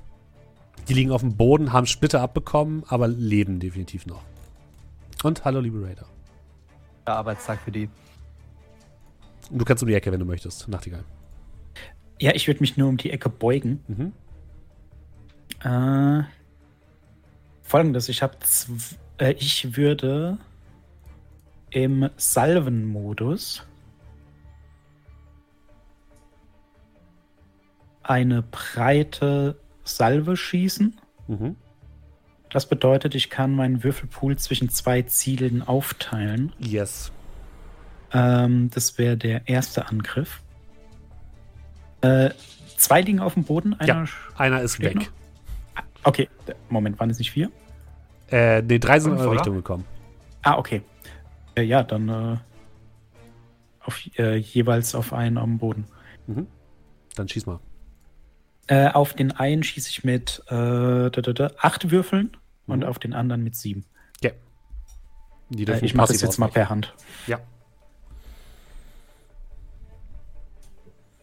[0.89, 4.21] die liegen auf dem Boden, haben Splitter abbekommen, aber leben definitiv noch.
[5.23, 6.05] Und hallo, liebe Raider.
[7.07, 7.89] Der Arbeitstag für die.
[9.49, 11.05] Und Du kannst um die Ecke, wenn du möchtest, Nachtigall.
[12.19, 13.79] Ja, ich würde mich nur um die Ecke beugen.
[13.87, 14.11] Mhm.
[15.63, 16.23] Äh,
[17.65, 18.37] Folgendes, ich habe,
[19.17, 20.37] äh, ich würde
[21.71, 23.63] im Salvenmodus
[28.03, 30.95] eine breite Salve schießen.
[31.27, 31.55] Mhm.
[32.51, 36.53] Das bedeutet, ich kann meinen Würfelpool zwischen zwei Zielen aufteilen.
[36.59, 37.11] Yes.
[38.13, 40.41] Ähm, das wäre der erste Angriff.
[42.01, 42.29] Äh,
[42.77, 43.73] zwei liegen auf dem Boden.
[43.73, 44.05] Einer Ja,
[44.37, 44.95] einer ist weg.
[44.95, 45.07] noch?
[46.05, 46.29] Okay,
[46.69, 47.51] Moment, waren es nicht vier?
[48.29, 49.31] Äh, nee, drei sind in eure?
[49.31, 49.85] Richtung gekommen.
[50.43, 50.83] Ah, okay.
[51.55, 52.37] Äh, ja, dann äh,
[53.79, 55.85] auf, äh, jeweils auf einen am Boden.
[56.27, 56.45] Mhm.
[57.15, 57.59] Dann schieß mal.
[58.67, 62.85] Äh, auf den einen schieße ich mit äh, da, da, da, acht Würfeln und Mhm.
[62.85, 63.85] auf den anderen mit sieben.
[64.21, 64.31] Ja.
[65.49, 66.93] Die Äh, ich mache das jetzt mal per Hand.
[67.25, 67.39] Ja.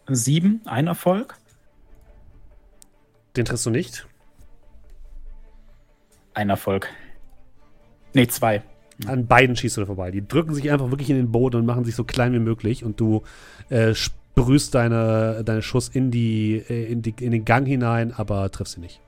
[0.07, 1.37] Sieben, ein Erfolg.
[3.37, 4.05] Den triffst du nicht.
[6.33, 6.89] Ein Erfolg.
[8.13, 8.61] Nee, zwei.
[9.07, 10.11] An beiden schießt du da vorbei.
[10.11, 12.83] Die drücken sich einfach wirklich in den Boden und machen sich so klein wie möglich
[12.83, 13.23] und du
[13.69, 18.49] äh, sprühst deine, deine Schuss in, die, äh, in, die, in den Gang hinein, aber
[18.51, 18.99] triffst sie nicht.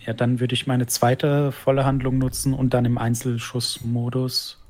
[0.00, 4.60] Ja, dann würde ich meine zweite volle Handlung nutzen und dann im Einzelschussmodus.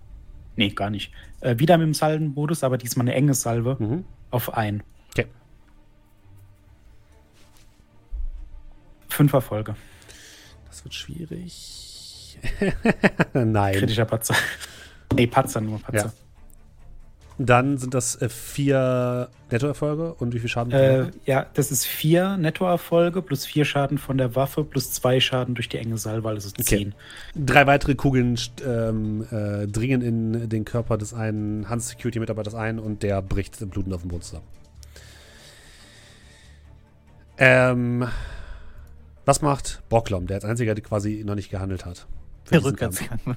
[0.57, 1.13] Nee, gar nicht.
[1.41, 4.05] Äh, wieder mit dem Salvenmodus, aber diesmal eine enge Salve Mhm.
[4.31, 4.83] auf ein.
[5.11, 5.27] Okay.
[9.09, 9.75] Fünf Erfolge.
[10.67, 11.84] Das wird schwierig.
[13.33, 13.75] Nein.
[13.75, 14.35] Kritischer Patzer.
[15.15, 16.13] Nee, Patzer, nur Patzer.
[17.37, 20.73] Dann sind das äh, vier Nettoerfolge und wie viel Schaden?
[20.73, 25.57] Äh, ja, das ist vier Nettoerfolge plus vier Schaden von der Waffe plus zwei Schaden
[25.57, 26.63] durch die enge Salve, also Okay.
[26.63, 26.95] zehn.
[27.35, 33.21] Drei weitere Kugeln ähm, äh, dringen in den Körper des einen Hans-Security-Mitarbeiters ein und der
[33.21, 34.47] bricht blutend auf dem Boden zusammen.
[37.37, 38.07] Ähm,
[39.25, 42.07] was macht Bocklom, der als einziger quasi noch nicht gehandelt hat?
[42.53, 43.19] Rückwärtsgang.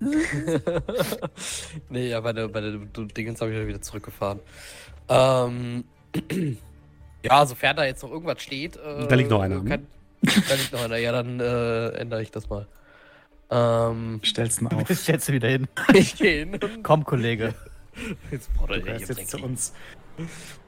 [1.90, 4.40] nee, ja, bei der, bei der du- Dingens habe ich wieder zurückgefahren.
[5.08, 5.84] Ähm,
[7.22, 8.76] ja, sofern da jetzt noch irgendwas steht.
[8.76, 9.68] Äh, Da liegt noch einer, ne?
[9.68, 9.86] Kann,
[10.22, 10.96] da liegt noch einer.
[10.96, 12.66] Ja, dann äh, ändere ich das mal.
[13.50, 14.88] Ähm, Stellst ihn auf.
[14.88, 15.68] Ich setze wieder hin.
[15.94, 17.54] ich gehe hin und Komm, Kollege.
[18.30, 19.72] jetzt braucht er Du gehörst jetzt zu uns.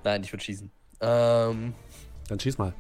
[0.05, 0.71] Nein, ich würde schießen.
[1.01, 1.75] Ähm,
[2.29, 2.73] Dann schieß mal.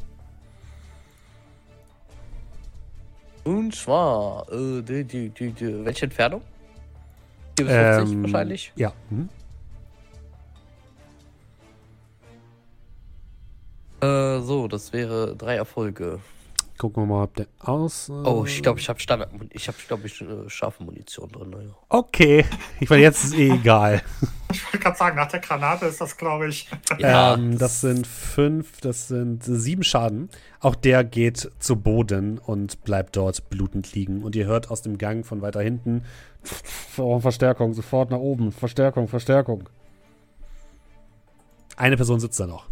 [3.45, 6.43] Und zwar, äh, die, die, die, die, welche Entfernung?
[7.59, 8.73] 4 bis 50 Ähm, wahrscheinlich.
[8.77, 8.93] Ja.
[9.11, 9.29] Mhm.
[14.01, 16.19] Äh, so, das wäre drei Erfolge.
[16.77, 18.11] Gucken wir mal, ob der aus.
[18.11, 21.51] Oh, ich glaube, ich habe Standard, ich habe, glaube ich, äh, scharfe Munition drin.
[21.51, 21.71] Naja.
[21.89, 22.45] Okay.
[22.81, 24.03] Ich meine, jetzt ist eh egal.
[24.53, 26.69] Ich wollte gerade sagen, nach der Granate ist das, glaube ich.
[26.99, 30.31] Ja, ähm, das sind fünf, das sind sieben Schaden.
[30.61, 34.23] Auch der geht zu Boden und bleibt dort blutend liegen.
[34.23, 36.03] Und ihr hört aus dem Gang von weiter hinten
[36.99, 38.53] oh, Verstärkung, sofort nach oben.
[38.53, 39.69] Verstärkung, Verstärkung.
[41.77, 42.67] Eine Person sitzt da noch.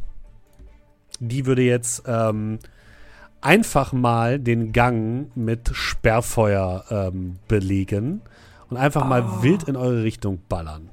[1.19, 2.59] Die würde jetzt ähm,
[3.43, 8.23] einfach mal den Gang mit Sperrfeuer ähm, belegen
[8.71, 10.89] und einfach mal wild in eure Richtung ballern.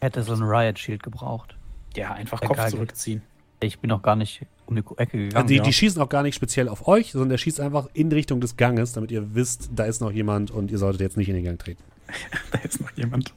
[0.00, 1.56] Hätte so ein Riot Shield gebraucht.
[1.96, 2.70] Ja, einfach Der Kopf Geige.
[2.72, 3.22] zurückziehen.
[3.62, 5.46] Ich bin noch gar nicht um die Ecke Also gegangen.
[5.48, 5.62] die, ja.
[5.62, 8.56] die schießen auch gar nicht speziell auf euch, sondern der schießt einfach in Richtung des
[8.56, 11.44] Ganges, damit ihr wisst, da ist noch jemand und ihr solltet jetzt nicht in den
[11.44, 11.82] Gang treten.
[12.50, 13.32] Da ist noch jemand.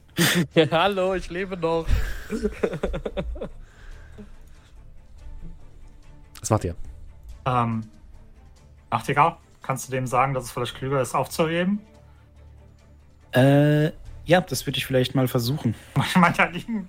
[0.70, 1.86] Hallo, ich lebe noch.
[6.40, 6.74] Was macht ihr?
[7.46, 7.84] Ähm,
[8.94, 11.80] Nachtigall, kannst du dem sagen, dass es vielleicht klüger ist, aufzuheben?
[13.32, 13.86] Äh,
[14.24, 15.74] ja, das würde ich vielleicht mal versuchen.
[16.14, 16.88] Manchmal liegen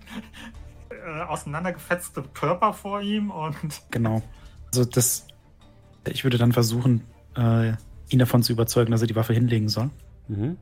[0.92, 3.58] äh, auseinandergefetzte Körper vor ihm und
[3.90, 4.22] Genau.
[4.68, 5.26] Also das.
[6.08, 7.02] Ich würde dann versuchen,
[7.36, 7.74] äh,
[8.10, 9.90] ihn davon zu überzeugen, dass er die Waffe hinlegen soll.
[10.28, 10.58] Mhm.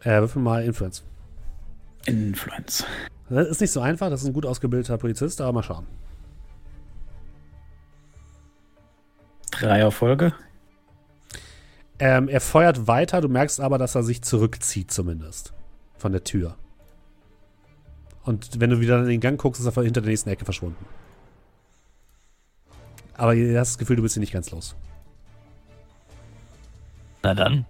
[0.00, 1.04] Äh, würfel mal Influence.
[2.06, 2.84] Influence.
[3.28, 5.86] Das ist nicht so einfach, das ist ein gut ausgebildeter Polizist, aber mal schauen.
[9.60, 10.32] Drei Erfolge.
[11.98, 15.52] Ähm, er feuert weiter, du merkst aber, dass er sich zurückzieht zumindest.
[15.96, 16.56] Von der Tür.
[18.24, 20.84] Und wenn du wieder in den Gang guckst, ist er hinter der nächsten Ecke verschwunden.
[23.14, 24.74] Aber ihr hast das Gefühl, du bist ihn nicht ganz los.
[27.22, 27.64] Na dann.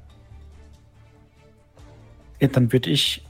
[2.40, 3.24] Ja, dann würde ich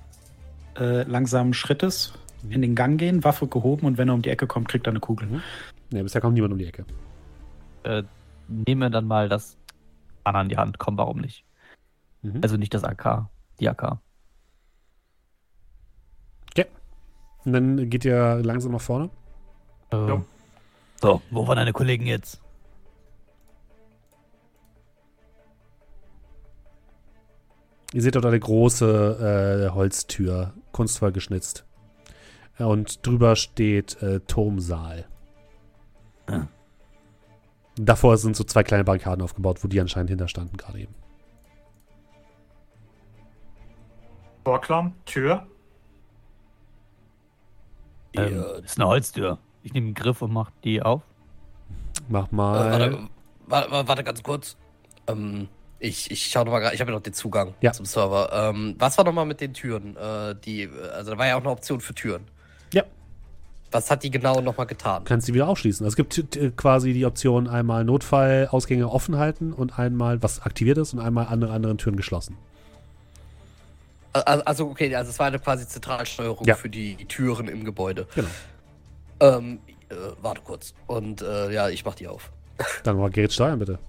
[0.78, 2.12] äh, langsamen Schrittes
[2.48, 4.92] in den Gang gehen, Waffe gehoben und wenn er um die Ecke kommt, kriegt er
[4.92, 5.42] eine Kugel.
[5.90, 6.84] Ne, bisher kommt niemand um die Ecke.
[7.84, 8.02] Äh,
[8.48, 9.56] nehme dann mal das
[10.22, 10.78] Banner in die Hand.
[10.78, 11.44] Komm, warum nicht?
[12.22, 12.40] Mhm.
[12.42, 13.26] Also nicht das AK.
[13.60, 13.98] Die AK.
[17.44, 19.10] Und dann geht ihr langsam nach vorne.
[19.92, 20.24] Äh, Jo.
[21.00, 22.40] So, wo waren deine Kollegen jetzt?
[27.92, 31.64] Ihr seht dort eine große äh, Holztür, kunstvoll geschnitzt.
[32.58, 35.06] Und drüber steht äh, Turmsaal.
[36.26, 36.46] Ah.
[37.76, 40.94] Davor sind so zwei kleine Barrikaden aufgebaut, wo die anscheinend hinterstanden gerade eben.
[44.44, 45.46] Vorklamm, Tür.
[48.16, 49.38] Ähm, ist eine Holztür.
[49.62, 51.02] Ich nehme einen Griff und mach die auf.
[52.08, 52.70] Mach Äh, mal.
[52.70, 53.08] warte,
[53.70, 54.56] warte, warte ganz kurz.
[55.08, 57.72] Ähm, ich, ich schau noch mal gerade, ich habe ja noch den Zugang Ja.
[57.72, 58.30] zum Server.
[58.32, 59.96] Ähm, was war noch mal mit den Türen?
[59.96, 62.24] Äh, die, also da war ja auch eine Option für Türen.
[62.72, 62.84] Ja.
[63.74, 65.02] Was hat die genau noch mal getan?
[65.02, 65.84] Du kannst sie wieder aufschließen.
[65.84, 70.78] Also es gibt äh, quasi die Option einmal Notfallausgänge offen halten und einmal, was aktiviert
[70.78, 72.38] ist, und einmal andere anderen Türen geschlossen.
[74.12, 76.54] Also, also okay, also es war eine quasi Zentralsteuerung Ja.
[76.54, 78.06] für die, die Türen im Gebäude.
[78.14, 78.28] Genau.
[79.18, 80.72] Ähm, äh, warte kurz.
[80.86, 82.30] Und äh, ja, ich mach die auf.
[82.84, 83.80] Dann mal Gerrit steuern, bitte.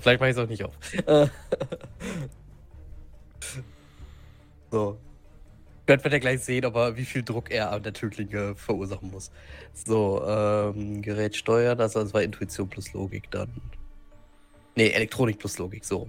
[0.00, 0.74] Vielleicht mache ich es auch nicht auf.
[1.06, 1.28] Äh,
[4.72, 4.98] so.
[5.90, 9.32] Könnt wir ja gleich sehen, aber wie viel Druck er an der Tötlinge verursachen muss.
[9.74, 13.50] So, ähm, Gerät steuern, also das war Intuition plus Logik dann.
[14.76, 16.08] Nee, Elektronik plus Logik, so.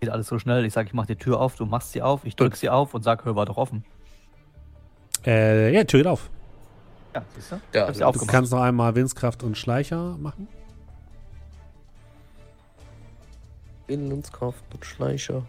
[0.00, 0.66] Geht alles so schnell.
[0.66, 2.92] Ich sage, ich mach die Tür auf, du machst sie auf, ich drück sie auf
[2.92, 3.86] und sag, hör, war doch offen.
[5.24, 6.28] Äh, ja, Tür geht auf.
[7.14, 7.60] Ja, siehst du?
[7.72, 10.46] Ja, Hab's du kannst noch einmal Windskraft und Schleicher machen.
[13.86, 15.46] Willenskraft und Schleicher.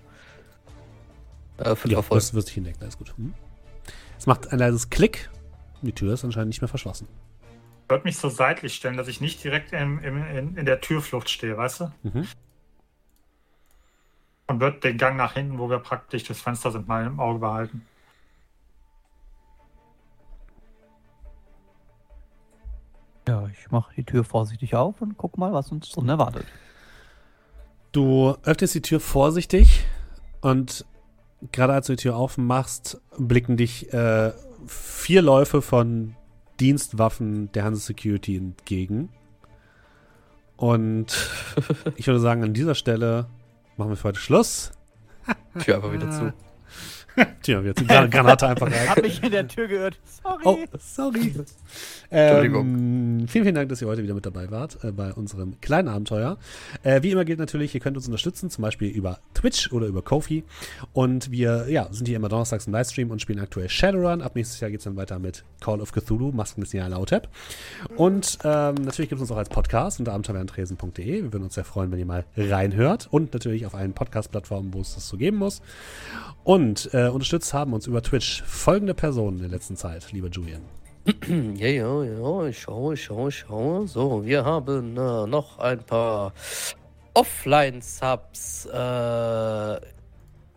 [1.57, 2.21] Äh, fünf Ja, Erfolge.
[2.21, 3.15] das wirst du hindecken, alles gut.
[3.17, 3.33] Hm.
[4.17, 5.29] Es macht ein leises Klick.
[5.81, 7.07] Die Tür ist anscheinend nicht mehr verschlossen.
[7.83, 10.81] Ich würde mich so seitlich stellen, dass ich nicht direkt im, im, in, in der
[10.81, 11.91] Türflucht stehe, weißt du?
[12.03, 12.27] Mhm.
[14.47, 17.39] Und wird den Gang nach hinten, wo wir praktisch das Fenster sind, mal im Auge
[17.39, 17.85] behalten.
[23.27, 26.45] Ja, ich mach die Tür vorsichtig auf und guck mal, was uns drin erwartet.
[27.91, 29.85] Du öffnest die Tür vorsichtig
[30.41, 30.85] und
[31.51, 34.31] gerade als du die Tür aufmachst, blicken dich äh,
[34.67, 36.15] vier Läufe von
[36.59, 39.09] Dienstwaffen der Hanse Security entgegen.
[40.57, 41.29] Und
[41.95, 43.27] ich würde sagen, an dieser Stelle
[43.77, 44.71] machen wir für heute Schluss.
[45.59, 46.33] Tür einfach wieder zu.
[47.41, 48.89] Tja, jetzt die Granate einfach rein.
[48.89, 49.99] Hab mich in der Tür gehört.
[50.21, 50.41] Sorry.
[50.43, 51.33] Oh, sorry.
[52.11, 55.87] Ähm, vielen, vielen Dank, dass ihr heute wieder mit dabei wart äh, bei unserem kleinen
[55.87, 56.37] Abenteuer.
[56.83, 60.01] Äh, wie immer gilt natürlich, ihr könnt uns unterstützen, zum Beispiel über Twitch oder über
[60.01, 60.43] Kofi.
[60.93, 64.21] Und wir ja, sind hier immer donnerstags im Livestream und spielen aktuell Shadowrun.
[64.21, 67.29] Ab nächstes Jahr geht es dann weiter mit Call of Cthulhu, Masken des Nialautep.
[67.95, 71.23] Und ähm, natürlich gibt es uns auch als Podcast unter abenteuerandresen.de.
[71.23, 73.07] Wir würden uns sehr freuen, wenn ihr mal reinhört.
[73.09, 75.61] Und natürlich auf allen Podcast-Plattformen, wo es das so geben muss.
[76.43, 80.61] Und äh, unterstützt haben uns über Twitch folgende Personen in der letzten Zeit, lieber Julian.
[81.55, 83.87] Ja, ja, ja, ich schaue, ich schaue, ich schaue.
[83.87, 86.33] So, wir haben äh, noch ein paar
[87.13, 88.65] Offline-Subs.
[88.65, 89.79] Äh,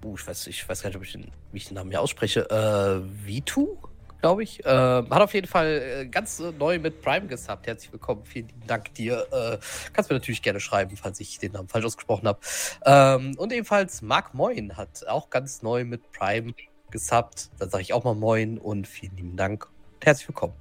[0.05, 2.01] uh, ich, weiß, ich weiß gar nicht, ob ich den, wie ich den Namen hier
[2.01, 2.49] ausspreche.
[2.51, 3.77] Äh, Vitu,
[4.21, 4.65] glaube ich.
[4.65, 7.67] Äh, hat auf jeden Fall äh, ganz äh, neu mit Prime gesubbt.
[7.67, 8.25] Herzlich willkommen.
[8.25, 9.27] Vielen lieben Dank dir.
[9.33, 9.59] Äh,
[9.93, 12.39] kannst mir natürlich gerne schreiben, falls ich den Namen falsch ausgesprochen habe.
[12.85, 16.55] Ähm, und ebenfalls Marc Moin hat auch ganz neu mit Prime
[16.91, 17.51] gesubbt.
[17.59, 19.69] Da sage ich auch mal Moin und vielen lieben Dank
[20.05, 20.55] herzlich willkommen.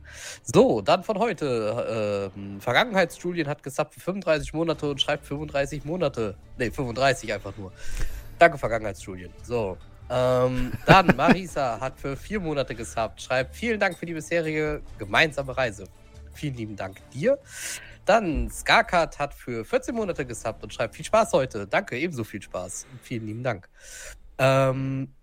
[0.44, 2.32] So, dann von heute.
[2.36, 6.36] Äh, Vergangenheitsstudien hat gesappt für 35 Monate und schreibt 35 Monate.
[6.58, 7.72] Ne, 35 einfach nur.
[8.40, 9.32] Danke, Vergangenheitsstudien.
[9.44, 9.78] So.
[10.10, 15.56] Ähm, dann Marisa hat für vier Monate gesubbt, schreibt vielen Dank für die bisherige gemeinsame
[15.56, 15.86] Reise.
[16.34, 17.40] Vielen lieben Dank dir.
[18.06, 21.68] Dann Skarkat hat für 14 Monate gesubbt und schreibt viel Spaß heute.
[21.68, 22.86] Danke, ebenso viel Spaß.
[23.02, 23.68] Vielen lieben Dank.
[24.38, 25.14] Ähm,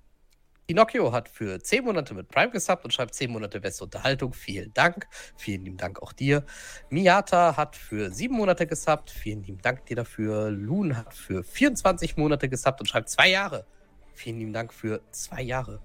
[0.67, 4.33] Pinocchio hat für 10 Monate mit Prime gesubbt und schreibt 10 Monate beste Unterhaltung.
[4.33, 5.07] Vielen Dank.
[5.37, 6.45] Vielen lieben Dank auch dir.
[6.91, 9.11] Miata hat für 7 Monate gesubbt.
[9.11, 10.51] Vielen lieben Dank dir dafür.
[10.51, 13.67] Loon hat für 24 Monate gesubbt und schreibt 2 Jahre.
[14.15, 15.81] Vielen lieben Dank für 2 Jahre.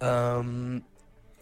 [0.00, 0.82] Ähm,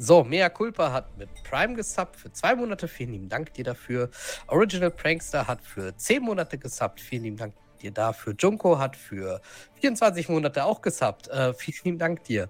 [0.01, 2.87] so, Mea Culpa hat mit Prime gesubbt für 2 Monate.
[2.87, 4.11] Vielen lieben Dank dir dafür.
[4.47, 7.01] Original Prankster hat für 10 Monate gesubbt.
[7.01, 8.35] Vielen lieben Dank dir dafür.
[8.39, 9.41] Junko hat für
[9.81, 11.29] 24 Monate auch gesubbt.
[11.29, 12.49] Äh, vielen lieben Dank dir.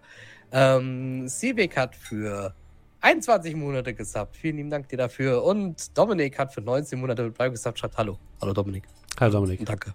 [0.53, 2.55] Ähm, Sivik hat für
[3.01, 4.37] 21 Monate gesubbt.
[4.37, 5.43] Vielen lieben Dank dir dafür.
[5.45, 7.79] Und Dominik hat für 19 Monate mit Prime gesubbt.
[7.79, 8.19] Schreibt Hallo.
[8.41, 8.85] Hallo Dominik.
[9.19, 9.65] Hallo Dominik.
[9.65, 9.95] Danke.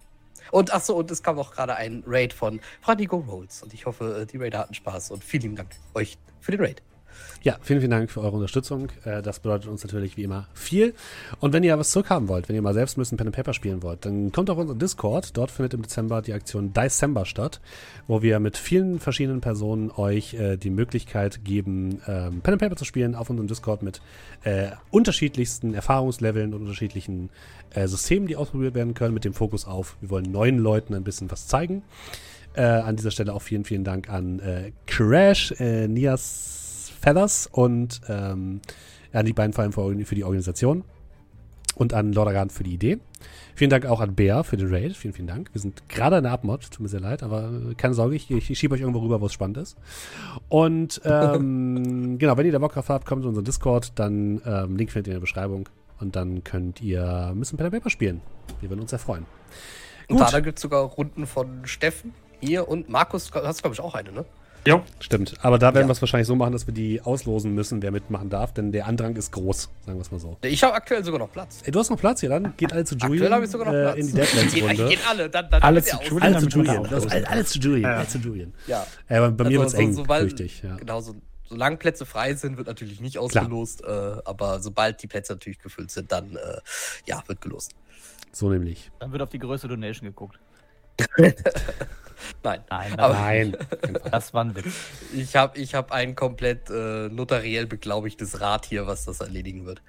[0.51, 3.63] Und achso, und es kam auch gerade ein Raid von Franigo Rolls.
[3.63, 5.11] Und ich hoffe, äh, die Raider hatten Spaß.
[5.11, 6.81] Und vielen lieben Dank euch für den Raid.
[7.43, 8.87] Ja, vielen, vielen Dank für eure Unterstützung.
[9.03, 10.93] Äh, das bedeutet uns natürlich wie immer viel.
[11.41, 13.83] Und wenn ihr was zurückhaben wollt, wenn ihr mal selbst ein Pen and Paper spielen
[13.83, 15.35] wollt, dann kommt auf unseren Discord.
[15.35, 17.59] Dort findet im Dezember die Aktion December statt,
[18.07, 22.77] wo wir mit vielen verschiedenen Personen euch äh, die Möglichkeit geben, ähm, Pen and Paper
[22.77, 24.01] zu spielen auf unserem Discord mit
[24.43, 27.29] äh, unterschiedlichsten Erfahrungsleveln und unterschiedlichen
[27.71, 31.03] äh, Systemen, die ausprobiert werden können, mit dem Fokus auf, wir wollen neuen Leuten ein
[31.03, 31.83] bisschen was zeigen.
[32.55, 36.62] Äh, an dieser Stelle auch vielen, vielen Dank an äh, Crash, Nias
[37.03, 38.61] Feathers und ähm,
[39.11, 40.85] an die beiden vor allem für, für die Organisation
[41.75, 42.99] und an Lordagan für die Idee.
[43.55, 44.95] Vielen Dank auch an Bär für den Raid.
[44.95, 45.49] Vielen, vielen Dank.
[45.53, 46.71] Wir sind gerade in der Abmod.
[46.71, 49.33] Tut mir sehr leid, aber keine Sorge, ich, ich schiebe euch irgendwo rüber, wo es
[49.33, 49.77] spannend ist.
[50.49, 53.91] Und ähm, genau, wenn ihr da Bock drauf habt, kommt in unseren Discord.
[53.95, 55.67] Dann ähm, Link findet ihr in der Beschreibung.
[55.99, 58.21] Und dann könnt ihr ein bisschen Pen Paper spielen.
[58.61, 59.25] Wir würden uns sehr freuen.
[60.09, 63.31] Und da gibt es sogar Runden von Steffen hier und Markus.
[63.33, 64.25] Hast du, glaube ich, auch eine, ne?
[64.65, 64.83] Jo.
[64.99, 65.33] Stimmt.
[65.41, 65.87] Aber da werden ja.
[65.89, 68.87] wir es wahrscheinlich so machen, dass wir die auslosen müssen, wer mitmachen darf, denn der
[68.87, 70.37] Andrang ist groß, sagen wir es mal so.
[70.41, 71.61] Ich habe aktuell sogar noch Platz.
[71.65, 73.13] Ey, du hast noch Platz hier, dann geht alle zu Julian.
[73.13, 73.95] Aktuell habe ich sogar noch Platz.
[73.95, 74.89] Äh, in die Deadlands-Runde.
[74.89, 76.85] Gehen alle, dann, dann alle, zu Julian, alle zu Julian.
[76.85, 77.91] Alle, alle zu Julian.
[77.91, 77.97] Ja.
[77.97, 78.53] Alle zu Julian.
[78.67, 78.87] Ja.
[79.07, 80.63] Äh, bei also, mir wird es eng, so, fürchte ich.
[80.63, 80.75] Ja.
[80.77, 83.83] Genau, so, solange Plätze frei sind, wird natürlich nicht ausgelost.
[83.83, 83.87] Äh,
[84.23, 86.59] aber sobald die Plätze natürlich gefüllt sind, dann äh,
[87.05, 87.73] ja, wird gelost.
[88.31, 88.91] So nämlich.
[88.99, 90.39] Dann wird auf die größte Donation geguckt.
[92.43, 92.61] Nein.
[92.69, 93.57] Nein, aber nein.
[94.11, 94.65] das war ein Witz.
[95.13, 99.81] Ich habe ich hab ein komplett äh, notariell beglaubigtes Rad hier, was das erledigen wird.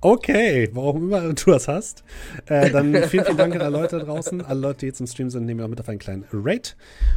[0.00, 2.04] Okay, warum immer du das hast.
[2.44, 4.44] Äh, dann vielen, vielen Dank an alle Leute da draußen.
[4.44, 6.74] Alle Leute, die jetzt im Stream sind, nehmen wir auch mit auf einen kleinen Rate.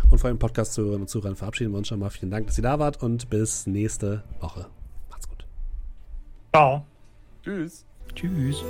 [0.10, 2.10] Und vor allem Podcast-Zuhörerinnen und Zuhörern verabschieden wir uns schon mal.
[2.10, 4.68] Vielen Dank, dass ihr da wart und bis nächste Woche.
[5.10, 5.46] Macht's gut.
[6.54, 6.86] Ciao.
[7.44, 7.86] Tschüss.
[8.16, 8.64] Tschüss.